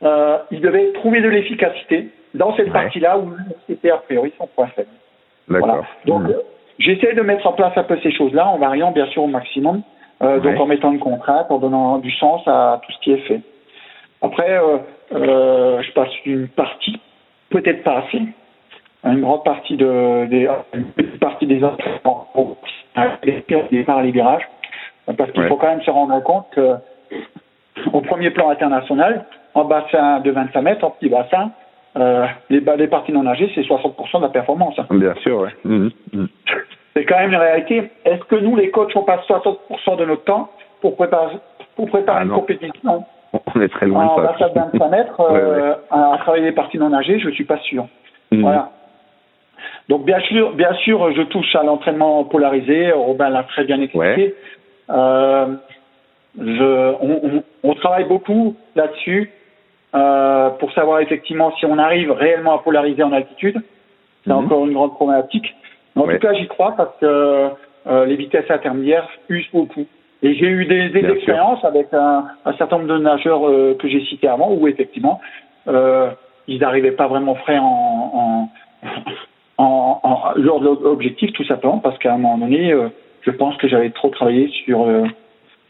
euh, 0.03 0.37
il 0.51 0.61
devait 0.61 0.93
trouver 0.93 1.19
de 1.19 1.27
l'efficacité 1.27 2.07
dans 2.33 2.55
cette 2.55 2.67
Ouais. 2.67 2.73
partie-là 2.73 3.17
où 3.19 3.33
c'était 3.67 3.91
a 3.91 3.97
priori 3.97 4.31
son 4.37 4.47
point 4.47 4.67
faible. 4.67 4.89
Voilà. 5.47 5.81
Donc, 6.05 6.23
Mm. 6.23 6.27
euh, 6.31 6.41
j'essaie 6.79 7.13
de 7.13 7.21
mettre 7.21 7.45
en 7.47 7.53
place 7.53 7.73
un 7.75 7.83
peu 7.83 7.97
ces 8.01 8.11
choses-là 8.11 8.47
en 8.47 8.57
variant 8.57 8.91
bien 8.91 9.05
sûr 9.07 9.23
au 9.23 9.27
maximum, 9.27 9.81
euh, 10.21 10.39
donc 10.39 10.59
en 10.59 10.65
mettant 10.65 10.91
une 10.91 10.99
contrainte, 10.99 11.47
en 11.49 11.57
donnant 11.57 11.97
du 11.97 12.11
sens 12.11 12.41
à 12.47 12.79
tout 12.85 12.91
ce 12.93 12.99
qui 12.99 13.11
est 13.13 13.17
fait. 13.27 13.41
Après, 14.21 14.51
euh, 14.57 14.77
euh, 15.13 15.81
je 15.81 15.91
passe 15.93 16.09
une 16.25 16.47
partie, 16.47 16.99
peut-être 17.49 17.83
pas 17.83 18.03
assez, 18.07 18.21
une 19.03 19.21
grande 19.21 19.43
partie 19.43 19.75
de, 19.77 20.25
des, 20.27 20.47
une 20.73 20.85
petite 20.91 21.19
partie 21.19 21.47
des 21.47 21.63
entraînements 21.63 22.27
au 22.35 22.55
départ 23.71 24.01
les 24.03 24.11
virages, 24.11 24.47
parce 25.17 25.31
qu'il 25.31 25.41
Ouais. 25.41 25.47
faut 25.49 25.55
quand 25.55 25.67
même 25.69 25.81
se 25.81 25.89
rendre 25.89 26.21
compte 26.23 26.45
que 26.51 26.75
au 27.93 28.01
premier 28.01 28.29
plan 28.29 28.49
international, 28.49 29.25
en 29.55 29.65
bassin 29.65 30.19
de 30.19 30.31
25 30.31 30.61
mètres, 30.61 30.85
en 30.85 30.91
petit 30.91 31.09
bassin, 31.09 31.51
euh, 31.97 32.25
les, 32.49 32.61
ba- 32.61 32.75
les 32.75 32.87
parties 32.87 33.11
non 33.11 33.23
nagées, 33.23 33.51
c'est 33.55 33.61
60% 33.61 34.17
de 34.17 34.23
la 34.23 34.29
performance. 34.29 34.77
hein. 34.79 34.85
Bien 34.91 35.13
sûr, 35.23 35.39
ouais. 35.41 35.49
Mm. 35.65 35.89
Mm. 36.13 36.25
c'est 36.95 37.05
quand 37.05 37.17
même 37.19 37.31
une 37.31 37.35
réalité. 37.39 37.91
Est-ce 38.05 38.23
que 38.25 38.35
nous, 38.35 38.55
les 38.55 38.69
coachs, 38.71 38.95
on 38.95 39.03
passe 39.03 39.21
60% 39.27 39.97
de 39.97 40.05
notre 40.05 40.23
temps 40.23 40.49
pour 40.81 40.95
préparer, 40.95 41.35
pour 41.75 41.89
préparer 41.89 42.19
Ah 42.21 42.23
une 42.25 42.31
compétition? 42.31 43.03
On 43.55 43.61
est 43.61 43.69
très 43.69 43.85
loin 43.87 44.07
en 44.07 44.17
de 44.21 44.25
ça. 44.25 44.31
bassin 44.33 44.49
de 44.49 44.53
25 44.73 44.89
mètres 44.89 45.19
Ouais, 45.31 45.39
euh, 45.39 45.73
à 45.89 46.17
travailler 46.19 46.43
les 46.45 46.51
parties 46.51 46.77
non 46.77 46.89
nagées 46.89 47.19
Je 47.19 47.29
suis 47.29 47.45
pas 47.45 47.57
sûr. 47.59 47.87
Mhm. 48.31 48.41
Voilà. 48.41 48.69
Donc 49.89 50.05
bien 50.05 50.19
sûr, 50.21 50.53
bien 50.53 50.73
sûr, 50.75 51.11
je 51.13 51.21
touche 51.23 51.55
à 51.55 51.63
l'entraînement 51.63 52.23
polarisé. 52.23 52.91
Robin 52.91 53.29
l'a 53.29 53.43
très 53.43 53.63
bien 53.65 53.79
expliqué. 53.81 54.33
Euh, 54.89 55.47
je, 56.39 56.93
on, 57.01 57.19
on- 57.37 57.43
on 57.63 57.73
travaille 57.75 58.05
beaucoup 58.05 58.55
là-dessus 58.75 59.29
euh, 59.93 60.49
pour 60.51 60.71
savoir 60.73 60.99
effectivement 61.01 61.51
si 61.57 61.65
on 61.65 61.77
arrive 61.77 62.11
réellement 62.11 62.53
à 62.55 62.59
polariser 62.59 63.03
en 63.03 63.11
altitude. 63.11 63.61
C'est 64.25 64.31
Mhm. 64.31 64.37
encore 64.45 64.65
une 64.65 64.73
grande 64.73 64.93
problématique. 64.93 65.53
Mais 65.95 66.03
en 66.03 66.05
Ouais. 66.05 66.13
tout 66.19 66.27
cas, 66.27 66.33
j'y 66.33 66.47
crois 66.47 66.73
parce 66.77 66.95
que 66.99 67.49
euh, 67.87 68.05
les 68.05 68.15
vitesses 68.15 68.49
intermédiaires 68.49 69.07
usent 69.29 69.49
beaucoup. 69.51 69.85
Et 70.23 70.35
j'ai 70.35 70.45
eu 70.45 70.65
des, 70.65 70.89
des 70.89 70.99
sûr. 71.01 71.09
expériences 71.15 71.65
avec 71.65 71.87
un, 71.93 72.25
un 72.45 72.53
certain 72.53 72.77
nombre 72.77 72.89
de 72.93 72.99
nageurs 72.99 73.47
euh, 73.47 73.75
que 73.79 73.87
j'ai 73.87 74.01
cités 74.05 74.27
avant 74.27 74.51
où 74.53 74.67
effectivement 74.67 75.19
euh, 75.67 76.11
ils 76.47 76.59
n'arrivaient 76.59 76.91
pas 76.91 77.07
vraiment 77.07 77.33
frais 77.35 77.57
en, 77.57 77.65
en, 78.13 78.49
en, 79.57 79.99
en- 80.03 80.31
lors 80.35 80.59
de 80.59 80.65
l'objectif 80.83 81.33
tout 81.33 81.43
simplement 81.45 81.79
parce 81.79 81.97
qu'à 81.97 82.13
un 82.13 82.17
moment 82.17 82.37
donné, 82.37 82.71
euh, 82.71 82.89
je 83.21 83.31
pense 83.31 83.57
que 83.57 83.67
j'avais 83.67 83.89
trop 83.89 84.09
travaillé 84.09 84.47
sur 84.63 84.83
euh, 84.83 85.05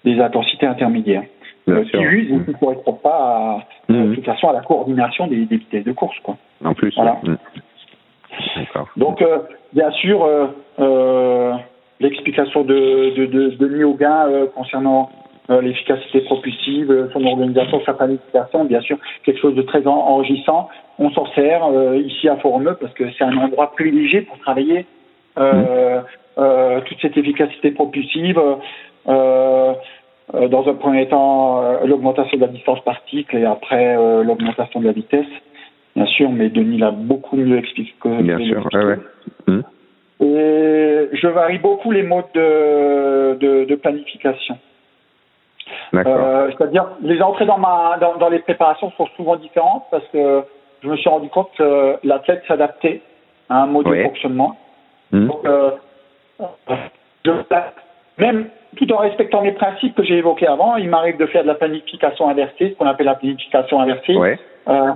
des 0.04 0.20
intensités 0.20 0.66
intermédiaires. 0.66 1.24
Bien 1.68 1.84
qui 1.84 1.98
et 1.98 2.26
qui 2.26 2.34
ne 2.34 2.58
correspondent 2.58 3.02
pas 3.02 3.10
à, 3.18 3.60
Mhm. 3.90 4.10
de 4.12 4.16
toute 4.16 4.26
façon 4.26 4.50
à 4.50 4.54
la 4.54 4.62
coordination 4.62 5.28
des, 5.28 5.46
des 5.46 5.58
vitesses 5.58 5.84
de 5.84 5.92
course. 5.92 6.18
Quoi. 6.24 6.38
En 6.66 6.74
plus. 6.74 6.94
Voilà. 6.96 7.18
D'accord. 8.56 8.88
Donc, 8.98 9.22
euh, 9.22 9.40
bien 9.74 9.92
sûr, 9.92 10.24
euh, 10.24 10.48
euh, 10.80 11.54
l'explication 12.00 12.64
de, 12.64 13.14
de, 13.16 13.26
de, 13.26 13.50
de 13.52 13.84
Auguin 13.84 14.28
euh, 14.28 14.48
concernant 14.56 15.10
euh, 15.50 15.62
l'efficacité 15.62 16.22
propulsive, 16.22 16.90
euh, 16.92 17.10
son 17.14 17.24
organisation, 17.26 17.82
sa 17.86 17.94
planification, 17.94 18.66
bien 18.66 18.82
sûr, 18.82 18.98
quelque 19.24 19.40
chose 19.40 19.56
de 19.56 19.62
très 19.64 19.86
en- 19.86 19.92
enrichissant. 19.92 20.70
On 21.00 21.10
s'en 21.12 21.26
sert 21.34 21.62
ici 21.96 22.30
à 22.30 22.38
Forumeux 22.38 22.78
parce 22.80 22.94
que 22.94 23.04
c'est 23.18 23.24
un 23.24 23.36
endroit 23.38 23.72
privilégié 23.72 24.22
pour 24.22 24.38
travailler 24.40 24.86
euh, 25.40 26.02
toute 26.86 27.00
cette 27.02 27.18
efficacité 27.18 27.72
propulsive. 27.72 28.40
Euh, 29.08 29.74
dans 30.34 30.68
un 30.68 30.74
premier 30.76 31.08
temps, 31.08 31.62
euh, 31.62 31.86
l'augmentation 31.86 32.38
de 32.38 32.42
la 32.42 32.48
distance 32.48 32.80
particle 32.82 33.36
et 33.38 33.46
après 33.46 33.98
euh, 33.98 34.24
l'augmentation 34.24 34.80
de 34.80 34.86
la 34.86 34.94
vitesse. 34.94 35.26
Bien 35.96 36.06
sûr, 36.06 36.30
mais 36.30 36.50
Denis 36.50 36.78
l'a 36.78 36.92
beaucoup 36.92 37.36
mieux 37.36 37.58
expliqué 37.58 37.94
que 38.00 38.22
Bien 38.22 38.38
sûr. 38.38 38.56
l'expliqué. 38.56 38.86
Ouais. 38.86 39.00
Mhm. 39.48 39.64
Et 40.22 41.10
je 41.14 41.28
varie 41.28 41.58
beaucoup 41.58 41.92
les 41.92 42.04
modes 42.04 42.32
de, 42.34 43.36
de, 43.40 43.66
de 43.66 43.76
planification. 43.76 44.58
D'accord. 45.92 46.16
Euh, 46.18 46.50
C'est-à-dire, 46.52 46.86
les 47.02 47.22
entrées 47.22 47.46
dans, 47.46 47.58
ma, 47.58 47.98
dans, 48.00 48.16
dans 48.18 48.30
les 48.30 48.40
préparations 48.40 48.92
sont 48.92 49.08
souvent 49.18 49.36
différentes 49.36 49.84
parce 49.92 50.06
que 50.14 50.44
je 50.84 50.88
me 50.88 50.96
suis 50.96 51.10
rendu 51.10 51.28
compte 51.30 51.50
que 51.58 51.98
l'athlète 52.04 52.44
s'adaptait 52.48 53.02
à 53.50 53.64
un 53.64 53.66
mode 53.66 53.88
de 53.88 54.04
fonctionnement. 54.04 54.56
Mhm. 55.12 55.28
Donc, 55.28 55.46
euh, 55.46 55.72
je, 57.26 57.32
même 58.22 58.48
tout 58.78 58.90
en 58.94 58.98
respectant 58.98 59.42
les 59.42 59.52
principes 59.52 59.96
que 59.96 60.04
j'ai 60.04 60.18
évoqués 60.18 60.48
avant, 60.48 60.78
il 60.78 60.90
m'arrive 60.90 61.18
de 61.18 61.26
faire 61.26 61.44
de 61.44 61.48
la 61.48 61.56
planification 61.56 62.30
inversée, 62.30 62.70
ce 62.70 62.74
qu'on 62.78 62.86
appelle 62.86 63.08
la 63.08 63.16
planification 63.16 63.82
inversée. 63.82 64.16
Ouais. 64.16 64.40
Euh, 64.70 64.92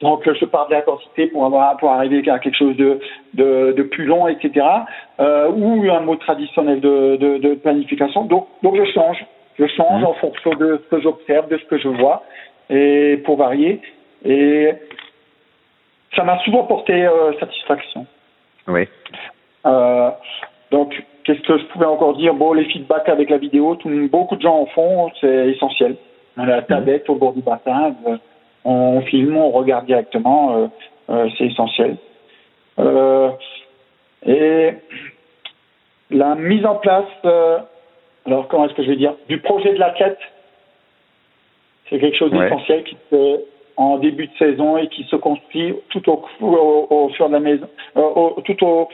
donc 0.00 0.28
je 0.40 0.44
pars 0.44 0.66
de 0.68 0.74
l'intensité 0.74 1.28
pour 1.28 1.44
avoir 1.46 1.76
pour 1.76 1.90
arriver 1.92 2.28
à 2.28 2.38
quelque 2.40 2.56
chose 2.56 2.76
de 2.76 2.98
de, 3.34 3.72
de 3.78 3.82
plus 3.84 4.06
long, 4.06 4.26
etc. 4.28 4.66
Euh, 5.20 5.48
ou 5.50 5.88
un 5.90 6.00
mot 6.00 6.16
traditionnel 6.16 6.80
de, 6.80 7.16
de, 7.16 7.38
de 7.38 7.54
planification. 7.54 8.24
Donc 8.24 8.48
donc 8.62 8.74
je 8.76 8.84
change, 8.92 9.24
je 9.58 9.66
change 9.66 10.00
Mhm. 10.00 10.06
en 10.06 10.14
fonction 10.14 10.50
de 10.54 10.80
ce 10.82 10.96
que 10.96 11.00
j'observe, 11.02 11.48
de 11.48 11.58
ce 11.58 11.64
que 11.66 11.78
je 11.78 11.88
vois, 11.88 12.24
et 12.70 13.22
pour 13.24 13.36
varier. 13.36 13.80
Et 14.24 14.72
ça 16.16 16.24
m'a 16.24 16.38
souvent 16.44 16.64
porté 16.64 17.06
euh, 17.06 17.32
satisfaction. 17.38 18.06
Euh, 19.66 20.10
donc, 20.70 20.90
qu'est-ce 21.24 21.40
que 21.40 21.58
je 21.58 21.64
pouvais 21.66 21.86
encore 21.86 22.16
dire 22.16 22.34
Bon, 22.34 22.52
les 22.52 22.64
feedbacks 22.66 23.08
avec 23.08 23.30
la 23.30 23.38
vidéo, 23.38 23.74
tout, 23.76 23.90
beaucoup 24.10 24.36
de 24.36 24.42
gens 24.42 24.58
en 24.60 24.66
font, 24.66 25.10
c'est 25.20 25.48
essentiel. 25.50 25.96
On 26.36 26.42
a 26.42 26.46
la 26.46 26.62
tablette 26.62 27.08
au 27.08 27.14
bord 27.14 27.32
du 27.32 27.42
bassin, 27.42 27.94
euh, 28.06 28.16
on 28.64 29.00
filme, 29.02 29.36
on 29.36 29.50
regarde 29.50 29.86
directement, 29.86 30.56
euh, 30.56 30.66
euh, 31.10 31.28
c'est 31.36 31.46
essentiel. 31.46 31.96
Euh, 32.78 33.30
et 34.26 34.70
la 36.10 36.34
mise 36.34 36.64
en 36.66 36.76
place, 36.76 37.04
alors 38.26 38.48
comment 38.48 38.64
est-ce 38.66 38.74
que 38.74 38.82
je 38.82 38.88
vais 38.90 38.96
dire, 38.96 39.14
du 39.28 39.38
projet 39.40 39.72
de 39.74 39.78
l'athlète, 39.78 40.18
c'est 41.88 41.98
quelque 41.98 42.16
chose 42.16 42.32
Ouais. 42.32 42.44
d'essentiel 42.48 42.84
qui 42.84 42.94
se 42.96 43.16
fait 43.16 43.44
en 43.76 43.98
début 43.98 44.26
de 44.28 44.36
saison 44.38 44.76
et 44.78 44.88
qui 44.88 45.04
se 45.04 45.16
construit 45.16 45.74
tout 45.90 46.08
au, 46.10 46.24
au, 46.40 46.86
au 46.90 47.08
fur 47.10 47.28
de 47.28 47.34
la 47.34 47.40
maison, 47.40 47.66
au- 47.96 48.40
tout 48.44 48.64
au, 48.64 48.88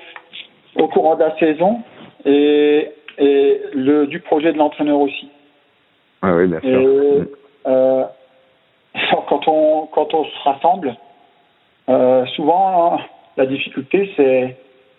au 0.77 0.89
courant 0.89 1.15
de 1.17 1.21
la 1.21 1.37
saison 1.39 1.81
et, 2.25 2.91
et 3.19 3.61
le, 3.75 4.07
du 4.07 4.21
projet 4.21 4.53
de 4.53 4.59
l'entraîneur 4.59 4.99
aussi. 4.99 5.29
Ouais, 6.23 6.33
ouais, 6.33 6.47
bien 6.47 6.61
sûr. 6.61 6.81
Mhm. 6.81 7.27
euh, 7.67 8.05
quand 9.29 9.49
on 9.49 9.87
quand 9.87 10.15
on 10.15 10.25
se 10.25 10.39
rassemble, 10.45 10.97
euh, 11.89 12.27
souvent 12.37 12.99
la 13.37 13.47
difficulté 13.47 14.13
c'est 14.17 14.57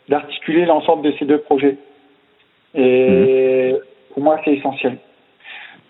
d'articuler 0.09 0.65
l'ensemble 0.65 1.03
de 1.03 1.13
ces 1.17 1.26
deux 1.26 1.39
projets. 1.39 1.78
Et 2.74 3.76
pour 4.13 4.24
moi 4.24 4.39
c'est 4.43 4.53
essentiel. 4.53 4.97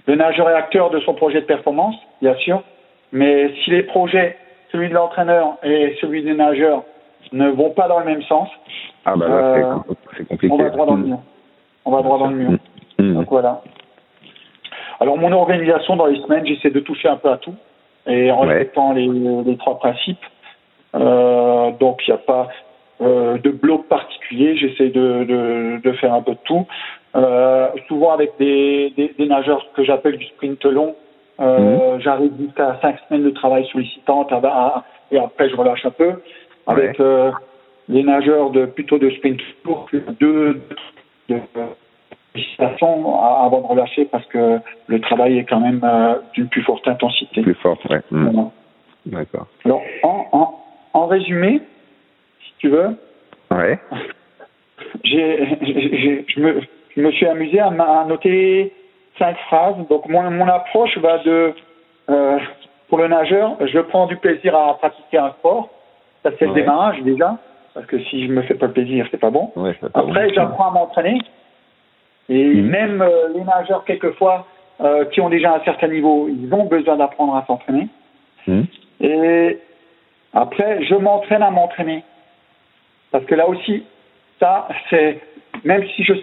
Le 0.08 0.16
nageur 0.16 0.50
est 0.50 0.56
acteur 0.56 0.90
de 0.90 1.00
son 1.02 1.14
projet 1.14 1.42
de 1.42 1.46
performance, 1.46 1.96
bien 2.22 2.36
sûr, 2.36 2.64
mais 3.12 3.54
si 3.64 3.70
les 3.70 3.84
projets, 3.84 4.36
celui 4.72 4.90
de 4.90 4.94
l'entraîneur 4.94 5.58
et 5.64 5.96
celui 6.02 6.24
du 6.24 6.34
nageur, 6.34 6.84
ne 7.32 7.50
vont 7.50 7.70
pas 7.70 7.88
dans 7.88 8.00
le 8.00 8.06
même 8.06 8.24
sens, 8.24 8.50
Ah 9.06 9.16
bah 9.16 9.28
là, 9.28 9.34
euh, 9.36 9.74
c'est- 10.18 10.26
compliqué. 10.28 10.54
on 10.54 10.58
va 10.58 10.70
droit 10.70 10.86
dans 10.86 10.96
le 10.96 11.04
mur. 11.04 11.18
On 11.86 11.92
va 11.92 12.02
droit 12.02 12.18
dans 12.20 12.28
le 12.28 12.36
mur. 12.36 12.52
Mhm. 13.00 13.14
Donc 13.16 13.30
voilà. 13.30 13.62
Alors 15.00 15.18
mon 15.18 15.32
organisation 15.32 15.96
dans 15.96 16.06
les 16.06 16.22
semaines, 16.22 16.46
j'essaie 16.46 16.70
de 16.70 16.80
toucher 16.80 17.08
un 17.10 17.16
peu 17.18 17.30
à 17.30 17.38
tout 17.38 17.56
et 18.08 18.32
en 18.32 18.42
Ouais. 18.42 18.54
respectant 18.54 18.94
les, 18.94 19.08
les 19.08 19.58
trois 19.58 19.80
principes. 19.80 20.24
Euh, 20.96 21.72
donc 21.80 22.02
il 22.08 22.12
n'y 22.12 22.16
a 22.16 22.20
pas 22.20 22.50
euh, 23.02 23.38
de 23.40 23.50
bloc 23.50 23.88
particulier, 23.88 24.56
j'essaie 24.58 24.90
de, 24.90 25.24
de, 25.24 25.82
de 25.84 25.92
faire 25.94 26.14
un 26.14 26.22
peu 26.22 26.34
de 26.34 26.38
tout. 26.44 26.68
Euh, 27.16 27.68
souvent 27.88 28.12
avec 28.12 28.34
des, 28.38 28.92
des, 28.96 29.14
des 29.18 29.26
nageurs 29.28 29.66
que 29.74 29.84
j'appelle 29.84 30.18
du 30.18 30.26
sprint 30.28 30.64
long, 30.66 30.96
euh, 31.40 31.98
j'arrive 32.00 32.32
jusqu'à 32.40 32.78
cinq 32.82 32.98
semaines 33.08 33.24
de 33.24 33.32
travail 33.32 33.66
sollicitantes 33.72 34.32
à- 34.32 34.38
à- 34.46 34.84
et 35.12 35.18
après 35.18 35.50
je 35.50 35.56
relâche 35.56 35.84
un 35.86 35.90
peu. 35.92 36.22
Avec 36.68 37.00
les 37.92 38.04
nageurs 38.04 38.50
de 38.52 38.66
plutôt 38.66 38.98
de 38.98 39.10
sprint 39.12 39.40
court, 39.66 39.88
deux, 40.20 40.62
de, 41.30 41.36
à- 42.60 43.46
avant 43.46 43.62
de 43.62 43.68
relâcher 43.68 44.06
parce 44.06 44.26
que 44.28 44.60
le 44.88 45.00
travail 45.02 45.38
est 45.38 45.44
quand 45.46 45.60
même 45.60 45.82
euh, 45.84 46.16
d'une 46.34 46.48
plus 46.48 46.64
forte 46.64 46.88
intensité. 46.88 47.42
Plus 47.42 47.54
fort, 47.56 47.78
ouais. 47.90 48.02
Mhm. 48.12 48.30
Voilà. 48.32 48.50
D'accord. 49.06 49.48
Alors, 49.66 49.82
en, 50.04 50.26
en, 50.32 50.60
en 50.94 51.06
résumé, 51.08 51.62
si 52.46 52.54
tu 52.60 52.70
veux, 52.70 52.98
Ouais. 53.52 53.78
j'ai, 55.04 56.24
je, 56.28 56.40
me, 56.40 56.62
je 56.96 57.02
me 57.02 57.12
suis 57.12 57.26
amusé 57.28 57.60
à, 57.60 57.70
noter 58.08 58.72
cinq 59.20 59.36
phrases. 59.48 59.76
Donc, 59.90 60.08
mon, 60.08 60.30
mon 60.32 60.48
approche 60.48 60.98
va 61.00 61.18
de, 61.18 61.54
euh, 62.10 62.40
pour 62.88 63.00
le 63.00 63.08
nageur, 63.10 63.58
je 63.68 63.80
prends 63.80 64.06
du 64.08 64.16
plaisir 64.18 64.56
à 64.56 64.78
pratiquer 64.78 65.18
un 65.18 65.32
sport. 65.32 65.70
Ça, 66.24 66.30
c'est 66.40 66.46
le 66.46 66.54
démarrage 66.54 67.02
déjà, 67.02 67.38
parce 67.74 67.86
que 67.86 68.00
si 68.00 68.28
je 68.28 68.32
me 68.32 68.42
fais 68.44 68.56
pas 68.56 68.68
plaisir, 68.68 69.08
c'est 69.12 69.20
pas 69.20 69.30
bon. 69.30 69.52
Ouais, 69.56 69.74
Après, 69.94 70.34
j'apprends 70.34 70.68
à 70.70 70.72
m'entraîner. 70.72 71.20
Et 72.30 72.44
Mhm. 72.46 72.68
même 72.70 73.02
euh, 73.02 73.30
les 73.34 73.44
nageurs, 73.44 73.84
quelquefois, 73.86 74.46
euh, 74.82 75.06
qui 75.06 75.22
ont 75.22 75.30
déjà 75.30 75.54
un 75.56 75.64
certain 75.64 75.88
niveau, 75.88 76.28
ils 76.30 76.54
ont 76.54 76.66
besoin 76.66 76.98
d'apprendre 76.98 77.36
à 77.36 77.46
s'entraîner. 77.46 77.88
Mhm. 78.48 78.66
Et 79.02 79.60
après, 80.34 80.84
je 80.84 80.96
m'entraîne 80.96 81.44
à 81.44 81.52
m'entraîner. 81.52 82.04
Parce 83.12 83.26
que 83.26 83.36
là 83.36 83.48
aussi, 83.48 83.84
ça, 84.40 84.68
c'est, 84.90 85.20
même 85.64 85.86
si 85.96 86.04
je 86.04 86.14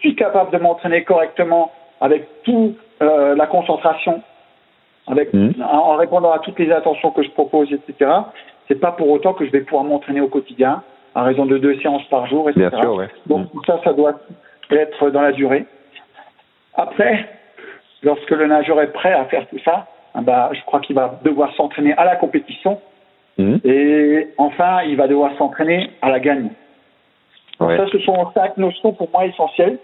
suis 0.00 0.14
capable 0.14 0.50
de 0.52 0.58
m'entraîner 0.58 1.02
correctement 1.04 1.72
avec 2.00 2.26
toute 2.44 2.76
la 3.00 3.46
concentration, 3.46 4.22
avec, 5.06 5.32
Mhm. 5.34 5.54
en 5.62 5.96
répondant 5.96 6.32
à 6.32 6.38
toutes 6.38 6.58
les 6.58 6.70
attentions 6.72 7.10
que 7.10 7.22
je 7.22 7.30
propose, 7.30 7.70
etc., 7.72 8.10
c'est 8.68 8.80
pas 8.80 8.92
pour 8.92 9.08
autant 9.10 9.34
que 9.34 9.44
je 9.44 9.50
vais 9.50 9.60
pouvoir 9.60 9.84
m'entraîner 9.84 10.20
au 10.20 10.28
quotidien, 10.28 10.82
à 11.16 11.24
raison 11.24 11.46
de 11.46 11.58
deux 11.58 11.76
séances 11.80 12.06
par 12.08 12.26
jour, 12.28 12.48
etc. 12.48 12.68
Bien 12.70 12.80
sûr, 12.80 12.94
ouais. 12.94 13.08
Donc 13.26 13.50
tout 13.50 13.62
ça, 13.66 13.80
ça 13.82 13.92
doit 13.92 14.14
être 14.70 15.10
dans 15.10 15.22
la 15.22 15.32
durée. 15.32 15.66
Après, 16.74 17.26
lorsque 18.02 18.30
le 18.30 18.46
nageur 18.46 18.80
est 18.80 18.92
prêt 18.92 19.12
à 19.12 19.24
faire 19.24 19.48
tout 19.48 19.58
ça, 19.64 19.86
ah 20.14 20.20
bah, 20.20 20.50
je 20.52 20.60
crois 20.62 20.80
qu'il 20.80 20.94
va 20.94 21.18
devoir 21.24 21.52
s'entraîner 21.54 21.94
à 21.94 22.04
la 22.04 22.16
compétition 22.16 22.78
Mhm. 23.38 23.60
et 23.64 24.28
enfin, 24.38 24.82
il 24.86 24.96
va 24.96 25.08
devoir 25.08 25.36
s'entraîner 25.36 25.90
à 26.00 26.10
la 26.10 26.20
gagne. 26.20 26.50
Ça, 27.58 27.86
ce 27.90 27.98
sont 28.00 28.30
cinq 28.34 28.56
notions 28.58 28.92
pour 28.92 29.10
moi 29.10 29.24
essentielles, 29.26 29.78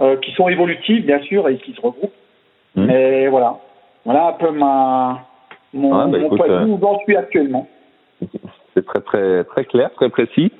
euh, 0.00 0.16
qui 0.16 0.32
sont 0.32 0.48
évolutives, 0.48 1.04
bien 1.04 1.20
sûr, 1.20 1.48
et 1.48 1.58
qui 1.58 1.72
se 1.72 1.80
regroupent. 1.80 2.14
Mmh. 2.74 2.84
Mais 2.86 3.28
voilà. 3.28 3.58
Voilà 4.06 4.28
un 4.28 4.32
peu 4.32 4.50
ma, 4.50 5.26
mon, 5.74 5.94
ah, 5.94 6.06
bah, 6.06 6.18
mon 6.18 6.28
point 6.30 6.48
de 6.48 6.52
vue 6.52 6.60
euh, 6.60 6.74
où 6.74 6.78
j'en 6.80 6.98
suis 7.00 7.16
actuellement. 7.16 7.68
C'est 8.74 8.86
très, 8.86 9.00
très, 9.00 9.44
très 9.44 9.64
clair, 9.66 9.90
très 9.96 10.08
précis. 10.08 10.50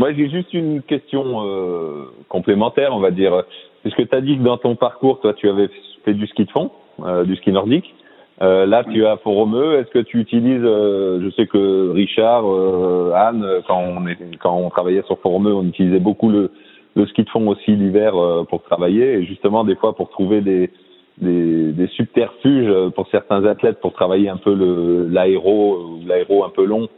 Moi, 0.00 0.14
j'ai 0.14 0.30
juste 0.30 0.54
une 0.54 0.80
question 0.80 1.44
euh, 1.44 2.06
complémentaire, 2.30 2.94
on 2.94 3.00
va 3.00 3.10
dire. 3.10 3.42
Puisque 3.82 4.08
tu 4.08 4.16
as 4.16 4.22
dit 4.22 4.38
que 4.38 4.42
dans 4.42 4.56
ton 4.56 4.74
parcours, 4.74 5.20
toi, 5.20 5.34
tu 5.34 5.46
avais 5.46 5.68
fait 6.06 6.14
du 6.14 6.26
ski 6.26 6.46
de 6.46 6.50
fond, 6.50 6.70
euh, 7.04 7.24
du 7.24 7.36
ski 7.36 7.52
nordique. 7.52 7.94
Euh, 8.40 8.64
là, 8.64 8.82
tu 8.82 9.02
es 9.02 9.06
à 9.06 9.18
Font-Romeu. 9.18 9.78
Est-ce 9.78 9.90
que 9.90 9.98
tu 9.98 10.18
utilises, 10.18 10.62
euh, 10.64 11.20
je 11.22 11.28
sais 11.36 11.46
que 11.46 11.90
Richard, 11.90 12.44
euh, 12.46 13.12
Anne, 13.14 13.44
quand 13.68 13.76
on, 13.76 14.06
est, 14.06 14.16
quand 14.40 14.56
on 14.56 14.70
travaillait 14.70 15.02
sur 15.02 15.18
Font-Romeu, 15.18 15.52
on 15.52 15.64
utilisait 15.64 15.98
beaucoup 15.98 16.30
le, 16.30 16.50
le 16.96 17.06
ski 17.08 17.24
de 17.24 17.28
fond 17.28 17.46
aussi 17.48 17.72
l'hiver 17.76 18.14
pour 18.48 18.62
travailler. 18.62 19.18
Et 19.18 19.26
justement, 19.26 19.64
des 19.64 19.76
fois, 19.76 19.94
pour 19.94 20.08
trouver 20.08 20.40
des, 20.40 20.70
des, 21.18 21.72
des, 21.72 21.88
subterfuges 21.88 22.72
pour 22.94 23.06
certains 23.08 23.44
athlètes 23.44 23.82
pour 23.82 23.92
travailler 23.92 24.30
un 24.30 24.38
peu 24.38 25.06
l'aéro 25.10 25.98
l'aéro 26.06 26.42
un 26.44 26.48
peu 26.48 26.64
long, 26.64 26.88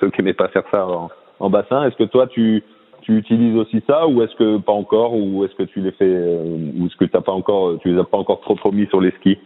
ceux 0.00 0.10
qui 0.10 0.20
n'aimaient 0.20 0.34
pas 0.34 0.48
faire 0.48 0.64
ça 0.70 0.86
en, 0.86 1.08
en 1.42 1.50
bassin. 1.50 1.84
Est-ce 1.84 1.96
que 1.96 2.04
toi, 2.04 2.26
tu, 2.28 2.62
tu 3.02 3.16
utilises 3.16 3.56
aussi 3.56 3.82
ça 3.86 4.06
ou 4.06 4.22
est-ce 4.22 4.34
que 4.36 4.58
pas 4.58 4.72
encore 4.72 5.14
ou 5.14 5.44
est-ce 5.44 5.54
que 5.54 5.64
tu 5.64 5.80
les 5.80 5.92
fais 5.92 6.06
ou 6.06 6.86
est-ce 6.86 6.96
que 6.96 7.04
t'as 7.04 7.20
pas 7.20 7.32
encore 7.32 7.78
tu 7.80 7.92
les 7.92 8.00
as 8.00 8.04
pas 8.04 8.16
encore 8.16 8.40
trop 8.40 8.54
trop 8.54 8.72
mis 8.72 8.86
sur 8.86 9.00
les 9.00 9.10
skis? 9.12 9.38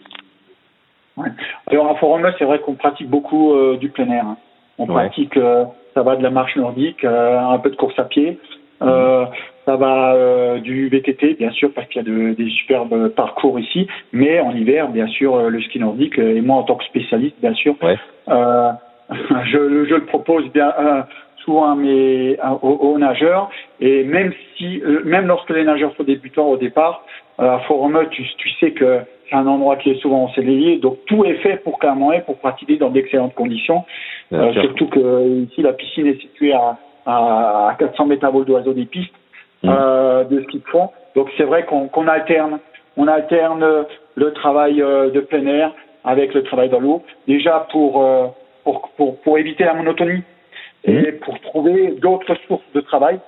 Ouais. 1.16 1.30
Alors 1.66 1.88
à 1.90 1.94
Forum 1.94 2.30
c'est 2.38 2.44
vrai 2.44 2.61
qu'on 2.61 2.74
pratique 2.74 3.09
beaucoup 3.09 3.55
euh, 3.55 3.76
du 3.78 3.88
plein 3.88 4.11
air. 4.11 4.26
Hein. 4.26 4.36
On 4.78 4.86
pratique, 4.86 5.36
euh, 5.38 5.64
ça 5.94 6.03
va 6.03 6.16
de 6.16 6.22
la 6.22 6.30
marche 6.30 6.55
nordique, 6.57 7.03
euh, 7.05 7.38
un 7.38 7.59
peu 7.59 7.70
de 7.70 7.76
course 7.76 7.99
à 7.99 8.05
pied. 8.05 8.38
Euh, 8.82 9.22
mhm. 9.22 9.28
ça 9.64 9.76
va 9.76 10.59
du 10.59 10.90
VTT, 10.90 11.34
bien 11.38 11.51
sûr, 11.51 11.72
parce 11.74 11.88
qu'il 11.88 12.03
y 12.03 12.05
a 12.05 12.09
de, 12.09 12.34
des 12.34 12.51
superbes 12.51 13.09
parcours 13.09 13.59
ici. 13.59 13.86
Mais 14.12 14.38
en 14.38 14.55
hiver, 14.55 14.88
bien 14.88 15.07
sûr, 15.07 15.49
le 15.49 15.62
ski 15.62 15.78
nordique. 15.78 16.18
Et 16.18 16.42
moi, 16.42 16.57
en 16.57 16.64
tant 16.64 16.74
que 16.74 16.84
spécialiste, 16.84 17.36
bien 17.40 17.55
sûr, 17.55 17.74
ouais. 17.82 17.97
je, 18.28 19.86
je 19.88 19.94
le 19.94 20.05
propose 20.05 20.53
bien 20.53 20.74
souvent 21.47 21.72
à 21.72 21.74
mes, 21.74 22.36
aux, 22.61 22.99
nageurs. 22.99 23.49
Et 23.80 24.05
même 24.05 24.34
si, 24.57 24.82
même 25.05 25.26
lorsque 25.26 25.51
les 25.51 25.64
nageurs 25.64 25.94
sont 25.97 26.05
débutants 26.05 26.49
au 26.49 26.59
départ, 26.59 27.05
à 27.38 27.61
Forum, 27.61 27.99
tu, 28.11 28.22
tu 28.36 28.51
sais 28.61 28.72
que 28.72 29.01
c'est 29.28 29.36
un 29.36 29.47
endroit 29.47 29.76
qui 29.76 29.90
est 29.90 30.01
souvent 30.01 30.24
ensoleillé, 30.24 30.78
donc 30.78 30.99
tout 31.07 31.24
est 31.24 31.36
fait 31.36 31.57
pour 31.62 31.78
clairement 31.78 32.11
pour 32.24 32.38
pratiquer 32.38 32.76
dans 32.76 32.90
d'excellentes 32.90 33.34
conditions. 33.34 33.84
Euh, 34.32 34.53
surtout 34.55 34.86
que 34.86 35.44
ici 35.44 35.62
la 35.62 35.72
piscine 35.72 36.07
est 36.07 36.20
située 36.20 36.53
à, 36.53 36.78
à 37.07 37.76
400 37.78 38.07
mètres 38.07 38.24
à 38.24 38.30
vol 38.30 38.44
d'oiseau 38.44 38.72
des 38.72 38.84
pistes 38.84 39.14
mmh. 39.62 39.68
euh, 39.68 40.24
de 40.24 40.42
ski 40.42 40.59
de 40.59 40.64
fond. 40.70 40.90
Donc 41.14 41.28
c'est 41.36 41.44
vrai 41.44 41.64
qu'on 41.64 41.88
qu'on 41.88 42.07
alterne, 42.09 42.59
on 42.97 43.09
alterne 43.09 43.64
le 44.14 44.32
travail 44.32 44.80
euh, 44.80 45.11
de 45.11 45.20
plein 45.20 45.47
air 45.47 45.72
avec 46.05 46.34
le 46.34 46.42
travail 46.44 46.68
dans 46.68 46.80
l'eau. 46.80 47.03
Déjà 47.26 47.66
pour, 47.72 48.03
euh, 48.03 48.26
pour, 48.64 48.90
pour 48.97 49.20
pour 49.20 49.38
éviter 49.38 49.64
la 49.64 49.74
monotonie. 49.74 50.22
Et 50.87 51.12
pour 51.12 51.39
trouver 51.41 51.93
d'autres 52.01 52.34
sources 52.47 52.64
de 52.74 52.80
travail. 52.80 53.18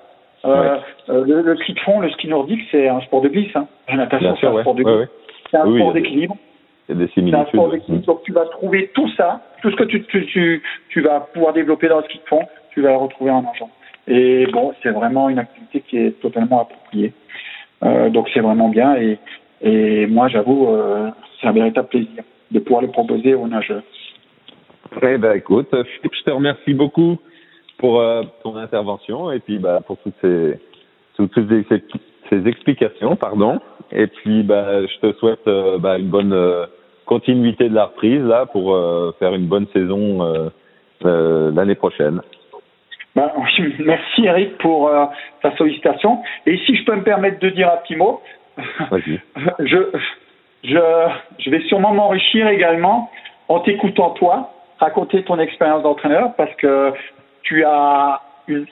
Euh, 0.44 0.78
euh, 1.08 1.24
le, 1.26 1.42
le, 1.42 1.56
ski 1.56 1.74
de 1.74 1.80
fond, 1.80 2.00
le 2.00 2.10
ski 2.10 2.28
nordique, 2.28 2.60
c'est 2.70 2.88
un 2.88 3.00
sport 3.00 3.22
de 3.22 3.28
glisse. 3.28 3.54
Hein. 3.56 3.66
La 3.88 3.96
natation, 3.96 4.36
c'est 4.40 4.46
un 4.46 4.60
sport 4.60 4.74
de 4.74 4.82
glisse. 4.84 5.08
C'est 5.50 5.56
un 5.56 5.74
sport 5.74 5.92
d'équilibre. 5.92 6.36
C'est 6.86 6.94
un 7.34 7.46
sport 7.46 7.70
d'équilibre. 7.70 8.06
Donc 8.06 8.22
tu 8.22 8.32
vas 8.32 8.46
trouver 8.46 8.90
tout 8.94 9.08
ça, 9.16 9.40
tout 9.62 9.70
ce 9.70 9.76
que 9.76 9.84
tu, 9.84 10.02
tu, 10.04 10.26
tu, 10.26 10.62
tu 10.90 11.00
vas 11.00 11.20
pouvoir 11.20 11.52
développer 11.52 11.88
dans 11.88 11.98
le 11.98 12.04
ski 12.04 12.18
de 12.18 12.28
fond, 12.28 12.42
tu 12.70 12.82
vas 12.82 12.90
le 12.90 12.96
retrouver 12.96 13.30
en 13.30 13.44
argent. 13.44 13.70
Et 14.06 14.46
bon, 14.46 14.72
c'est 14.82 14.90
vraiment 14.90 15.28
une 15.28 15.38
activité 15.38 15.80
qui 15.80 15.98
est 15.98 16.20
totalement 16.20 16.60
appropriée. 16.60 17.12
Euh, 17.82 18.08
donc 18.08 18.28
c'est 18.32 18.40
vraiment 18.40 18.68
bien 18.68 18.96
et, 18.96 19.18
et 19.60 20.06
moi 20.06 20.28
j'avoue, 20.28 20.68
c'est 21.40 21.46
un 21.48 21.52
véritable 21.52 21.88
plaisir 21.88 22.22
de 22.50 22.58
pouvoir 22.60 22.82
le 22.82 22.88
proposer 22.88 23.34
aux 23.34 23.46
nageurs. 23.46 23.82
Eh 25.02 25.18
ben 25.18 25.32
écoute, 25.32 25.68
Philippe, 25.70 26.14
je 26.14 26.22
te 26.22 26.30
remercie 26.30 26.74
beaucoup 26.74 27.18
pour 27.78 28.00
euh, 28.00 28.22
ton 28.42 28.56
intervention 28.56 29.30
et 29.32 29.38
puis 29.38 29.58
bah, 29.58 29.80
pour 29.86 29.96
toutes 29.98 30.14
ces, 30.20 30.58
toutes 31.16 31.32
ces, 31.34 31.82
ces 32.28 32.48
explications, 32.48 33.16
pardon. 33.16 33.60
Et 33.92 34.06
puis, 34.06 34.42
bah, 34.42 34.82
je 34.82 34.98
te 34.98 35.16
souhaite 35.18 35.46
euh, 35.46 35.78
bah, 35.78 35.98
une 35.98 36.08
bonne 36.08 36.32
euh, 36.32 36.66
continuité 37.06 37.68
de 37.68 37.74
la 37.74 37.86
reprise 37.86 38.22
là 38.22 38.44
pour 38.44 38.78
faire 39.18 39.34
une 39.34 39.46
bonne 39.46 39.66
saison 39.72 40.50
l'année 41.02 41.74
prochaine. 41.74 42.20
Bah, 43.16 43.32
merci 43.78 44.26
Eric 44.26 44.58
pour 44.58 44.90
ta 45.40 45.56
sollicitation. 45.56 46.18
Et 46.44 46.58
si 46.66 46.76
je 46.76 46.84
peux 46.84 46.94
me 46.94 47.02
permettre 47.02 47.38
de 47.38 47.48
dire 47.48 47.70
un 47.72 47.78
petit 47.78 47.96
mot, 47.96 48.20
je, 48.58 49.78
je, 50.64 50.78
je 51.38 51.50
vais 51.50 51.60
sûrement 51.60 51.94
m'enrichir 51.94 52.46
également 52.48 53.10
en 53.48 53.60
t'écoutant 53.60 54.10
toi 54.10 54.50
raconter 54.78 55.22
ton 55.24 55.38
expérience 55.38 55.82
d'entraîneur 55.82 56.34
parce 56.36 56.54
que 56.56 56.92
tu 57.42 57.64
as 57.64 58.20
une, 58.46 58.66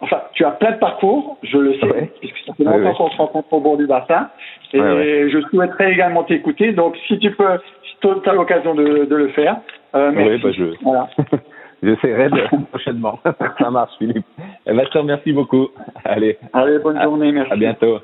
Enfin, 0.00 0.22
tu 0.32 0.44
as 0.44 0.52
plein 0.52 0.72
de 0.72 0.78
parcours, 0.78 1.38
je 1.42 1.58
le 1.58 1.74
sais, 1.74 2.12
puisque 2.20 2.38
ça 2.46 2.54
fait 2.54 2.64
longtemps 2.64 2.94
qu'on 2.94 3.10
se 3.10 3.16
rencontre 3.16 3.52
au 3.52 3.60
bord 3.60 3.76
du 3.76 3.86
bassin. 3.86 4.28
Et 4.72 5.28
je 5.28 5.40
souhaiterais 5.50 5.92
également 5.92 6.22
t'écouter. 6.22 6.72
Donc, 6.72 6.96
si 7.08 7.18
tu 7.18 7.32
peux, 7.32 7.58
si 7.82 7.96
tu 8.00 8.28
as 8.28 8.32
l'occasion 8.32 8.74
de, 8.74 9.06
de, 9.06 9.16
le 9.16 9.28
faire, 9.30 9.56
euh, 9.96 10.12
merci. 10.14 10.30
Oui, 10.30 10.40
bah 10.42 10.50
je... 10.52 10.64
Voilà. 10.82 11.08
J'essaierai 11.82 12.28
de... 12.28 12.64
prochainement. 12.66 13.18
ça 13.58 13.70
marche, 13.70 13.92
Philippe. 13.98 14.24
Eh 14.66 14.72
ben, 14.72 14.84
je 14.84 14.90
te 14.90 14.98
remercie 14.98 15.32
beaucoup. 15.32 15.68
Allez. 16.04 16.38
Allez, 16.52 16.78
bonne 16.78 17.00
journée, 17.00 17.32
merci. 17.32 17.52
À 17.52 17.56
bientôt. 17.56 17.98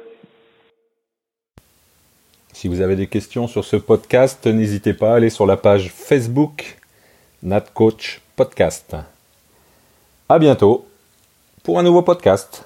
Si 2.52 2.68
vous 2.68 2.80
avez 2.80 2.96
des 2.96 3.08
questions 3.08 3.46
sur 3.46 3.64
ce 3.64 3.76
podcast, 3.76 4.46
n'hésitez 4.46 4.94
pas 4.94 5.12
à 5.12 5.16
aller 5.16 5.30
sur 5.30 5.46
la 5.46 5.56
page 5.56 5.90
Facebook 5.90 6.76
NatCoach 7.42 8.20
Podcast. 8.36 8.96
À 10.26 10.38
bientôt 10.38 10.86
pour 11.62 11.78
un 11.78 11.82
nouveau 11.82 12.00
podcast. 12.00 12.64